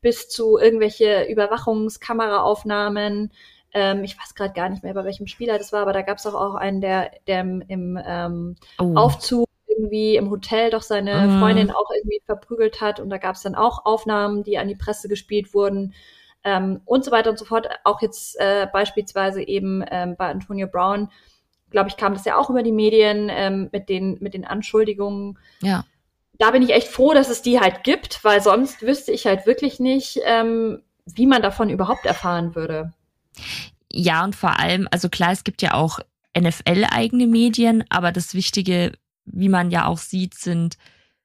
bis 0.00 0.30
zu 0.30 0.56
irgendwelche 0.56 1.24
Überwachungskameraaufnahmen 1.24 3.32
ähm, 3.72 4.04
ich 4.04 4.18
weiß 4.18 4.34
gerade 4.34 4.52
gar 4.52 4.68
nicht 4.68 4.82
mehr, 4.82 4.94
bei 4.94 5.04
welchem 5.04 5.26
Spieler 5.26 5.58
das 5.58 5.72
war, 5.72 5.82
aber 5.82 5.92
da 5.92 6.02
gab 6.02 6.18
es 6.18 6.26
auch, 6.26 6.34
auch 6.34 6.54
einen, 6.54 6.80
der, 6.80 7.10
der 7.26 7.40
im, 7.40 7.62
im 7.68 7.98
ähm, 8.04 8.56
oh. 8.78 8.94
Aufzug 8.96 9.50
irgendwie 9.80 10.16
im 10.16 10.30
Hotel 10.30 10.70
doch 10.70 10.82
seine 10.82 11.14
ah. 11.14 11.40
Freundin 11.40 11.70
auch 11.70 11.90
irgendwie 11.96 12.20
verprügelt 12.24 12.80
hat. 12.80 13.00
Und 13.00 13.10
da 13.10 13.18
gab 13.18 13.34
es 13.34 13.42
dann 13.42 13.54
auch 13.54 13.86
Aufnahmen, 13.86 14.44
die 14.44 14.58
an 14.58 14.68
die 14.68 14.76
Presse 14.76 15.08
gespielt 15.08 15.54
wurden. 15.54 15.94
Ähm, 16.42 16.80
und 16.84 17.04
so 17.04 17.10
weiter 17.10 17.30
und 17.30 17.38
so 17.38 17.44
fort. 17.44 17.68
Auch 17.84 18.00
jetzt 18.02 18.38
äh, 18.40 18.66
beispielsweise 18.72 19.42
eben 19.42 19.84
ähm, 19.90 20.16
bei 20.16 20.30
Antonio 20.30 20.66
Brown, 20.66 21.10
glaube 21.70 21.88
ich, 21.88 21.96
kam 21.96 22.14
das 22.14 22.24
ja 22.24 22.36
auch 22.36 22.50
über 22.50 22.62
die 22.62 22.72
Medien 22.72 23.28
ähm, 23.30 23.68
mit, 23.72 23.88
den, 23.88 24.18
mit 24.20 24.34
den 24.34 24.44
Anschuldigungen. 24.44 25.38
Ja. 25.60 25.84
Da 26.38 26.50
bin 26.50 26.62
ich 26.62 26.70
echt 26.70 26.88
froh, 26.88 27.12
dass 27.12 27.28
es 27.28 27.42
die 27.42 27.60
halt 27.60 27.84
gibt, 27.84 28.24
weil 28.24 28.40
sonst 28.40 28.82
wüsste 28.82 29.12
ich 29.12 29.26
halt 29.26 29.46
wirklich 29.46 29.80
nicht, 29.80 30.20
ähm, 30.24 30.82
wie 31.04 31.26
man 31.26 31.42
davon 31.42 31.68
überhaupt 31.68 32.06
erfahren 32.06 32.54
würde. 32.54 32.92
Ja, 33.92 34.24
und 34.24 34.36
vor 34.36 34.58
allem, 34.58 34.88
also 34.90 35.08
klar, 35.08 35.32
es 35.32 35.44
gibt 35.44 35.62
ja 35.62 35.74
auch 35.74 35.98
NFL-eigene 36.38 37.26
Medien, 37.26 37.84
aber 37.88 38.12
das 38.12 38.34
Wichtige, 38.34 38.92
wie 39.24 39.48
man 39.48 39.70
ja 39.70 39.86
auch 39.86 39.98
sieht, 39.98 40.34
sind, 40.34 40.76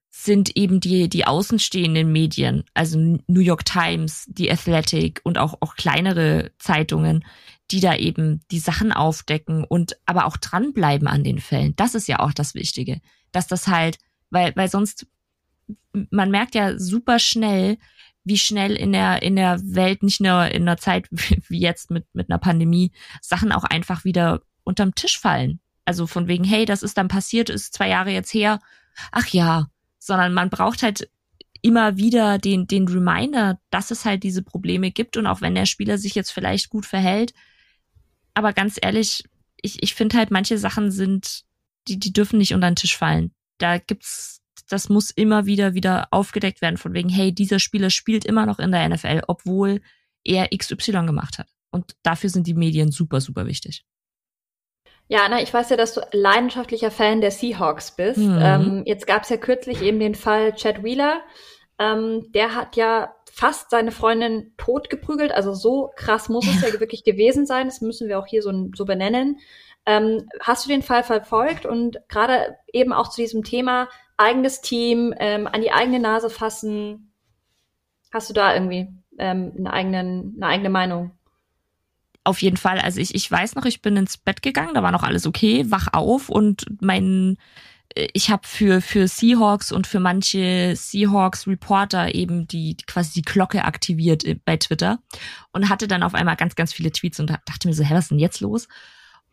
sind 0.10 0.56
eben 0.56 0.80
die, 0.80 1.10
die 1.10 1.28
außenstehenden 1.28 2.12
Medien, 2.12 2.64
also 2.74 2.98
New 3.28 3.42
York 3.42 3.66
Times, 3.66 4.26
die 4.28 4.50
Athletic 4.50 5.20
und 5.24 5.38
auch, 5.38 5.56
auch 5.60 5.76
kleinere 5.76 6.52
Zeitungen, 6.58 7.26
die 7.72 7.82
da 7.82 7.96
eben 7.96 8.42
die 8.50 8.60
Sachen 8.60 8.92
aufdecken 8.92 9.64
und 9.64 9.98
aber 10.06 10.26
auch 10.26 10.38
dranbleiben 10.38 11.08
an 11.08 11.24
den 11.24 11.40
Fällen. 11.40 11.76
Das 11.76 11.96
ist 11.96 12.08
ja 12.08 12.20
auch 12.20 12.34
das 12.34 12.56
Wichtige, 12.56 13.02
dass 13.32 13.48
das 13.48 13.68
halt, 13.68 13.98
weil, 14.30 14.56
weil 14.56 14.70
sonst, 14.70 15.06
man 16.12 16.32
merkt 16.32 16.56
ja 16.56 16.80
super 16.80 17.20
schnell, 17.20 17.78
wie 18.26 18.38
schnell 18.38 18.76
in 18.76 18.92
der, 18.92 19.22
in 19.22 19.36
der 19.36 19.60
Welt, 19.64 20.04
nicht 20.04 20.20
nur 20.20 20.48
in 20.48 20.64
einer 20.64 20.78
Zeit 20.78 21.08
wie 21.12 21.60
jetzt 21.60 21.92
mit, 21.92 22.06
mit 22.14 22.30
einer 22.30 22.40
Pandemie, 22.40 22.92
Sachen 23.22 23.52
auch 23.52 23.64
einfach 23.64 24.04
wieder 24.04 24.42
unterm 24.64 24.96
Tisch 24.96 25.20
fallen. 25.20 25.60
Also 25.86 26.08
von 26.08 26.28
wegen, 26.28 26.44
hey, 26.44 26.66
das 26.66 26.84
ist 26.84 26.98
dann 26.98 27.08
passiert, 27.08 27.50
ist 27.50 27.74
zwei 27.74 27.88
Jahre 27.88 28.12
jetzt 28.12 28.34
her. 28.34 28.60
Ach 29.12 29.28
ja, 29.28 29.68
sondern 30.00 30.34
man 30.34 30.50
braucht 30.50 30.82
halt 30.82 31.08
immer 31.62 31.98
wieder 31.98 32.38
den, 32.40 32.68
den 32.68 32.88
Reminder, 32.88 33.60
dass 33.70 33.92
es 33.92 34.06
halt 34.06 34.24
diese 34.24 34.44
Probleme 34.44 34.92
gibt 34.92 35.18
und 35.18 35.28
auch 35.28 35.42
wenn 35.42 35.56
der 35.56 35.66
Spieler 35.66 35.98
sich 35.98 36.16
jetzt 36.16 36.32
vielleicht 36.32 36.70
gut 36.70 36.86
verhält. 36.86 37.34
Aber 38.34 38.54
ganz 38.54 38.78
ehrlich, 38.82 39.24
ich, 39.62 39.82
ich 39.82 39.96
finde 39.96 40.18
halt, 40.18 40.32
manche 40.32 40.58
Sachen 40.58 40.92
sind, 40.92 41.44
die, 41.88 41.98
die 41.98 42.14
dürfen 42.14 42.38
nicht 42.38 42.54
unter 42.54 42.70
den 42.70 42.76
Tisch 42.76 42.98
fallen. 42.98 43.32
Da 43.58 43.78
gibt's 43.78 44.42
das 44.70 44.90
muss 44.90 45.12
immer 45.12 45.46
wieder 45.46 45.74
wieder 45.74 46.08
aufgedeckt 46.12 46.62
werden 46.62 46.78
von 46.78 46.94
wegen, 46.94 47.10
hey, 47.10 47.34
dieser 47.34 47.60
Spieler 47.60 47.90
spielt 47.90 48.26
immer 48.26 48.46
noch 48.46 48.60
in 48.60 48.72
der 48.72 48.88
NFL, 48.90 49.22
obwohl 49.28 49.82
er 50.24 50.50
XY 50.50 51.06
gemacht 51.06 51.38
hat. 51.38 51.48
Und 51.72 51.96
dafür 52.04 52.30
sind 52.30 52.48
die 52.48 52.54
Medien 52.54 52.92
super, 52.92 53.22
super 53.22 53.46
wichtig. 53.46 53.86
Ja, 55.08 55.28
na, 55.30 55.42
ich 55.42 55.54
weiß 55.54 55.70
ja, 55.70 55.78
dass 55.78 55.94
du 55.94 56.02
leidenschaftlicher 56.12 56.90
Fan 56.90 57.22
der 57.22 57.32
Seahawks 57.32 57.96
bist. 57.96 58.18
Mhm. 58.18 58.40
Ähm, 58.42 58.84
jetzt 58.86 59.06
gab 59.06 59.24
es 59.24 59.30
ja 59.30 59.38
kürzlich 59.38 59.82
eben 59.82 60.00
den 60.00 60.16
Fall 60.16 60.54
Chad 60.56 60.84
Wheeler. 60.84 61.22
Ähm, 61.78 62.32
der 62.34 62.56
hat 62.56 62.76
ja 62.76 63.14
fast 63.32 63.70
seine 63.70 63.92
Freundin 63.92 64.54
tot 64.58 64.90
geprügelt. 64.90 65.32
Also 65.32 65.54
so 65.54 65.92
krass 65.96 66.30
muss 66.30 66.48
es 66.48 66.62
ja 66.62 66.80
wirklich 66.80 67.04
gewesen 67.04 67.46
sein. 67.46 67.68
Das 67.68 67.82
müssen 67.82 68.08
wir 68.08 68.18
auch 68.18 68.26
hier 68.26 68.42
so, 68.42 68.52
so 68.74 68.86
benennen. 68.86 69.38
Ähm, 69.86 70.28
hast 70.40 70.66
du 70.66 70.70
den 70.70 70.82
Fall 70.82 71.04
verfolgt 71.04 71.68
und 71.68 72.00
gerade 72.08 72.56
eben 72.74 72.92
auch 72.92 73.10
zu 73.10 73.22
diesem 73.22 73.44
Thema 73.44 73.88
eigenes 74.18 74.62
Team, 74.62 75.14
ähm, 75.18 75.48
an 75.48 75.62
die 75.62 75.72
eigene 75.72 76.00
Nase 76.00 76.30
fassen? 76.30 77.14
Hast 78.12 78.30
du 78.30 78.34
da 78.34 78.54
irgendwie 78.54 78.88
ähm, 79.18 79.54
eine, 79.58 79.74
eigenen, 79.74 80.34
eine 80.38 80.48
eigene 80.48 80.70
Meinung? 80.70 81.12
Auf 82.24 82.42
jeden 82.42 82.58
Fall. 82.58 82.80
Also 82.80 83.00
ich, 83.00 83.14
ich 83.14 83.30
weiß 83.30 83.56
noch, 83.56 83.66
ich 83.66 83.82
bin 83.82 83.98
ins 83.98 84.18
Bett 84.18 84.42
gegangen, 84.42 84.74
da 84.74 84.82
war 84.82 84.92
noch 84.92 85.04
alles 85.04 85.28
okay, 85.28 85.66
wach 85.70 85.90
auf 85.94 86.30
und 86.30 86.66
mein 86.82 87.38
äh, 87.94 88.08
ich 88.14 88.32
habe 88.32 88.48
für 88.48 88.82
für 88.82 89.08
Seahawks 89.08 89.72
und 89.72 89.86
für 89.86 90.00
manche 90.00 90.76
Seahawks 90.76 91.48
Reporter 91.48 92.16
eben 92.16 92.48
die 92.48 92.78
quasi 92.88 93.14
die 93.14 93.22
Glocke 93.22 93.64
aktiviert 93.64 94.24
bei 94.46 94.58
Twitter 94.58 95.00
und 95.52 95.70
hatte 95.70 95.88
dann 95.88 96.04
auf 96.04 96.16
einmal 96.16 96.36
ganz 96.36 96.56
ganz 96.56 96.74
viele 96.74 96.92
Tweets 96.92 97.20
und 97.20 97.30
dachte 97.30 97.68
mir 97.68 97.74
so, 97.74 97.84
hä, 97.84 97.94
was 97.94 98.06
ist 98.06 98.12
denn 98.12 98.20
jetzt 98.20 98.42
los? 98.42 98.68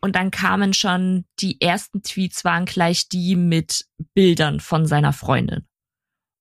Und 0.03 0.17
dann 0.17 0.31
kamen 0.31 0.73
schon 0.73 1.23
die 1.39 1.61
ersten 1.61 2.03
Tweets 2.03 2.43
waren 2.43 2.65
gleich 2.65 3.07
die 3.07 3.37
mit 3.37 3.85
Bildern 4.13 4.59
von 4.59 4.85
seiner 4.85 5.13
Freundin. 5.13 5.65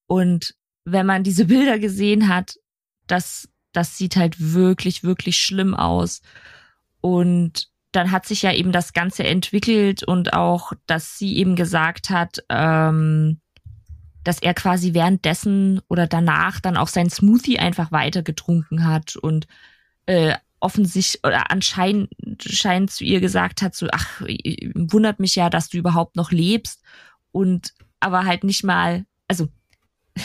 Und 0.09 0.57
wenn 0.85 1.07
man 1.07 1.22
diese 1.22 1.44
Bilder 1.46 1.79
gesehen 1.79 2.27
hat, 2.27 2.57
das, 3.07 3.48
das 3.70 3.96
sieht 3.96 4.16
halt 4.16 4.35
wirklich, 4.40 5.05
wirklich 5.05 5.37
schlimm 5.37 5.77
aus. 5.77 6.22
Und 7.01 7.68
dann 7.92 8.11
hat 8.11 8.27
sich 8.27 8.42
ja 8.42 8.53
eben 8.53 8.72
das 8.72 8.94
Ganze 8.94 9.22
entwickelt 9.22 10.03
und 10.03 10.33
auch, 10.33 10.72
dass 10.87 11.16
sie 11.16 11.37
eben 11.37 11.55
gesagt 11.55 12.11
hat, 12.11 12.42
ähm, 12.48 13.40
dass 14.25 14.42
er 14.42 14.55
quasi 14.55 14.92
währenddessen 14.92 15.81
oder 15.87 16.09
danach 16.09 16.59
dann 16.59 16.77
auch 16.77 16.88
sein 16.88 17.11
Smoothie 17.11 17.61
einfach 17.61 17.92
weiter 17.92 18.25
getrunken 18.25 18.85
hat 18.85 19.14
und 19.14 19.46
äh, 20.07 20.35
offensichtlich 20.62 21.25
oder 21.25 21.51
anscheinend 21.51 22.11
scheint 22.40 22.90
zu 22.90 23.05
ihr 23.05 23.20
gesagt 23.20 23.62
hat, 23.62 23.75
so, 23.75 23.88
ach, 23.92 24.20
wundert 24.75 25.18
mich 25.18 25.35
ja, 25.35 25.51
dass 25.51 25.68
du 25.68 25.79
überhaupt 25.79 26.16
noch 26.16 26.31
lebst 26.31 26.83
und 27.33 27.75
aber 28.01 28.25
halt 28.25 28.44
nicht 28.44 28.64
mal, 28.64 29.05
also 29.29 29.48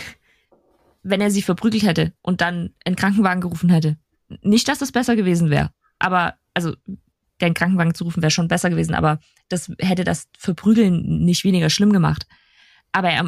wenn 1.04 1.22
er 1.22 1.32
sie 1.32 1.42
verprügelt 1.42 1.84
hätte 1.84 2.14
und 2.22 2.42
dann 2.42 2.74
einen 2.86 2.96
Krankenwagen 2.96 3.42
gerufen 3.42 3.70
hätte, 3.70 3.98
nicht, 4.42 4.68
dass 4.68 4.80
das 4.80 4.92
besser 4.92 5.16
gewesen 5.16 5.50
wäre, 5.50 5.72
aber 6.00 6.36
also 6.54 6.76
den 7.42 7.54
Krankenwagen 7.54 7.94
zu 7.94 8.04
rufen 8.04 8.22
wäre 8.22 8.32
schon 8.32 8.48
besser 8.48 8.70
gewesen, 8.70 8.94
aber 8.94 9.20
das 9.50 9.72
hätte 9.80 10.04
das 10.04 10.28
Verprügeln 10.38 11.24
nicht 11.24 11.44
weniger 11.44 11.70
schlimm 11.70 11.94
gemacht. 11.94 12.26
Aber 12.92 13.10
er, 13.10 13.26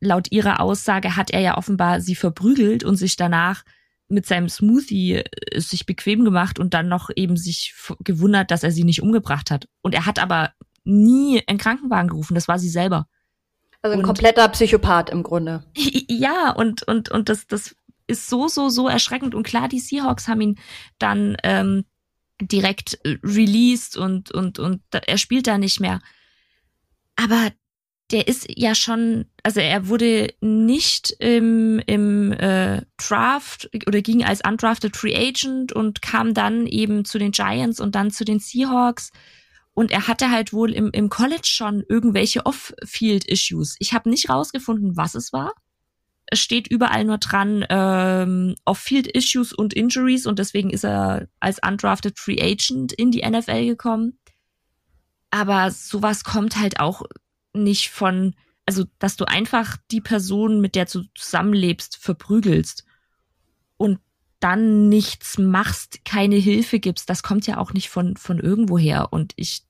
laut 0.00 0.32
ihrer 0.32 0.60
Aussage 0.60 1.16
hat 1.16 1.30
er 1.30 1.40
ja 1.40 1.58
offenbar 1.58 2.00
sie 2.00 2.14
verprügelt 2.14 2.84
und 2.84 2.96
sich 2.96 3.16
danach 3.16 3.64
mit 4.10 4.26
seinem 4.26 4.48
Smoothie 4.48 5.16
äh, 5.16 5.60
sich 5.60 5.86
bequem 5.86 6.24
gemacht 6.24 6.58
und 6.58 6.74
dann 6.74 6.88
noch 6.88 7.10
eben 7.14 7.36
sich 7.36 7.74
gewundert, 8.00 8.50
dass 8.50 8.62
er 8.62 8.72
sie 8.72 8.84
nicht 8.84 9.02
umgebracht 9.02 9.50
hat. 9.50 9.68
Und 9.82 9.94
er 9.94 10.06
hat 10.06 10.18
aber 10.18 10.52
nie 10.84 11.42
einen 11.46 11.58
Krankenwagen 11.58 12.08
gerufen, 12.08 12.34
das 12.34 12.48
war 12.48 12.58
sie 12.58 12.68
selber. 12.68 13.06
Also 13.82 13.94
ein 13.94 14.00
und, 14.00 14.06
kompletter 14.06 14.48
Psychopath 14.48 15.10
im 15.10 15.22
Grunde. 15.22 15.64
Ja, 15.74 16.50
und, 16.50 16.82
und, 16.82 17.10
und 17.10 17.28
das, 17.28 17.46
das 17.46 17.74
ist 18.06 18.28
so, 18.28 18.48
so, 18.48 18.68
so 18.68 18.88
erschreckend. 18.88 19.34
Und 19.34 19.44
klar, 19.44 19.68
die 19.68 19.80
Seahawks 19.80 20.28
haben 20.28 20.40
ihn 20.40 20.58
dann 20.98 21.36
ähm, 21.44 21.84
direkt 22.40 22.98
äh, 23.04 23.18
released 23.22 23.96
und, 23.96 24.30
und, 24.32 24.58
und 24.58 24.82
er 24.90 25.18
spielt 25.18 25.46
da 25.46 25.56
nicht 25.56 25.80
mehr. 25.80 26.00
Aber 27.16 27.50
der 28.10 28.28
ist 28.28 28.46
ja 28.48 28.74
schon, 28.74 29.29
also 29.42 29.60
er 29.60 29.88
wurde 29.88 30.34
nicht 30.40 31.10
im, 31.18 31.80
im 31.86 32.32
äh, 32.32 32.82
Draft 32.96 33.70
oder 33.86 34.02
ging 34.02 34.24
als 34.24 34.40
undrafted 34.46 34.96
Free 34.96 35.16
Agent 35.16 35.72
und 35.72 36.02
kam 36.02 36.34
dann 36.34 36.66
eben 36.66 37.04
zu 37.04 37.18
den 37.18 37.32
Giants 37.32 37.80
und 37.80 37.94
dann 37.94 38.10
zu 38.10 38.24
den 38.24 38.38
Seahawks. 38.38 39.10
Und 39.72 39.92
er 39.92 40.08
hatte 40.08 40.30
halt 40.30 40.52
wohl 40.52 40.72
im, 40.72 40.90
im 40.92 41.08
College 41.08 41.44
schon 41.44 41.84
irgendwelche 41.88 42.44
Off-Field-Issues. 42.44 43.76
Ich 43.78 43.94
habe 43.94 44.10
nicht 44.10 44.28
rausgefunden, 44.28 44.96
was 44.96 45.14
es 45.14 45.32
war. 45.32 45.54
Es 46.26 46.40
steht 46.40 46.68
überall 46.68 47.04
nur 47.04 47.18
dran 47.18 47.64
ähm, 47.70 48.56
Off-Field-Issues 48.64 49.52
und 49.52 49.74
Injuries 49.74 50.26
und 50.26 50.38
deswegen 50.38 50.70
ist 50.70 50.84
er 50.84 51.28
als 51.40 51.58
undrafted 51.66 52.18
Free 52.18 52.40
Agent 52.40 52.92
in 52.92 53.10
die 53.10 53.28
NFL 53.28 53.66
gekommen. 53.66 54.18
Aber 55.30 55.70
sowas 55.70 56.24
kommt 56.24 56.56
halt 56.56 56.80
auch 56.80 57.02
nicht 57.52 57.90
von, 57.90 58.34
also 58.70 58.84
dass 59.00 59.16
du 59.16 59.24
einfach 59.24 59.78
die 59.90 60.00
Person, 60.00 60.60
mit 60.60 60.76
der 60.76 60.84
du 60.84 61.02
zusammenlebst, 61.16 61.96
verprügelst 61.96 62.84
und 63.76 63.98
dann 64.38 64.88
nichts 64.88 65.38
machst, 65.38 66.04
keine 66.04 66.36
Hilfe 66.36 66.78
gibst, 66.78 67.10
das 67.10 67.24
kommt 67.24 67.48
ja 67.48 67.58
auch 67.58 67.72
nicht 67.72 67.90
von, 67.90 68.16
von 68.16 68.38
irgendwoher. 68.38 69.12
Und 69.12 69.32
ich, 69.34 69.64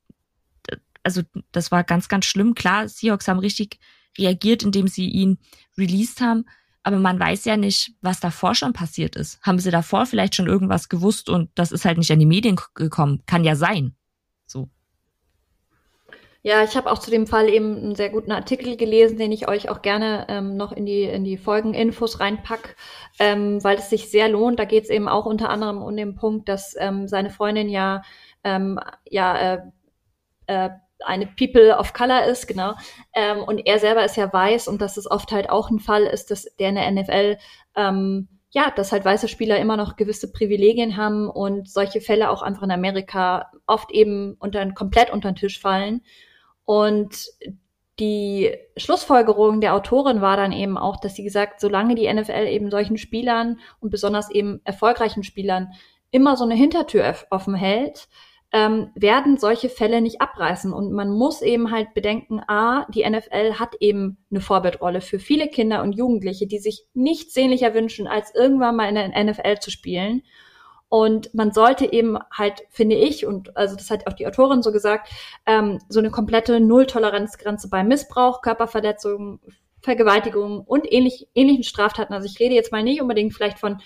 also 1.03 1.23
das 1.51 1.73
war 1.73 1.83
ganz, 1.83 2.11
ganz 2.11 2.27
schlimm. 2.27 2.55
Klar, 2.55 2.91
Seahawks 2.91 3.27
haben 3.27 3.39
richtig 3.39 3.79
reagiert, 4.19 4.65
indem 4.65 4.87
sie 4.87 5.09
ihn 5.09 5.39
released 5.79 6.21
haben. 6.21 6.45
Aber 6.83 6.99
man 6.99 7.19
weiß 7.19 7.47
ja 7.47 7.57
nicht, 7.57 7.95
was 8.03 8.21
davor 8.21 8.55
schon 8.55 8.75
passiert 8.75 9.17
ist. 9.17 9.41
Haben 9.41 9.61
sie 9.61 9.71
davor 9.71 10.05
vielleicht 10.05 10.35
schon 10.35 10.47
irgendwas 10.47 10.91
gewusst 10.91 11.31
und 11.31 11.49
das 11.55 11.73
ist 11.73 11.87
halt 11.87 11.97
nicht 11.97 12.13
an 12.13 12.19
die 12.19 12.27
Medien 12.27 12.61
gekommen? 12.75 13.23
Kann 13.25 13.45
ja 13.45 13.57
sein. 13.57 13.95
Ja, 16.43 16.65
ich 16.65 16.75
habe 16.75 16.91
auch 16.91 16.99
zu 16.99 17.11
dem 17.11 17.27
Fall 17.27 17.51
eben 17.51 17.77
einen 17.77 17.95
sehr 17.95 18.09
guten 18.09 18.33
Artikel 18.33 18.79
gelesen, 18.79 19.19
den 19.19 19.31
ich 19.31 19.47
euch 19.47 19.69
auch 19.69 19.83
gerne 19.83 20.25
ähm, 20.31 20.57
noch 20.57 20.73
in 20.73 20.87
die, 20.87 21.03
in 21.03 21.23
die 21.23 21.37
Folgeninfos 21.37 22.19
reinpack, 22.19 22.77
ähm, 23.19 23.63
weil 23.63 23.77
es 23.77 23.91
sich 23.91 24.11
sehr 24.11 24.29
lohnt. 24.31 24.59
Da 24.59 24.65
geht 24.65 24.85
es 24.85 24.91
eben 24.91 25.07
auch 25.07 25.27
unter 25.27 25.51
anderem 25.51 25.83
um 25.83 25.95
den 25.95 26.15
Punkt, 26.15 26.49
dass 26.49 26.75
ähm, 26.79 27.09
seine 27.09 27.29
Freundin 27.29 27.69
ja, 27.69 28.03
ähm, 28.43 28.81
ja 29.05 29.55
äh, 29.55 29.59
äh, 30.47 30.71
eine 31.05 31.27
People 31.27 31.77
of 31.77 31.93
Color 31.93 32.25
ist, 32.25 32.47
genau. 32.47 32.75
Ähm, 33.15 33.43
und 33.43 33.59
er 33.67 33.79
selber 33.79 34.05
ist 34.05 34.17
ja 34.17 34.33
weiß 34.33 34.67
und 34.69 34.81
dass 34.81 34.97
es 34.97 35.11
oft 35.11 35.33
halt 35.33 35.51
auch 35.51 35.71
ein 35.71 35.79
Fall 35.79 36.05
ist, 36.05 36.31
dass 36.31 36.45
der 36.57 36.71
in 36.71 36.75
der 36.77 36.91
NFL 36.91 37.37
ähm, 37.77 38.29
ja, 38.53 38.73
dass 38.75 38.93
halt 38.93 39.05
weiße 39.05 39.29
Spieler 39.29 39.59
immer 39.59 39.77
noch 39.77 39.97
gewisse 39.97 40.33
Privilegien 40.33 40.97
haben 40.97 41.29
und 41.29 41.69
solche 41.69 42.01
Fälle 42.01 42.31
auch 42.31 42.43
einfach 42.43 42.63
in 42.65 42.73
Amerika 42.73 43.51
oft 43.67 43.93
eben 43.93 44.37
unter, 44.41 44.69
komplett 44.73 45.11
unter 45.11 45.31
den 45.31 45.37
Tisch 45.37 45.61
fallen. 45.61 46.03
Und 46.71 47.27
die 47.99 48.55
Schlussfolgerung 48.77 49.61
der 49.61 49.75
Autorin 49.75 50.21
war 50.21 50.37
dann 50.37 50.53
eben 50.53 50.79
auch, 50.79 51.01
dass 51.01 51.17
sie 51.17 51.25
gesagt, 51.25 51.59
solange 51.59 51.97
die 51.97 52.13
NFL 52.13 52.47
eben 52.47 52.71
solchen 52.71 52.97
Spielern 52.97 53.59
und 53.81 53.91
besonders 53.91 54.31
eben 54.31 54.61
erfolgreichen 54.63 55.25
Spielern 55.25 55.73
immer 56.13 56.37
so 56.37 56.45
eine 56.45 56.55
Hintertür 56.55 57.13
offen 57.31 57.57
hält, 57.57 58.07
ähm, 58.53 58.93
werden 58.95 59.37
solche 59.37 59.69
Fälle 59.69 60.01
nicht 60.01 60.21
abreißen. 60.21 60.73
Und 60.73 60.93
man 60.93 61.11
muss 61.11 61.43
eben 61.43 61.73
halt 61.73 61.93
bedenken, 61.93 62.41
a, 62.47 62.87
die 62.95 63.03
NFL 63.03 63.55
hat 63.55 63.75
eben 63.81 64.19
eine 64.31 64.41
Vorbildrolle 64.41 65.01
für 65.01 65.19
viele 65.19 65.49
Kinder 65.49 65.83
und 65.83 65.95
Jugendliche, 65.95 66.47
die 66.47 66.61
sich 66.61 66.85
nichts 66.95 67.35
sehnlicher 67.35 67.75
wünschen, 67.75 68.07
als 68.07 68.33
irgendwann 68.33 68.77
mal 68.77 68.89
in 68.89 68.95
der 68.95 69.25
NFL 69.25 69.59
zu 69.59 69.73
spielen. 69.73 70.23
Und 70.91 71.33
man 71.35 71.53
sollte 71.53 71.91
eben 71.91 72.19
halt, 72.33 72.65
finde 72.69 72.97
ich, 72.97 73.25
und 73.25 73.57
also 73.57 73.77
das 73.77 73.93
hat 73.93 74.09
auch 74.09 74.13
die 74.13 74.27
Autorin 74.27 74.61
so 74.61 74.73
gesagt, 74.73 75.09
ähm, 75.47 75.79
so 75.89 76.01
eine 76.01 76.11
komplette 76.11 76.59
Nulltoleranzgrenze 76.59 77.71
bei 77.71 77.85
Missbrauch, 77.85 78.43
Körperverletzungen, 78.43 79.39
Vergewaltigung 79.81 80.63
und 80.63 80.93
ähnlich, 80.93 81.29
ähnlichen 81.33 81.63
Straftaten. 81.63 82.13
Also 82.13 82.27
ich 82.27 82.41
rede 82.41 82.57
jetzt 82.57 82.73
mal 82.73 82.83
nicht 82.83 83.01
unbedingt 83.01 83.33
vielleicht 83.33 83.61
von 83.61 83.79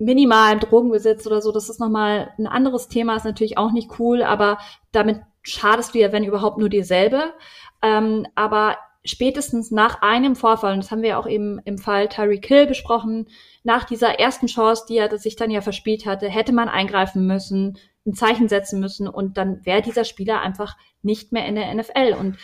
minimalen 0.00 0.58
Drogenbesitz 0.58 1.24
oder 1.28 1.40
so. 1.40 1.52
Das 1.52 1.68
ist 1.68 1.78
nochmal 1.78 2.34
ein 2.36 2.48
anderes 2.48 2.88
Thema, 2.88 3.14
ist 3.14 3.24
natürlich 3.24 3.56
auch 3.56 3.70
nicht 3.70 4.00
cool, 4.00 4.24
aber 4.24 4.58
damit 4.90 5.20
schadest 5.42 5.94
du 5.94 6.00
ja, 6.00 6.10
wenn 6.10 6.24
überhaupt, 6.24 6.58
nur 6.58 6.68
dir 6.68 6.84
selber. 6.84 7.32
Ähm, 7.80 8.26
aber 8.34 8.76
spätestens 9.04 9.70
nach 9.70 10.02
einem 10.02 10.36
Vorfall, 10.36 10.74
und 10.74 10.84
das 10.84 10.90
haben 10.90 11.02
wir 11.02 11.18
auch 11.18 11.26
eben 11.26 11.58
im 11.64 11.78
Fall 11.78 12.08
Tyreek 12.08 12.46
Hill 12.46 12.66
besprochen, 12.66 13.28
nach 13.62 13.84
dieser 13.84 14.18
ersten 14.18 14.46
Chance, 14.46 14.84
die 14.88 14.98
er 14.98 15.16
sich 15.18 15.36
dann 15.36 15.50
ja 15.50 15.60
verspielt 15.60 16.06
hatte, 16.06 16.28
hätte 16.28 16.52
man 16.52 16.68
eingreifen 16.68 17.26
müssen, 17.26 17.78
ein 18.06 18.14
Zeichen 18.14 18.48
setzen 18.48 18.80
müssen 18.80 19.08
und 19.08 19.36
dann 19.36 19.64
wäre 19.64 19.82
dieser 19.82 20.04
Spieler 20.04 20.40
einfach 20.40 20.76
nicht 21.02 21.32
mehr 21.32 21.46
in 21.46 21.54
der 21.54 21.74
NFL. 21.74 22.16
Und 22.18 22.36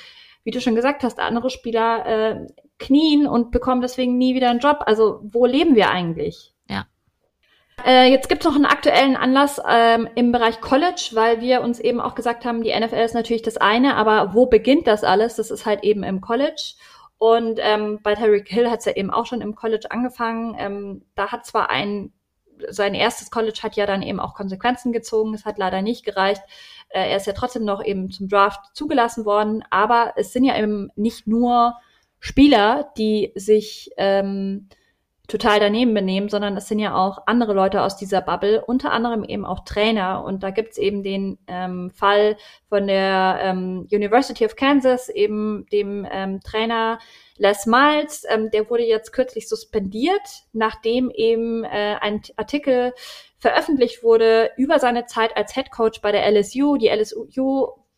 wie 0.44 0.50
du 0.50 0.60
schon 0.60 0.74
gesagt 0.74 1.02
hast, 1.02 1.18
andere 1.18 1.50
Spieler 1.50 2.06
äh, 2.06 2.46
knien 2.78 3.26
und 3.26 3.50
bekommen 3.50 3.80
deswegen 3.80 4.18
nie 4.18 4.34
wieder 4.34 4.50
einen 4.50 4.60
Job. 4.60 4.80
Also 4.86 5.20
wo 5.22 5.46
leben 5.46 5.74
wir 5.74 5.90
eigentlich? 5.90 6.54
Äh, 7.84 8.10
jetzt 8.10 8.28
gibt 8.28 8.42
es 8.42 8.48
noch 8.48 8.56
einen 8.56 8.66
aktuellen 8.66 9.16
Anlass 9.16 9.60
ähm, 9.68 10.08
im 10.14 10.32
Bereich 10.32 10.60
College, 10.60 11.10
weil 11.12 11.40
wir 11.40 11.60
uns 11.60 11.78
eben 11.78 12.00
auch 12.00 12.14
gesagt 12.14 12.44
haben, 12.44 12.62
die 12.62 12.74
NFL 12.78 12.96
ist 12.96 13.14
natürlich 13.14 13.42
das 13.42 13.58
eine, 13.58 13.96
aber 13.96 14.34
wo 14.34 14.46
beginnt 14.46 14.86
das 14.86 15.04
alles? 15.04 15.36
Das 15.36 15.50
ist 15.50 15.66
halt 15.66 15.84
eben 15.84 16.02
im 16.02 16.20
College. 16.20 16.74
Und 17.18 17.58
ähm, 17.62 18.00
bei 18.02 18.14
Tyreek 18.14 18.48
Hill 18.48 18.70
hat 18.70 18.80
es 18.80 18.84
ja 18.86 18.92
eben 18.92 19.10
auch 19.10 19.26
schon 19.26 19.40
im 19.40 19.54
College 19.54 19.90
angefangen. 19.90 20.56
Ähm, 20.58 21.02
da 21.14 21.28
hat 21.32 21.46
zwar 21.46 21.70
ein, 21.70 22.12
sein 22.68 22.94
erstes 22.94 23.30
College 23.30 23.60
hat 23.62 23.76
ja 23.76 23.86
dann 23.86 24.02
eben 24.02 24.20
auch 24.20 24.34
Konsequenzen 24.34 24.92
gezogen. 24.92 25.34
Es 25.34 25.44
hat 25.44 25.58
leider 25.58 25.80
nicht 25.82 26.04
gereicht. 26.04 26.42
Äh, 26.88 27.10
er 27.10 27.16
ist 27.16 27.26
ja 27.26 27.32
trotzdem 27.32 27.64
noch 27.64 27.84
eben 27.84 28.10
zum 28.10 28.28
Draft 28.28 28.60
zugelassen 28.74 29.24
worden. 29.24 29.64
Aber 29.70 30.12
es 30.16 30.32
sind 30.32 30.44
ja 30.44 30.58
eben 30.58 30.90
nicht 30.96 31.26
nur 31.26 31.74
Spieler, 32.20 32.90
die 32.98 33.32
sich 33.34 33.90
ähm, 33.96 34.68
total 35.28 35.58
daneben 35.58 35.92
benehmen, 35.92 36.28
sondern 36.28 36.56
es 36.56 36.68
sind 36.68 36.78
ja 36.78 36.94
auch 36.94 37.26
andere 37.26 37.52
Leute 37.52 37.82
aus 37.82 37.96
dieser 37.96 38.20
Bubble, 38.20 38.64
unter 38.64 38.92
anderem 38.92 39.24
eben 39.24 39.44
auch 39.44 39.64
Trainer. 39.64 40.24
Und 40.24 40.42
da 40.42 40.50
gibt's 40.50 40.78
eben 40.78 41.02
den 41.02 41.38
ähm, 41.48 41.90
Fall 41.90 42.36
von 42.68 42.86
der 42.86 43.38
ähm, 43.42 43.88
University 43.90 44.44
of 44.44 44.56
Kansas, 44.56 45.08
eben 45.08 45.66
dem 45.72 46.06
ähm, 46.10 46.40
Trainer 46.40 46.98
Les 47.38 47.66
Miles, 47.66 48.24
ähm, 48.28 48.50
der 48.50 48.70
wurde 48.70 48.84
jetzt 48.84 49.12
kürzlich 49.12 49.48
suspendiert, 49.48 50.44
nachdem 50.52 51.10
eben 51.10 51.64
äh, 51.64 51.96
ein 52.00 52.22
Artikel 52.36 52.94
veröffentlicht 53.38 54.02
wurde 54.02 54.50
über 54.56 54.78
seine 54.78 55.06
Zeit 55.06 55.36
als 55.36 55.52
Head 55.54 55.70
Coach 55.70 56.00
bei 56.00 56.12
der 56.12 56.26
LSU. 56.30 56.76
Die 56.76 56.88
LSU 56.88 57.26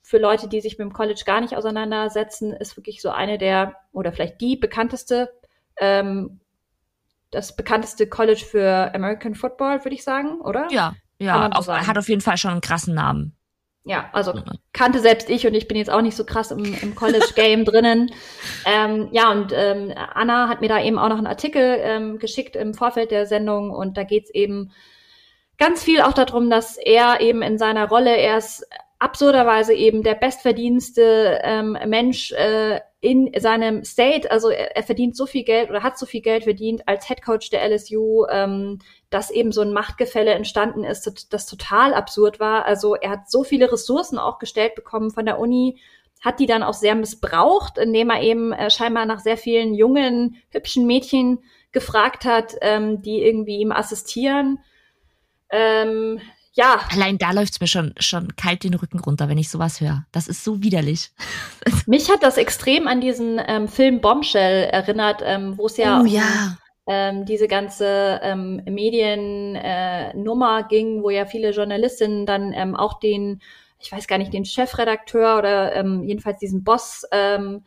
für 0.02 0.18
Leute, 0.18 0.48
die 0.48 0.60
sich 0.60 0.78
mit 0.78 0.86
dem 0.86 0.92
College 0.92 1.22
gar 1.24 1.40
nicht 1.40 1.56
auseinandersetzen, 1.56 2.52
ist 2.52 2.76
wirklich 2.76 3.00
so 3.00 3.10
eine 3.10 3.38
der 3.38 3.74
oder 3.92 4.12
vielleicht 4.12 4.40
die 4.40 4.56
bekannteste 4.56 5.30
ähm, 5.78 6.40
das 7.30 7.56
bekannteste 7.56 8.06
College 8.06 8.44
für 8.50 8.94
American 8.94 9.34
Football, 9.34 9.84
würde 9.84 9.94
ich 9.94 10.04
sagen, 10.04 10.40
oder? 10.40 10.68
Ja, 10.70 10.94
ja, 11.18 11.48
auf, 11.50 11.68
hat 11.68 11.98
auf 11.98 12.08
jeden 12.08 12.20
Fall 12.20 12.36
schon 12.36 12.52
einen 12.52 12.60
krassen 12.60 12.94
Namen. 12.94 13.34
Ja, 13.84 14.10
also 14.12 14.34
kannte 14.74 15.00
selbst 15.00 15.30
ich 15.30 15.46
und 15.46 15.54
ich 15.54 15.66
bin 15.66 15.78
jetzt 15.78 15.88
auch 15.88 16.02
nicht 16.02 16.16
so 16.16 16.24
krass 16.24 16.50
im, 16.50 16.62
im 16.82 16.94
College-Game 16.94 17.64
drinnen. 17.64 18.12
Ähm, 18.66 19.08
ja, 19.12 19.30
und 19.32 19.50
ähm, 19.54 19.94
Anna 20.12 20.48
hat 20.48 20.60
mir 20.60 20.68
da 20.68 20.82
eben 20.82 20.98
auch 20.98 21.08
noch 21.08 21.16
einen 21.16 21.26
Artikel 21.26 21.78
ähm, 21.80 22.18
geschickt 22.18 22.54
im 22.54 22.74
Vorfeld 22.74 23.10
der 23.10 23.24
Sendung 23.24 23.70
und 23.70 23.96
da 23.96 24.04
geht's 24.04 24.30
eben 24.30 24.72
ganz 25.56 25.82
viel 25.82 26.02
auch 26.02 26.12
darum, 26.12 26.50
dass 26.50 26.76
er 26.76 27.22
eben 27.22 27.40
in 27.40 27.56
seiner 27.56 27.88
Rolle, 27.88 28.14
er 28.14 28.36
ist 28.36 28.66
absurderweise 28.98 29.72
eben 29.72 30.02
der 30.02 30.16
bestverdienste 30.16 31.40
ähm, 31.42 31.78
Mensch 31.86 32.32
äh, 32.32 32.80
in 33.00 33.30
seinem 33.38 33.84
State, 33.84 34.30
also 34.30 34.48
er, 34.48 34.76
er, 34.76 34.82
verdient 34.82 35.16
so 35.16 35.26
viel 35.26 35.44
Geld 35.44 35.70
oder 35.70 35.84
hat 35.84 35.98
so 35.98 36.04
viel 36.04 36.20
Geld 36.20 36.44
verdient 36.44 36.82
als 36.88 37.06
Head 37.06 37.22
Coach 37.22 37.50
der 37.50 37.68
LSU, 37.68 38.26
ähm, 38.28 38.80
dass 39.08 39.30
eben 39.30 39.52
so 39.52 39.60
ein 39.60 39.72
Machtgefälle 39.72 40.32
entstanden 40.32 40.82
ist, 40.82 41.28
das 41.30 41.46
total 41.46 41.94
absurd 41.94 42.40
war. 42.40 42.64
Also 42.64 42.96
er 42.96 43.10
hat 43.10 43.30
so 43.30 43.44
viele 43.44 43.70
Ressourcen 43.70 44.18
auch 44.18 44.40
gestellt 44.40 44.74
bekommen 44.74 45.12
von 45.12 45.26
der 45.26 45.38
Uni, 45.38 45.80
hat 46.20 46.40
die 46.40 46.46
dann 46.46 46.64
auch 46.64 46.74
sehr 46.74 46.96
missbraucht, 46.96 47.78
indem 47.78 48.10
er 48.10 48.20
eben 48.22 48.52
äh, 48.52 48.68
scheinbar 48.70 49.06
nach 49.06 49.20
sehr 49.20 49.36
vielen 49.36 49.74
jungen, 49.74 50.36
hübschen 50.50 50.84
Mädchen 50.84 51.38
gefragt 51.70 52.24
hat, 52.24 52.56
ähm, 52.62 53.02
die 53.02 53.22
irgendwie 53.22 53.58
ihm 53.58 53.70
assistieren. 53.70 54.58
Ähm, 55.50 56.20
ja. 56.58 56.80
Allein 56.90 57.18
da 57.18 57.30
läuft's 57.30 57.60
mir 57.60 57.68
schon, 57.68 57.94
schon 58.00 58.34
kalt 58.34 58.64
den 58.64 58.74
Rücken 58.74 58.98
runter, 58.98 59.28
wenn 59.28 59.38
ich 59.38 59.48
sowas 59.48 59.80
höre. 59.80 60.04
Das 60.10 60.26
ist 60.26 60.42
so 60.42 60.60
widerlich. 60.60 61.12
Mich 61.86 62.10
hat 62.10 62.24
das 62.24 62.36
extrem 62.36 62.88
an 62.88 63.00
diesen 63.00 63.40
ähm, 63.46 63.68
Film 63.68 64.00
Bombshell 64.00 64.64
erinnert, 64.64 65.22
ähm, 65.24 65.56
wo 65.56 65.66
es 65.66 65.76
ja, 65.76 66.00
oh, 66.00 66.04
ja. 66.04 66.58
Ähm, 66.88 67.26
diese 67.26 67.46
ganze 67.46 68.18
ähm, 68.24 68.60
Mediennummer 68.64 70.60
äh, 70.60 70.64
ging, 70.68 71.04
wo 71.04 71.10
ja 71.10 71.26
viele 71.26 71.50
Journalistinnen 71.50 72.26
dann 72.26 72.52
ähm, 72.52 72.74
auch 72.74 72.98
den, 72.98 73.40
ich 73.78 73.92
weiß 73.92 74.08
gar 74.08 74.18
nicht, 74.18 74.32
den 74.32 74.44
Chefredakteur 74.44 75.38
oder 75.38 75.76
ähm, 75.76 76.02
jedenfalls 76.02 76.38
diesen 76.38 76.64
Boss 76.64 77.04
ähm, 77.12 77.62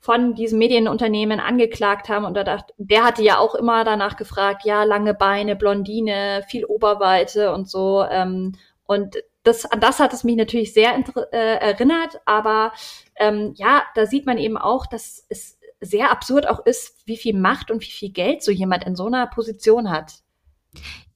von 0.00 0.34
diesem 0.34 0.58
Medienunternehmen 0.58 1.40
angeklagt 1.40 2.08
haben 2.08 2.24
und 2.24 2.34
da 2.34 2.42
dachte, 2.42 2.72
der 2.78 3.04
hatte 3.04 3.22
ja 3.22 3.38
auch 3.38 3.54
immer 3.54 3.84
danach 3.84 4.16
gefragt, 4.16 4.64
ja, 4.64 4.84
lange 4.84 5.12
Beine, 5.12 5.56
Blondine, 5.56 6.42
viel 6.48 6.64
Oberweite 6.64 7.52
und 7.52 7.68
so. 7.68 8.02
Ähm, 8.10 8.56
und 8.86 9.16
das, 9.42 9.66
an 9.66 9.80
das 9.80 10.00
hat 10.00 10.14
es 10.14 10.24
mich 10.24 10.36
natürlich 10.36 10.72
sehr 10.72 10.94
äh, 11.32 11.36
erinnert, 11.36 12.20
aber 12.24 12.72
ähm, 13.16 13.52
ja, 13.56 13.82
da 13.94 14.06
sieht 14.06 14.24
man 14.24 14.38
eben 14.38 14.56
auch, 14.56 14.86
dass 14.86 15.26
es 15.28 15.58
sehr 15.80 16.10
absurd 16.10 16.48
auch 16.48 16.64
ist, 16.64 17.06
wie 17.06 17.16
viel 17.16 17.36
Macht 17.38 17.70
und 17.70 17.82
wie 17.82 17.90
viel 17.90 18.10
Geld 18.10 18.42
so 18.42 18.50
jemand 18.50 18.84
in 18.84 18.96
so 18.96 19.06
einer 19.06 19.26
Position 19.26 19.90
hat. 19.90 20.14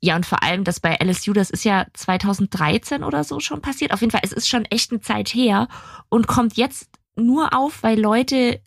Ja, 0.01 0.17
und 0.17 0.27
vor 0.27 0.43
allem 0.43 0.65
das 0.65 0.81
bei 0.81 0.97
LSU, 1.03 1.33
das 1.33 1.51
ist 1.51 1.65
ja 1.65 1.87
2013 1.95 3.03
oder 3.03 3.25
so 3.25 3.41
schon 3.41 3.63
passiert. 3.63 3.93
Auf 3.93 4.01
jeden 4.01 4.11
Fall, 4.11 4.23
es 4.23 4.33
ist 4.33 4.49
schon 4.49 4.67
echt 4.67 4.91
eine 4.91 5.01
Zeit 5.01 5.29
her 5.31 5.69
und 6.09 6.27
kommt 6.27 6.57
jetzt 6.57 6.91
nur 7.17 7.57
auf, 7.57 7.83
weil 7.83 7.99
Leute 7.99 8.61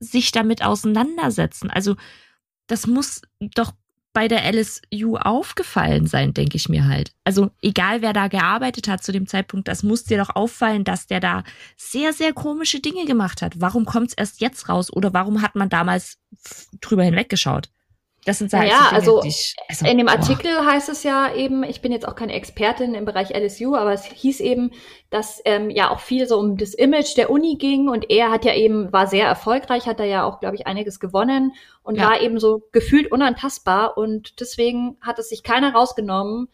sich 0.00 0.32
damit 0.32 0.62
auseinandersetzen. 0.62 1.70
Also 1.70 1.96
das 2.66 2.86
muss 2.86 3.22
doch 3.40 3.72
bei 4.12 4.26
der 4.26 4.52
LSU 4.52 5.16
aufgefallen 5.16 6.06
sein, 6.06 6.34
denke 6.34 6.56
ich 6.56 6.68
mir 6.68 6.86
halt. 6.86 7.12
Also 7.24 7.50
egal, 7.62 8.02
wer 8.02 8.12
da 8.12 8.28
gearbeitet 8.28 8.88
hat 8.88 9.02
zu 9.04 9.12
dem 9.12 9.26
Zeitpunkt, 9.26 9.68
das 9.68 9.82
muss 9.82 10.04
dir 10.04 10.18
doch 10.18 10.34
auffallen, 10.34 10.82
dass 10.82 11.06
der 11.06 11.20
da 11.20 11.44
sehr, 11.76 12.12
sehr 12.12 12.32
komische 12.32 12.80
Dinge 12.80 13.04
gemacht 13.04 13.42
hat. 13.42 13.60
Warum 13.60 13.84
kommt 13.84 14.08
es 14.08 14.14
erst 14.14 14.40
jetzt 14.40 14.68
raus 14.68 14.92
oder 14.92 15.12
warum 15.12 15.42
hat 15.42 15.54
man 15.54 15.68
damals 15.68 16.18
drüber 16.80 17.04
hinweggeschaut? 17.04 17.70
Das 18.28 18.36
sind 18.36 18.52
halt 18.52 18.68
ja, 18.68 18.90
also, 18.92 19.22
ich, 19.24 19.56
also, 19.70 19.86
in 19.86 19.96
dem 19.96 20.06
Artikel 20.06 20.54
boah. 20.54 20.66
heißt 20.66 20.90
es 20.90 21.02
ja 21.02 21.34
eben, 21.34 21.62
ich 21.62 21.80
bin 21.80 21.92
jetzt 21.92 22.06
auch 22.06 22.14
keine 22.14 22.34
Expertin 22.34 22.92
im 22.92 23.06
Bereich 23.06 23.30
LSU, 23.30 23.74
aber 23.74 23.94
es 23.94 24.04
hieß 24.04 24.40
eben, 24.40 24.70
dass 25.08 25.40
ähm, 25.46 25.70
ja 25.70 25.88
auch 25.88 26.00
viel 26.00 26.28
so 26.28 26.38
um 26.38 26.58
das 26.58 26.74
Image 26.74 27.16
der 27.16 27.30
Uni 27.30 27.56
ging 27.56 27.88
und 27.88 28.10
er 28.10 28.30
hat 28.30 28.44
ja 28.44 28.54
eben, 28.54 28.92
war 28.92 29.06
sehr 29.06 29.26
erfolgreich, 29.26 29.86
hat 29.86 29.98
da 29.98 30.04
ja 30.04 30.24
auch, 30.24 30.40
glaube 30.40 30.56
ich, 30.56 30.66
einiges 30.66 31.00
gewonnen 31.00 31.54
und 31.82 31.96
ja. 31.96 32.06
war 32.06 32.20
eben 32.20 32.38
so 32.38 32.60
gefühlt 32.70 33.10
unantastbar 33.10 33.96
und 33.96 34.38
deswegen 34.40 34.98
hat 35.00 35.18
es 35.18 35.30
sich 35.30 35.42
keiner 35.42 35.72
rausgenommen, 35.72 36.48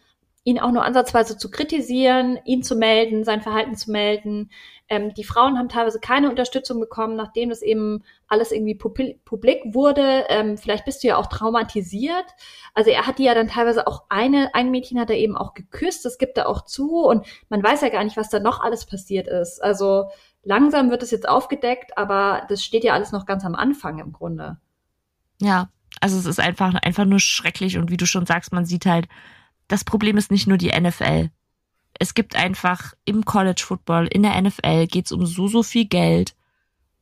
ihn 0.44 0.60
auch 0.60 0.70
nur 0.70 0.84
ansatzweise 0.84 1.38
zu 1.38 1.50
kritisieren, 1.50 2.38
ihn 2.44 2.62
zu 2.62 2.76
melden, 2.76 3.24
sein 3.24 3.40
Verhalten 3.40 3.74
zu 3.76 3.90
melden. 3.90 4.50
Ähm, 4.88 5.14
die 5.14 5.24
Frauen 5.24 5.58
haben 5.58 5.70
teilweise 5.70 5.98
keine 5.98 6.28
Unterstützung 6.28 6.78
bekommen, 6.78 7.16
nachdem 7.16 7.48
das 7.48 7.62
eben 7.62 8.04
alles 8.28 8.52
irgendwie 8.52 8.74
publik 8.74 9.62
wurde. 9.74 10.26
Ähm, 10.28 10.58
vielleicht 10.58 10.84
bist 10.84 11.02
du 11.02 11.08
ja 11.08 11.16
auch 11.16 11.28
traumatisiert. 11.28 12.26
Also 12.74 12.90
er 12.90 13.06
hat 13.06 13.18
die 13.18 13.24
ja 13.24 13.34
dann 13.34 13.48
teilweise 13.48 13.86
auch 13.86 14.04
eine, 14.10 14.54
ein 14.54 14.70
Mädchen 14.70 15.00
hat 15.00 15.08
er 15.08 15.16
eben 15.16 15.34
auch 15.34 15.54
geküsst, 15.54 16.04
das 16.04 16.18
gibt 16.18 16.36
er 16.36 16.46
auch 16.46 16.66
zu 16.66 17.04
und 17.06 17.26
man 17.48 17.62
weiß 17.62 17.80
ja 17.80 17.88
gar 17.88 18.04
nicht, 18.04 18.18
was 18.18 18.28
da 18.28 18.38
noch 18.38 18.60
alles 18.60 18.84
passiert 18.84 19.26
ist. 19.26 19.64
Also 19.64 20.10
langsam 20.42 20.90
wird 20.90 21.02
es 21.02 21.10
jetzt 21.10 21.26
aufgedeckt, 21.26 21.96
aber 21.96 22.42
das 22.50 22.62
steht 22.62 22.84
ja 22.84 22.92
alles 22.92 23.12
noch 23.12 23.24
ganz 23.24 23.46
am 23.46 23.54
Anfang 23.54 23.98
im 23.98 24.12
Grunde. 24.12 24.58
Ja, 25.40 25.70
also 26.00 26.18
es 26.18 26.26
ist 26.26 26.40
einfach, 26.40 26.74
einfach 26.74 27.06
nur 27.06 27.20
schrecklich 27.20 27.78
und 27.78 27.90
wie 27.90 27.96
du 27.96 28.06
schon 28.06 28.26
sagst, 28.26 28.52
man 28.52 28.66
sieht 28.66 28.84
halt, 28.84 29.08
das 29.68 29.84
Problem 29.84 30.16
ist 30.16 30.30
nicht 30.30 30.46
nur 30.46 30.58
die 30.58 30.78
NFL. 30.78 31.30
Es 31.98 32.14
gibt 32.14 32.36
einfach 32.36 32.94
im 33.04 33.24
College 33.24 33.62
Football, 33.64 34.06
in 34.08 34.22
der 34.22 34.40
NFL 34.40 34.86
geht 34.86 35.06
es 35.06 35.12
um 35.12 35.26
so, 35.26 35.48
so 35.48 35.62
viel 35.62 35.86
Geld 35.86 36.34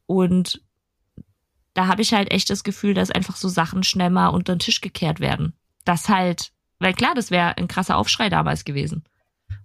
und 0.07 0.63
da 1.75 1.87
habe 1.87 2.03
ich 2.03 2.13
halt 2.13 2.31
echt 2.31 2.51
das 2.51 2.65
Gefühl, 2.65 2.95
dass 2.95 3.11
einfach 3.11 3.37
so 3.37 3.49
Sachen 3.49 3.83
schnell 3.83 4.11
mal 4.11 4.29
unter 4.29 4.55
den 4.55 4.59
Tisch 4.59 4.81
gekehrt 4.81 5.21
werden. 5.21 5.55
Das 5.85 6.09
halt, 6.09 6.53
weil 6.79 6.93
klar, 6.93 7.15
das 7.15 7.31
wäre 7.31 7.57
ein 7.57 7.69
krasser 7.69 7.97
Aufschrei 7.97 8.29
damals 8.29 8.65
gewesen. 8.65 9.05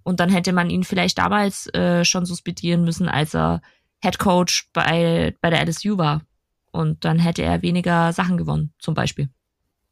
Und 0.04 0.22
dann 0.22 0.30
hätte 0.30 0.54
man 0.54 0.70
ihn 0.70 0.86
vielleicht 0.86 1.18
damals 1.18 1.68
äh, 1.74 2.06
schon 2.06 2.26
suspendieren 2.26 2.86
müssen, 2.86 3.10
als 3.10 3.36
er 3.36 3.62
Head 4.02 4.20
Coach 4.20 4.70
bei, 4.72 5.36
bei 5.42 5.50
der 5.50 5.66
LSU 5.68 5.98
war. 5.98 6.22
Und 6.72 7.04
dann 7.04 7.20
hätte 7.20 7.42
er 7.42 7.62
weniger 7.62 8.14
Sachen 8.14 8.38
gewonnen, 8.38 8.74
zum 8.80 8.94
Beispiel. 8.94 9.30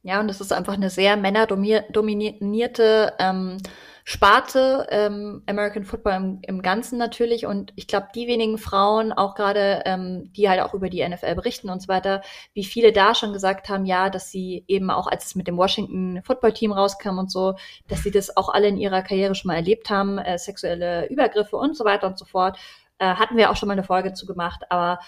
Ja, 0.06 0.20
und 0.20 0.30
es 0.30 0.40
ist 0.40 0.54
einfach 0.54 0.76
eine 0.76 0.92
sehr 0.92 1.18
männerdominierte 1.18 3.14
ähm, 3.18 3.58
Sparte, 4.04 4.86
ähm, 4.92 5.42
American 5.48 5.84
Football 5.84 6.14
im, 6.14 6.40
im 6.44 6.62
Ganzen 6.62 7.00
natürlich. 7.00 7.48
Und 7.48 7.74
ich 7.76 7.88
glaube, 7.88 8.10
die 8.14 8.28
wenigen 8.28 8.60
Frauen, 8.60 9.12
auch 9.12 9.34
gerade, 9.34 9.82
ähm, 9.86 10.32
die 10.34 10.48
halt 10.48 10.62
auch 10.62 10.76
über 10.76 10.92
die 10.92 11.04
NFL 11.04 11.34
berichten 11.34 11.72
und 11.72 11.82
so 11.82 11.88
weiter, 11.88 12.22
wie 12.54 12.64
viele 12.64 12.92
da 12.94 13.16
schon 13.16 13.34
gesagt 13.34 13.68
haben, 13.68 13.88
ja, 13.88 14.12
dass 14.12 14.30
sie 14.30 14.64
eben 14.68 14.92
auch, 14.92 15.08
als 15.08 15.26
es 15.26 15.36
mit 15.36 15.48
dem 15.48 15.58
Washington 15.58 16.22
Football 16.24 16.54
Team 16.54 16.72
rauskam 16.72 17.18
und 17.18 17.32
so, 17.32 17.56
dass 17.88 18.04
sie 18.04 18.12
das 18.12 18.38
auch 18.38 18.50
alle 18.50 18.68
in 18.68 18.78
ihrer 18.78 19.02
Karriere 19.02 19.34
schon 19.34 19.48
mal 19.48 19.56
erlebt 19.56 19.90
haben, 19.90 20.20
äh, 20.20 20.38
sexuelle 20.38 21.10
Übergriffe 21.10 21.58
und 21.58 21.76
so 21.76 21.84
weiter 21.84 22.06
und 22.06 22.20
so 22.20 22.26
fort. 22.26 22.60
Äh, 23.00 23.16
hatten 23.16 23.38
wir 23.38 23.50
auch 23.50 23.56
schon 23.56 23.70
mal 23.70 23.74
eine 23.74 23.84
Folge 23.84 24.14
zu 24.14 24.28
gemacht, 24.28 24.66
aber 24.70 25.00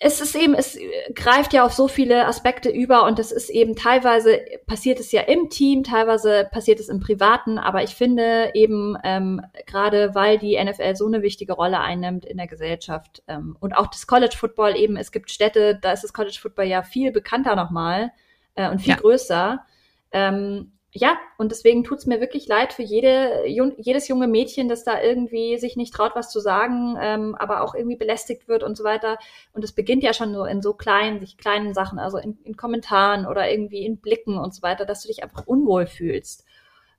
es 0.00 0.20
ist 0.20 0.34
eben, 0.34 0.54
es 0.54 0.78
greift 1.14 1.52
ja 1.52 1.64
auf 1.64 1.72
so 1.72 1.88
viele 1.88 2.26
Aspekte 2.26 2.70
über 2.70 3.04
und 3.04 3.18
es 3.18 3.32
ist 3.32 3.48
eben 3.48 3.76
teilweise 3.76 4.40
passiert 4.66 5.00
es 5.00 5.12
ja 5.12 5.22
im 5.22 5.50
Team, 5.50 5.84
teilweise 5.84 6.48
passiert 6.50 6.80
es 6.80 6.88
im 6.88 7.00
Privaten, 7.00 7.58
aber 7.58 7.82
ich 7.82 7.94
finde 7.94 8.50
eben 8.54 8.96
ähm, 9.04 9.40
gerade, 9.66 10.14
weil 10.14 10.38
die 10.38 10.62
NFL 10.62 10.96
so 10.96 11.06
eine 11.06 11.22
wichtige 11.22 11.52
Rolle 11.52 11.80
einnimmt 11.80 12.24
in 12.24 12.36
der 12.36 12.46
Gesellschaft 12.46 13.22
ähm, 13.28 13.56
und 13.60 13.76
auch 13.76 13.88
das 13.88 14.06
College 14.06 14.36
Football 14.36 14.76
eben, 14.76 14.96
es 14.96 15.12
gibt 15.12 15.30
Städte, 15.30 15.78
da 15.80 15.92
ist 15.92 16.04
das 16.04 16.12
College 16.12 16.38
Football 16.40 16.66
ja 16.66 16.82
viel 16.82 17.12
bekannter 17.12 17.54
nochmal 17.56 18.10
äh, 18.54 18.70
und 18.70 18.80
viel 18.80 18.94
ja. 18.94 18.96
größer. 18.96 19.64
Ähm, 20.12 20.72
ja, 20.98 21.16
und 21.36 21.52
deswegen 21.52 21.84
tut's 21.84 22.06
mir 22.06 22.20
wirklich 22.20 22.48
leid 22.48 22.72
für 22.72 22.82
jede, 22.82 23.46
jedes 23.46 24.08
junge 24.08 24.26
Mädchen, 24.26 24.68
das 24.68 24.82
da 24.82 25.00
irgendwie 25.00 25.56
sich 25.56 25.76
nicht 25.76 25.94
traut, 25.94 26.16
was 26.16 26.30
zu 26.30 26.40
sagen, 26.40 26.96
ähm, 27.00 27.36
aber 27.36 27.62
auch 27.62 27.74
irgendwie 27.74 27.96
belästigt 27.96 28.48
wird 28.48 28.64
und 28.64 28.76
so 28.76 28.82
weiter. 28.82 29.18
Und 29.52 29.62
es 29.62 29.72
beginnt 29.72 30.02
ja 30.02 30.12
schon 30.12 30.34
so 30.34 30.44
in 30.44 30.60
so 30.60 30.74
kleinen, 30.74 31.20
sich 31.20 31.36
kleinen 31.36 31.72
Sachen, 31.72 32.00
also 32.00 32.18
in, 32.18 32.38
in 32.42 32.56
Kommentaren 32.56 33.26
oder 33.26 33.48
irgendwie 33.48 33.84
in 33.84 34.00
Blicken 34.00 34.38
und 34.38 34.52
so 34.52 34.62
weiter, 34.62 34.84
dass 34.84 35.02
du 35.02 35.08
dich 35.08 35.22
einfach 35.22 35.46
unwohl 35.46 35.86
fühlst. 35.86 36.44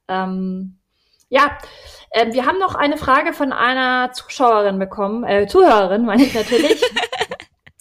Ähm, 0.08 0.78
ja, 1.28 1.58
äh, 2.12 2.32
wir 2.32 2.45
haben 2.45 2.60
noch 2.60 2.76
eine 2.76 2.97
Frage 2.97 3.34
von 3.34 3.52
einer 3.52 4.14
Zuschauerin 4.14 4.80
bekommen, 4.80 5.26
äh, 5.26 5.45
Zuhörerin 5.47 6.06
meine 6.06 6.24
ich 6.24 6.34
natürlich. 6.34 6.82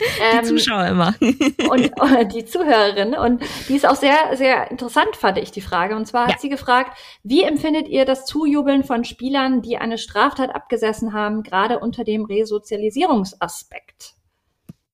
Die 0.01 0.37
ähm, 0.37 0.45
Zuschauer 0.45 0.87
immer. 0.87 1.15
und 1.21 1.85
äh, 1.85 2.27
die 2.27 2.45
Zuhörerin. 2.45 3.15
Und 3.15 3.43
die 3.69 3.77
ist 3.77 3.87
auch 3.87 3.97
sehr, 3.97 4.37
sehr 4.37 4.71
interessant, 4.71 5.17
fand 5.17 5.39
ich 5.39 5.51
die 5.51 5.61
Frage. 5.61 5.97
Und 5.97 6.07
zwar 6.07 6.29
ja. 6.29 6.35
hat 6.35 6.41
sie 6.41 6.49
gefragt, 6.49 6.97
wie 7.23 7.43
empfindet 7.43 7.89
ihr 7.89 8.05
das 8.05 8.25
Zujubeln 8.25 8.85
von 8.85 9.05
Spielern, 9.05 9.63
die 9.63 9.77
eine 9.77 9.99
Straftat 9.99 10.55
abgesessen 10.55 11.13
haben, 11.13 11.43
gerade 11.43 11.81
unter 11.81 12.05
dem 12.05 12.25
Resozialisierungsaspekt? 12.25 14.15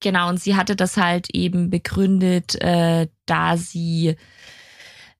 Genau, 0.00 0.28
und 0.28 0.40
sie 0.40 0.56
hatte 0.56 0.76
das 0.76 0.96
halt 0.96 1.28
eben 1.32 1.70
begründet, 1.70 2.60
äh, 2.60 3.08
da 3.26 3.56
sie 3.56 4.16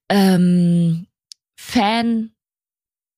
ähm, 0.09 1.07
Fan 1.55 2.34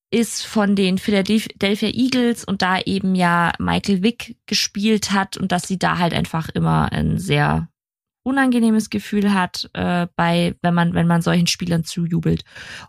ist 0.09 0.45
von 0.45 0.75
den 0.75 0.97
Philadelphia 0.97 1.89
Eagles 1.89 2.45
und 2.45 2.61
da 2.61 2.79
eben 2.79 3.13
ja 3.13 3.51
Michael 3.59 4.03
Wick 4.03 4.37
gespielt 4.45 5.11
hat 5.11 5.37
und 5.37 5.51
dass 5.51 5.67
sie 5.67 5.77
da 5.77 5.97
halt 5.97 6.13
einfach 6.13 6.49
immer 6.49 6.91
ein 6.91 7.17
sehr 7.17 7.67
unangenehmes 8.23 8.89
Gefühl 8.89 9.33
hat, 9.33 9.69
äh, 9.73 10.07
bei, 10.15 10.55
wenn 10.61 10.73
man, 10.73 10.93
wenn 10.93 11.07
man 11.07 11.21
solchen 11.21 11.47
Spielern 11.47 11.83
zujubelt. 11.83 12.43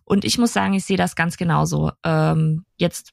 Und 0.04 0.24
ich 0.24 0.38
muss 0.38 0.52
sagen, 0.52 0.74
ich 0.74 0.84
sehe 0.84 0.96
das 0.96 1.14
ganz 1.16 1.36
genauso. 1.36 1.92
Ähm, 2.04 2.64
jetzt 2.76 3.12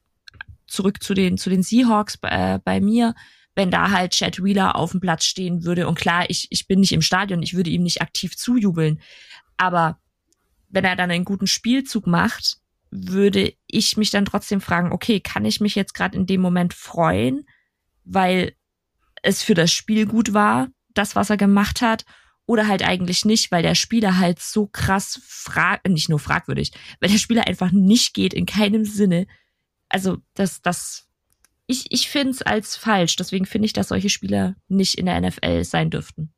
zurück 0.66 1.02
zu 1.02 1.14
den, 1.14 1.38
zu 1.38 1.50
den 1.50 1.62
Seahawks 1.62 2.18
äh, 2.22 2.58
bei 2.64 2.80
mir, 2.80 3.14
wenn 3.54 3.70
da 3.70 3.90
halt 3.90 4.12
Chad 4.12 4.42
Wheeler 4.42 4.76
auf 4.76 4.90
dem 4.90 5.00
Platz 5.00 5.24
stehen 5.24 5.64
würde. 5.64 5.86
Und 5.86 5.96
klar, 5.96 6.28
ich, 6.28 6.48
ich 6.50 6.66
bin 6.66 6.80
nicht 6.80 6.92
im 6.92 7.02
Stadion, 7.02 7.42
ich 7.42 7.54
würde 7.54 7.70
ihm 7.70 7.82
nicht 7.82 8.02
aktiv 8.02 8.36
zujubeln. 8.36 9.00
Aber 9.56 9.98
wenn 10.68 10.84
er 10.84 10.96
dann 10.96 11.10
einen 11.10 11.24
guten 11.24 11.46
Spielzug 11.46 12.06
macht, 12.08 12.58
würde 13.04 13.52
ich 13.66 13.96
mich 13.96 14.10
dann 14.10 14.24
trotzdem 14.24 14.60
fragen, 14.60 14.92
okay, 14.92 15.20
kann 15.20 15.44
ich 15.44 15.60
mich 15.60 15.74
jetzt 15.74 15.94
gerade 15.94 16.16
in 16.16 16.26
dem 16.26 16.40
Moment 16.40 16.74
freuen, 16.74 17.46
weil 18.04 18.54
es 19.22 19.42
für 19.42 19.54
das 19.54 19.72
Spiel 19.72 20.06
gut 20.06 20.32
war, 20.32 20.68
das, 20.94 21.16
was 21.16 21.30
er 21.30 21.36
gemacht 21.36 21.82
hat, 21.82 22.04
oder 22.46 22.68
halt 22.68 22.82
eigentlich 22.82 23.24
nicht, 23.24 23.50
weil 23.50 23.62
der 23.62 23.74
Spieler 23.74 24.18
halt 24.18 24.40
so 24.40 24.66
krass 24.66 25.20
frag, 25.26 25.86
nicht 25.88 26.08
nur 26.08 26.20
fragwürdig, 26.20 26.72
weil 27.00 27.10
der 27.10 27.18
Spieler 27.18 27.46
einfach 27.46 27.72
nicht 27.72 28.14
geht 28.14 28.32
in 28.32 28.46
keinem 28.46 28.84
Sinne. 28.84 29.26
Also, 29.88 30.18
das, 30.34 30.62
das, 30.62 31.08
ich, 31.66 31.86
ich 31.90 32.08
finde 32.08 32.30
es 32.30 32.42
als 32.42 32.76
falsch. 32.76 33.16
Deswegen 33.16 33.46
finde 33.46 33.66
ich, 33.66 33.72
dass 33.72 33.88
solche 33.88 34.10
Spieler 34.10 34.54
nicht 34.68 34.96
in 34.96 35.06
der 35.06 35.20
NFL 35.20 35.64
sein 35.64 35.90
dürften. 35.90 36.32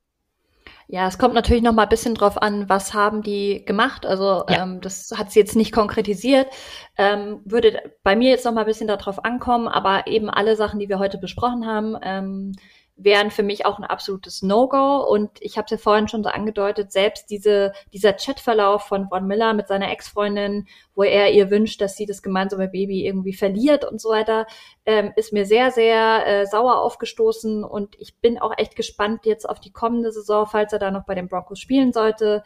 Ja, 0.90 1.06
es 1.06 1.18
kommt 1.18 1.34
natürlich 1.34 1.62
noch 1.62 1.74
mal 1.74 1.82
ein 1.82 1.88
bisschen 1.90 2.14
drauf 2.14 2.40
an, 2.40 2.66
was 2.70 2.94
haben 2.94 3.22
die 3.22 3.62
gemacht. 3.66 4.06
Also 4.06 4.44
ja. 4.48 4.62
ähm, 4.62 4.80
das 4.80 5.12
hat 5.14 5.30
sie 5.30 5.38
jetzt 5.38 5.54
nicht 5.54 5.70
konkretisiert. 5.70 6.48
Ähm, 6.96 7.42
würde 7.44 7.92
bei 8.02 8.16
mir 8.16 8.30
jetzt 8.30 8.46
noch 8.46 8.54
mal 8.54 8.60
ein 8.60 8.66
bisschen 8.66 8.88
darauf 8.88 9.22
ankommen, 9.22 9.68
aber 9.68 10.06
eben 10.06 10.30
alle 10.30 10.56
Sachen, 10.56 10.80
die 10.80 10.88
wir 10.88 10.98
heute 10.98 11.18
besprochen 11.18 11.66
haben, 11.66 11.94
ähm, 12.02 12.52
wären 12.98 13.30
für 13.30 13.44
mich 13.44 13.64
auch 13.64 13.78
ein 13.78 13.84
absolutes 13.84 14.42
No-Go. 14.42 15.06
Und 15.08 15.30
ich 15.40 15.56
habe 15.56 15.66
es 15.66 15.70
ja 15.70 15.78
vorhin 15.78 16.08
schon 16.08 16.24
so 16.24 16.28
angedeutet, 16.28 16.92
selbst 16.92 17.30
diese, 17.30 17.72
dieser 17.92 18.12
Chatverlauf 18.12 18.82
von 18.82 19.08
Von 19.08 19.26
Miller 19.26 19.54
mit 19.54 19.68
seiner 19.68 19.90
Ex-Freundin, 19.90 20.66
wo 20.94 21.04
er 21.04 21.32
ihr 21.32 21.50
wünscht, 21.50 21.80
dass 21.80 21.96
sie 21.96 22.06
das 22.06 22.22
gemeinsame 22.22 22.68
Baby 22.68 23.06
irgendwie 23.06 23.32
verliert 23.32 23.84
und 23.84 24.00
so 24.00 24.10
weiter, 24.10 24.46
ähm, 24.84 25.12
ist 25.16 25.32
mir 25.32 25.46
sehr, 25.46 25.70
sehr 25.70 26.26
äh, 26.26 26.46
sauer 26.46 26.82
aufgestoßen. 26.82 27.64
Und 27.64 27.94
ich 27.98 28.18
bin 28.18 28.38
auch 28.38 28.52
echt 28.58 28.74
gespannt 28.74 29.24
jetzt 29.24 29.48
auf 29.48 29.60
die 29.60 29.72
kommende 29.72 30.10
Saison, 30.10 30.46
falls 30.46 30.72
er 30.72 30.80
da 30.80 30.90
noch 30.90 31.06
bei 31.06 31.14
den 31.14 31.28
Broncos 31.28 31.60
spielen 31.60 31.92
sollte, 31.92 32.42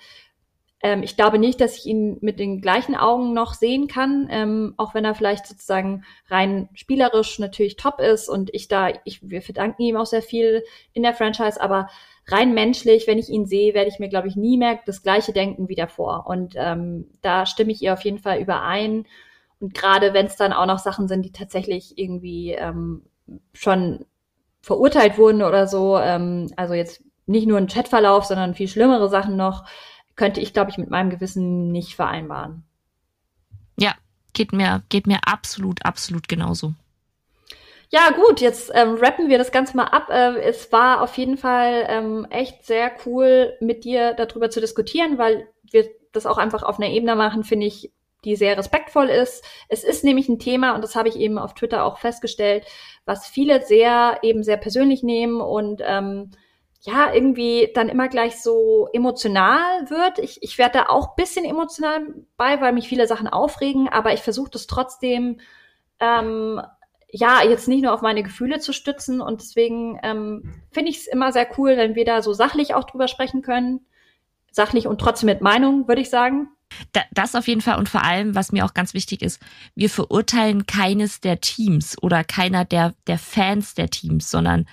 ähm, 0.82 1.02
ich 1.02 1.16
glaube 1.16 1.38
nicht, 1.38 1.60
dass 1.60 1.78
ich 1.78 1.86
ihn 1.86 2.18
mit 2.20 2.40
den 2.40 2.60
gleichen 2.60 2.96
Augen 2.96 3.32
noch 3.32 3.54
sehen 3.54 3.86
kann, 3.86 4.28
ähm, 4.30 4.74
auch 4.76 4.94
wenn 4.94 5.04
er 5.04 5.14
vielleicht 5.14 5.46
sozusagen 5.46 6.04
rein 6.28 6.68
spielerisch 6.74 7.38
natürlich 7.38 7.76
top 7.76 8.00
ist 8.00 8.28
und 8.28 8.50
ich 8.52 8.68
da, 8.68 8.88
ich, 9.04 9.20
wir 9.28 9.42
verdanken 9.42 9.82
ihm 9.82 9.96
auch 9.96 10.06
sehr 10.06 10.22
viel 10.22 10.64
in 10.92 11.04
der 11.04 11.14
Franchise, 11.14 11.60
aber 11.60 11.88
rein 12.26 12.52
menschlich, 12.52 13.06
wenn 13.06 13.18
ich 13.18 13.28
ihn 13.28 13.46
sehe, 13.46 13.74
werde 13.74 13.90
ich 13.90 14.00
mir, 14.00 14.08
glaube 14.08 14.28
ich, 14.28 14.36
nie 14.36 14.58
mehr 14.58 14.80
das 14.84 15.02
gleiche 15.02 15.32
denken 15.32 15.68
wie 15.68 15.74
davor. 15.74 16.26
Und 16.26 16.54
ähm, 16.56 17.06
da 17.20 17.46
stimme 17.46 17.72
ich 17.72 17.82
ihr 17.82 17.92
auf 17.92 18.02
jeden 18.02 18.18
Fall 18.18 18.40
überein. 18.40 19.06
Und 19.60 19.74
gerade 19.74 20.14
wenn 20.14 20.26
es 20.26 20.36
dann 20.36 20.52
auch 20.52 20.66
noch 20.66 20.78
Sachen 20.78 21.08
sind, 21.08 21.22
die 21.22 21.32
tatsächlich 21.32 21.98
irgendwie 21.98 22.52
ähm, 22.52 23.02
schon 23.52 24.04
verurteilt 24.60 25.18
wurden 25.18 25.42
oder 25.42 25.66
so, 25.66 25.98
ähm, 25.98 26.52
also 26.56 26.74
jetzt 26.74 27.02
nicht 27.26 27.46
nur 27.46 27.58
ein 27.58 27.68
Chatverlauf, 27.68 28.24
sondern 28.24 28.54
viel 28.54 28.68
schlimmere 28.68 29.08
Sachen 29.08 29.36
noch, 29.36 29.64
könnte 30.16 30.40
ich, 30.40 30.52
glaube 30.52 30.70
ich, 30.70 30.78
mit 30.78 30.90
meinem 30.90 31.10
Gewissen 31.10 31.72
nicht 31.72 31.94
vereinbaren. 31.94 32.64
Ja, 33.78 33.94
geht 34.32 34.52
mir, 34.52 34.82
geht 34.88 35.06
mir 35.06 35.20
absolut, 35.24 35.84
absolut 35.84 36.28
genauso. 36.28 36.74
Ja, 37.90 38.10
gut, 38.10 38.40
jetzt 38.40 38.70
ähm, 38.74 38.94
rappen 38.94 39.28
wir 39.28 39.36
das 39.36 39.52
Ganze 39.52 39.76
mal 39.76 39.84
ab. 39.84 40.08
Äh, 40.08 40.38
es 40.40 40.72
war 40.72 41.02
auf 41.02 41.18
jeden 41.18 41.36
Fall 41.36 41.84
ähm, 41.88 42.26
echt 42.30 42.64
sehr 42.64 42.90
cool, 43.04 43.54
mit 43.60 43.84
dir 43.84 44.14
darüber 44.14 44.48
zu 44.48 44.60
diskutieren, 44.60 45.18
weil 45.18 45.46
wir 45.70 45.90
das 46.12 46.24
auch 46.24 46.38
einfach 46.38 46.62
auf 46.62 46.78
einer 46.78 46.88
Ebene 46.88 47.16
machen, 47.16 47.44
finde 47.44 47.66
ich, 47.66 47.92
die 48.24 48.36
sehr 48.36 48.56
respektvoll 48.56 49.08
ist. 49.08 49.44
Es 49.68 49.84
ist 49.84 50.04
nämlich 50.04 50.28
ein 50.28 50.38
Thema, 50.38 50.74
und 50.74 50.82
das 50.82 50.96
habe 50.96 51.08
ich 51.08 51.16
eben 51.16 51.38
auf 51.38 51.54
Twitter 51.54 51.84
auch 51.84 51.98
festgestellt, 51.98 52.64
was 53.04 53.26
viele 53.26 53.62
sehr 53.66 54.20
eben 54.22 54.42
sehr 54.42 54.56
persönlich 54.56 55.02
nehmen 55.02 55.40
und 55.40 55.82
ähm, 55.84 56.30
ja, 56.84 57.12
irgendwie 57.14 57.70
dann 57.74 57.88
immer 57.88 58.08
gleich 58.08 58.42
so 58.42 58.88
emotional 58.92 59.88
wird. 59.88 60.18
Ich, 60.18 60.42
ich 60.42 60.58
werde 60.58 60.78
da 60.78 60.86
auch 60.88 61.14
bisschen 61.14 61.44
emotional 61.44 62.02
bei, 62.36 62.60
weil 62.60 62.72
mich 62.72 62.88
viele 62.88 63.06
Sachen 63.06 63.28
aufregen, 63.28 63.88
aber 63.88 64.12
ich 64.12 64.20
versuche 64.20 64.50
das 64.50 64.66
trotzdem, 64.66 65.38
ähm, 66.00 66.60
ja, 67.08 67.44
jetzt 67.44 67.68
nicht 67.68 67.82
nur 67.82 67.92
auf 67.92 68.02
meine 68.02 68.24
Gefühle 68.24 68.58
zu 68.58 68.72
stützen 68.72 69.20
und 69.20 69.42
deswegen 69.42 70.00
ähm, 70.02 70.54
finde 70.72 70.90
ich 70.90 70.98
es 70.98 71.06
immer 71.06 71.30
sehr 71.30 71.46
cool, 71.56 71.76
wenn 71.76 71.94
wir 71.94 72.04
da 72.04 72.20
so 72.20 72.32
sachlich 72.32 72.74
auch 72.74 72.84
drüber 72.84 73.06
sprechen 73.06 73.42
können. 73.42 73.86
Sachlich 74.50 74.86
und 74.88 75.00
trotzdem 75.00 75.28
mit 75.28 75.40
Meinung, 75.40 75.86
würde 75.86 76.02
ich 76.02 76.10
sagen. 76.10 76.48
Das 77.12 77.36
auf 77.36 77.46
jeden 77.46 77.60
Fall 77.60 77.78
und 77.78 77.88
vor 77.88 78.02
allem, 78.02 78.34
was 78.34 78.50
mir 78.50 78.64
auch 78.64 78.74
ganz 78.74 78.92
wichtig 78.92 79.22
ist, 79.22 79.40
wir 79.76 79.88
verurteilen 79.88 80.66
keines 80.66 81.20
der 81.20 81.40
Teams 81.40 81.96
oder 82.02 82.24
keiner 82.24 82.64
der, 82.64 82.94
der 83.06 83.18
Fans 83.18 83.74
der 83.74 83.88
Teams, 83.88 84.30
sondern 84.30 84.66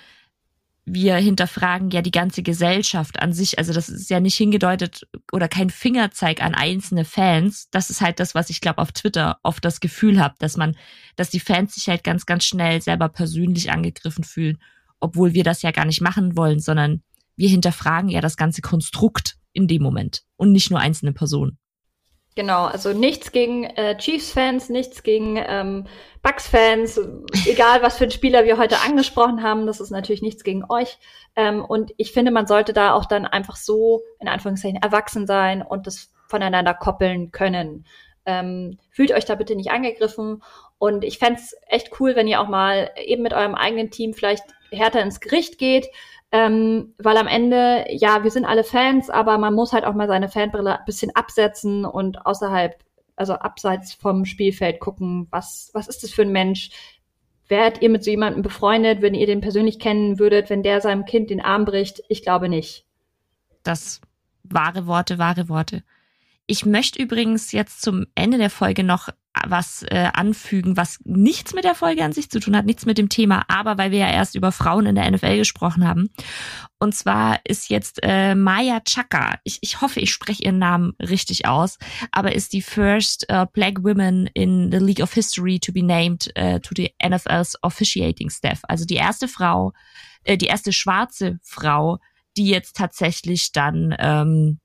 wir 0.93 1.15
hinterfragen 1.15 1.89
ja 1.91 2.01
die 2.01 2.11
ganze 2.11 2.43
Gesellschaft 2.43 3.21
an 3.21 3.33
sich. 3.33 3.57
Also 3.57 3.73
das 3.73 3.89
ist 3.89 4.09
ja 4.09 4.19
nicht 4.19 4.35
hingedeutet 4.35 5.07
oder 5.31 5.47
kein 5.47 5.69
Fingerzeig 5.69 6.41
an 6.41 6.55
einzelne 6.55 7.05
Fans. 7.05 7.69
Das 7.71 7.89
ist 7.89 8.01
halt 8.01 8.19
das, 8.19 8.35
was 8.35 8.49
ich 8.49 8.61
glaube 8.61 8.79
auf 8.79 8.91
Twitter 8.91 9.39
oft 9.43 9.63
das 9.63 9.79
Gefühl 9.79 10.19
habe, 10.19 10.35
dass 10.39 10.57
man, 10.57 10.75
dass 11.15 11.29
die 11.29 11.39
Fans 11.39 11.75
sich 11.75 11.87
halt 11.89 12.03
ganz, 12.03 12.25
ganz 12.25 12.45
schnell 12.45 12.81
selber 12.81 13.09
persönlich 13.09 13.71
angegriffen 13.71 14.23
fühlen, 14.23 14.57
obwohl 14.99 15.33
wir 15.33 15.43
das 15.43 15.61
ja 15.61 15.71
gar 15.71 15.85
nicht 15.85 16.01
machen 16.01 16.35
wollen, 16.35 16.59
sondern 16.59 17.03
wir 17.35 17.49
hinterfragen 17.49 18.09
ja 18.09 18.21
das 18.21 18.37
ganze 18.37 18.61
Konstrukt 18.61 19.37
in 19.53 19.67
dem 19.67 19.81
Moment 19.81 20.23
und 20.35 20.51
nicht 20.51 20.71
nur 20.71 20.79
einzelne 20.79 21.13
Personen. 21.13 21.57
Genau, 22.39 22.67
also 22.67 22.93
nichts 22.93 23.33
gegen 23.33 23.65
äh, 23.65 23.97
Chiefs-Fans, 23.97 24.69
nichts 24.69 25.03
gegen 25.03 25.35
ähm, 25.35 25.87
Bucks-Fans, 26.21 26.97
egal 27.45 27.81
was 27.81 27.97
für 27.97 28.05
einen 28.05 28.11
Spieler 28.11 28.45
wir 28.45 28.57
heute 28.57 28.77
angesprochen 28.79 29.43
haben, 29.43 29.67
das 29.67 29.81
ist 29.81 29.89
natürlich 29.89 30.21
nichts 30.21 30.45
gegen 30.45 30.63
euch. 30.69 30.99
Ähm, 31.35 31.65
und 31.65 31.91
ich 31.97 32.13
finde, 32.13 32.31
man 32.31 32.47
sollte 32.47 32.71
da 32.71 32.93
auch 32.93 33.03
dann 33.03 33.25
einfach 33.25 33.57
so, 33.57 34.03
in 34.21 34.29
Anführungszeichen, 34.29 34.81
erwachsen 34.81 35.27
sein 35.27 35.61
und 35.61 35.85
das 35.85 36.13
voneinander 36.29 36.73
koppeln 36.73 37.33
können. 37.33 37.83
Ähm, 38.25 38.77
fühlt 38.89 39.11
euch 39.11 39.25
da 39.25 39.35
bitte 39.35 39.57
nicht 39.57 39.71
angegriffen. 39.71 40.41
Und 40.77 41.03
ich 41.03 41.19
fände 41.19 41.41
echt 41.67 41.99
cool, 41.99 42.15
wenn 42.15 42.29
ihr 42.29 42.39
auch 42.39 42.47
mal 42.47 42.89
eben 43.03 43.21
mit 43.21 43.33
eurem 43.33 43.55
eigenen 43.55 43.91
Team 43.91 44.13
vielleicht 44.13 44.45
härter 44.71 45.01
ins 45.01 45.19
Gericht 45.19 45.57
geht, 45.57 45.87
ähm, 46.31 46.93
weil 46.99 47.17
am 47.17 47.27
Ende, 47.27 47.85
ja, 47.89 48.23
wir 48.23 48.31
sind 48.31 48.45
alle 48.45 48.63
Fans, 48.63 49.09
aber 49.09 49.37
man 49.37 49.53
muss 49.53 49.73
halt 49.73 49.83
auch 49.83 49.95
mal 49.95 50.07
seine 50.07 50.29
Fanbrille 50.29 50.79
ein 50.79 50.85
bisschen 50.85 51.15
absetzen 51.15 51.85
und 51.85 52.25
außerhalb, 52.25 52.77
also 53.15 53.33
abseits 53.33 53.93
vom 53.93 54.25
Spielfeld 54.25 54.79
gucken, 54.79 55.27
was, 55.31 55.71
was 55.73 55.87
ist 55.87 56.03
das 56.03 56.11
für 56.11 56.21
ein 56.21 56.31
Mensch? 56.31 56.69
Wärt 57.47 57.81
ihr 57.81 57.89
mit 57.89 58.03
so 58.03 58.11
jemandem 58.11 58.43
befreundet, 58.43 59.01
wenn 59.01 59.15
ihr 59.15 59.25
den 59.25 59.41
persönlich 59.41 59.79
kennen 59.79 60.19
würdet, 60.19 60.51
wenn 60.51 60.61
der 60.61 60.81
seinem 60.81 61.05
Kind 61.05 61.31
den 61.31 61.41
Arm 61.41 61.65
bricht? 61.65 62.03
Ich 62.07 62.21
glaube 62.21 62.47
nicht. 62.47 62.85
Das 63.63 63.99
wahre 64.43 64.85
Worte, 64.85 65.17
wahre 65.17 65.49
Worte. 65.49 65.83
Ich 66.45 66.65
möchte 66.65 67.01
übrigens 67.01 67.51
jetzt 67.51 67.81
zum 67.81 68.05
Ende 68.13 68.37
der 68.37 68.51
Folge 68.51 68.83
noch 68.83 69.09
was 69.47 69.83
äh, 69.83 70.09
anfügen, 70.13 70.75
was 70.75 70.99
nichts 71.03 71.53
mit 71.53 71.63
der 71.63 71.75
Folge 71.75 72.03
an 72.03 72.13
sich 72.13 72.29
zu 72.29 72.39
tun 72.39 72.55
hat, 72.55 72.65
nichts 72.65 72.85
mit 72.85 72.97
dem 72.97 73.09
Thema, 73.09 73.43
aber 73.47 73.77
weil 73.77 73.91
wir 73.91 73.99
ja 73.99 74.11
erst 74.11 74.35
über 74.35 74.51
Frauen 74.51 74.85
in 74.85 74.95
der 74.95 75.09
NFL 75.09 75.37
gesprochen 75.37 75.87
haben. 75.87 76.09
Und 76.79 76.95
zwar 76.95 77.39
ist 77.45 77.69
jetzt 77.69 77.99
äh, 78.01 78.35
Maya 78.35 78.81
Chaka, 78.81 79.39
ich, 79.43 79.59
ich 79.61 79.81
hoffe, 79.81 79.99
ich 79.99 80.11
spreche 80.11 80.43
ihren 80.43 80.59
Namen 80.59 80.93
richtig 80.99 81.45
aus, 81.45 81.77
aber 82.11 82.33
ist 82.35 82.53
die 82.53 82.61
first 82.61 83.27
uh, 83.31 83.45
black 83.51 83.83
woman 83.83 84.27
in 84.33 84.71
the 84.71 84.79
League 84.79 85.01
of 85.01 85.13
History 85.13 85.59
to 85.59 85.71
be 85.71 85.83
named 85.83 86.31
uh, 86.37 86.59
to 86.59 86.73
the 86.75 86.91
NFL's 87.03 87.55
officiating 87.61 88.29
staff. 88.29 88.59
Also 88.63 88.85
die 88.85 88.95
erste 88.95 89.27
Frau, 89.27 89.73
äh, 90.23 90.37
die 90.37 90.47
erste 90.47 90.73
schwarze 90.73 91.39
Frau, 91.43 91.99
die 92.35 92.47
jetzt 92.47 92.75
tatsächlich 92.75 93.51
dann 93.51 93.95
ähm, 93.99 94.59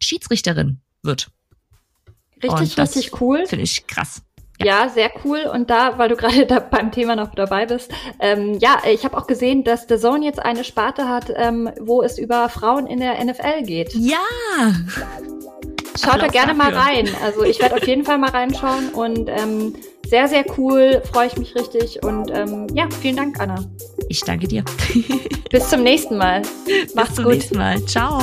Schiedsrichterin 0.00 0.80
wird. 1.02 1.30
Richtig, 2.42 2.78
richtig 2.78 3.20
cool. 3.20 3.46
Finde 3.46 3.64
ich 3.64 3.86
krass. 3.86 4.22
Ja. 4.58 4.84
ja. 4.84 4.88
sehr 4.88 5.10
cool. 5.24 5.50
Und 5.52 5.70
da, 5.70 5.98
weil 5.98 6.08
du 6.08 6.16
gerade 6.16 6.46
da 6.46 6.60
beim 6.60 6.90
Thema 6.90 7.16
noch 7.16 7.34
dabei 7.34 7.66
bist, 7.66 7.90
ähm, 8.20 8.58
ja, 8.60 8.78
ich 8.90 9.04
habe 9.04 9.16
auch 9.16 9.26
gesehen, 9.26 9.64
dass 9.64 9.86
The 9.88 9.96
Zone 9.98 10.24
jetzt 10.24 10.38
eine 10.38 10.64
Sparte 10.64 11.08
hat, 11.08 11.32
ähm, 11.34 11.70
wo 11.80 12.02
es 12.02 12.18
über 12.18 12.48
Frauen 12.48 12.86
in 12.86 13.00
der 13.00 13.22
NFL 13.24 13.62
geht. 13.62 13.94
Ja. 13.94 14.18
Schaut 15.98 16.20
da 16.20 16.28
gerne 16.28 16.54
dafür. 16.54 16.72
mal 16.72 16.74
rein. 16.74 17.08
Also 17.24 17.42
ich 17.42 17.60
werde 17.60 17.76
auf 17.76 17.86
jeden 17.86 18.04
Fall 18.04 18.18
mal 18.18 18.30
reinschauen 18.30 18.90
und 18.90 19.28
ähm, 19.28 19.74
sehr, 20.06 20.28
sehr 20.28 20.44
cool. 20.58 21.02
Freue 21.10 21.26
ich 21.26 21.36
mich 21.36 21.54
richtig. 21.54 22.02
Und 22.02 22.30
ähm, 22.30 22.66
ja, 22.74 22.88
vielen 23.00 23.16
Dank, 23.16 23.40
Anna. 23.40 23.64
Ich 24.08 24.20
danke 24.20 24.46
dir. 24.46 24.64
Bis 25.50 25.68
zum 25.68 25.82
nächsten 25.82 26.16
Mal. 26.16 26.42
Macht's 26.94 27.08
Bis 27.08 27.16
zum 27.16 27.24
gut. 27.24 27.34
nächsten 27.34 27.56
Mal. 27.56 27.84
Ciao. 27.86 28.20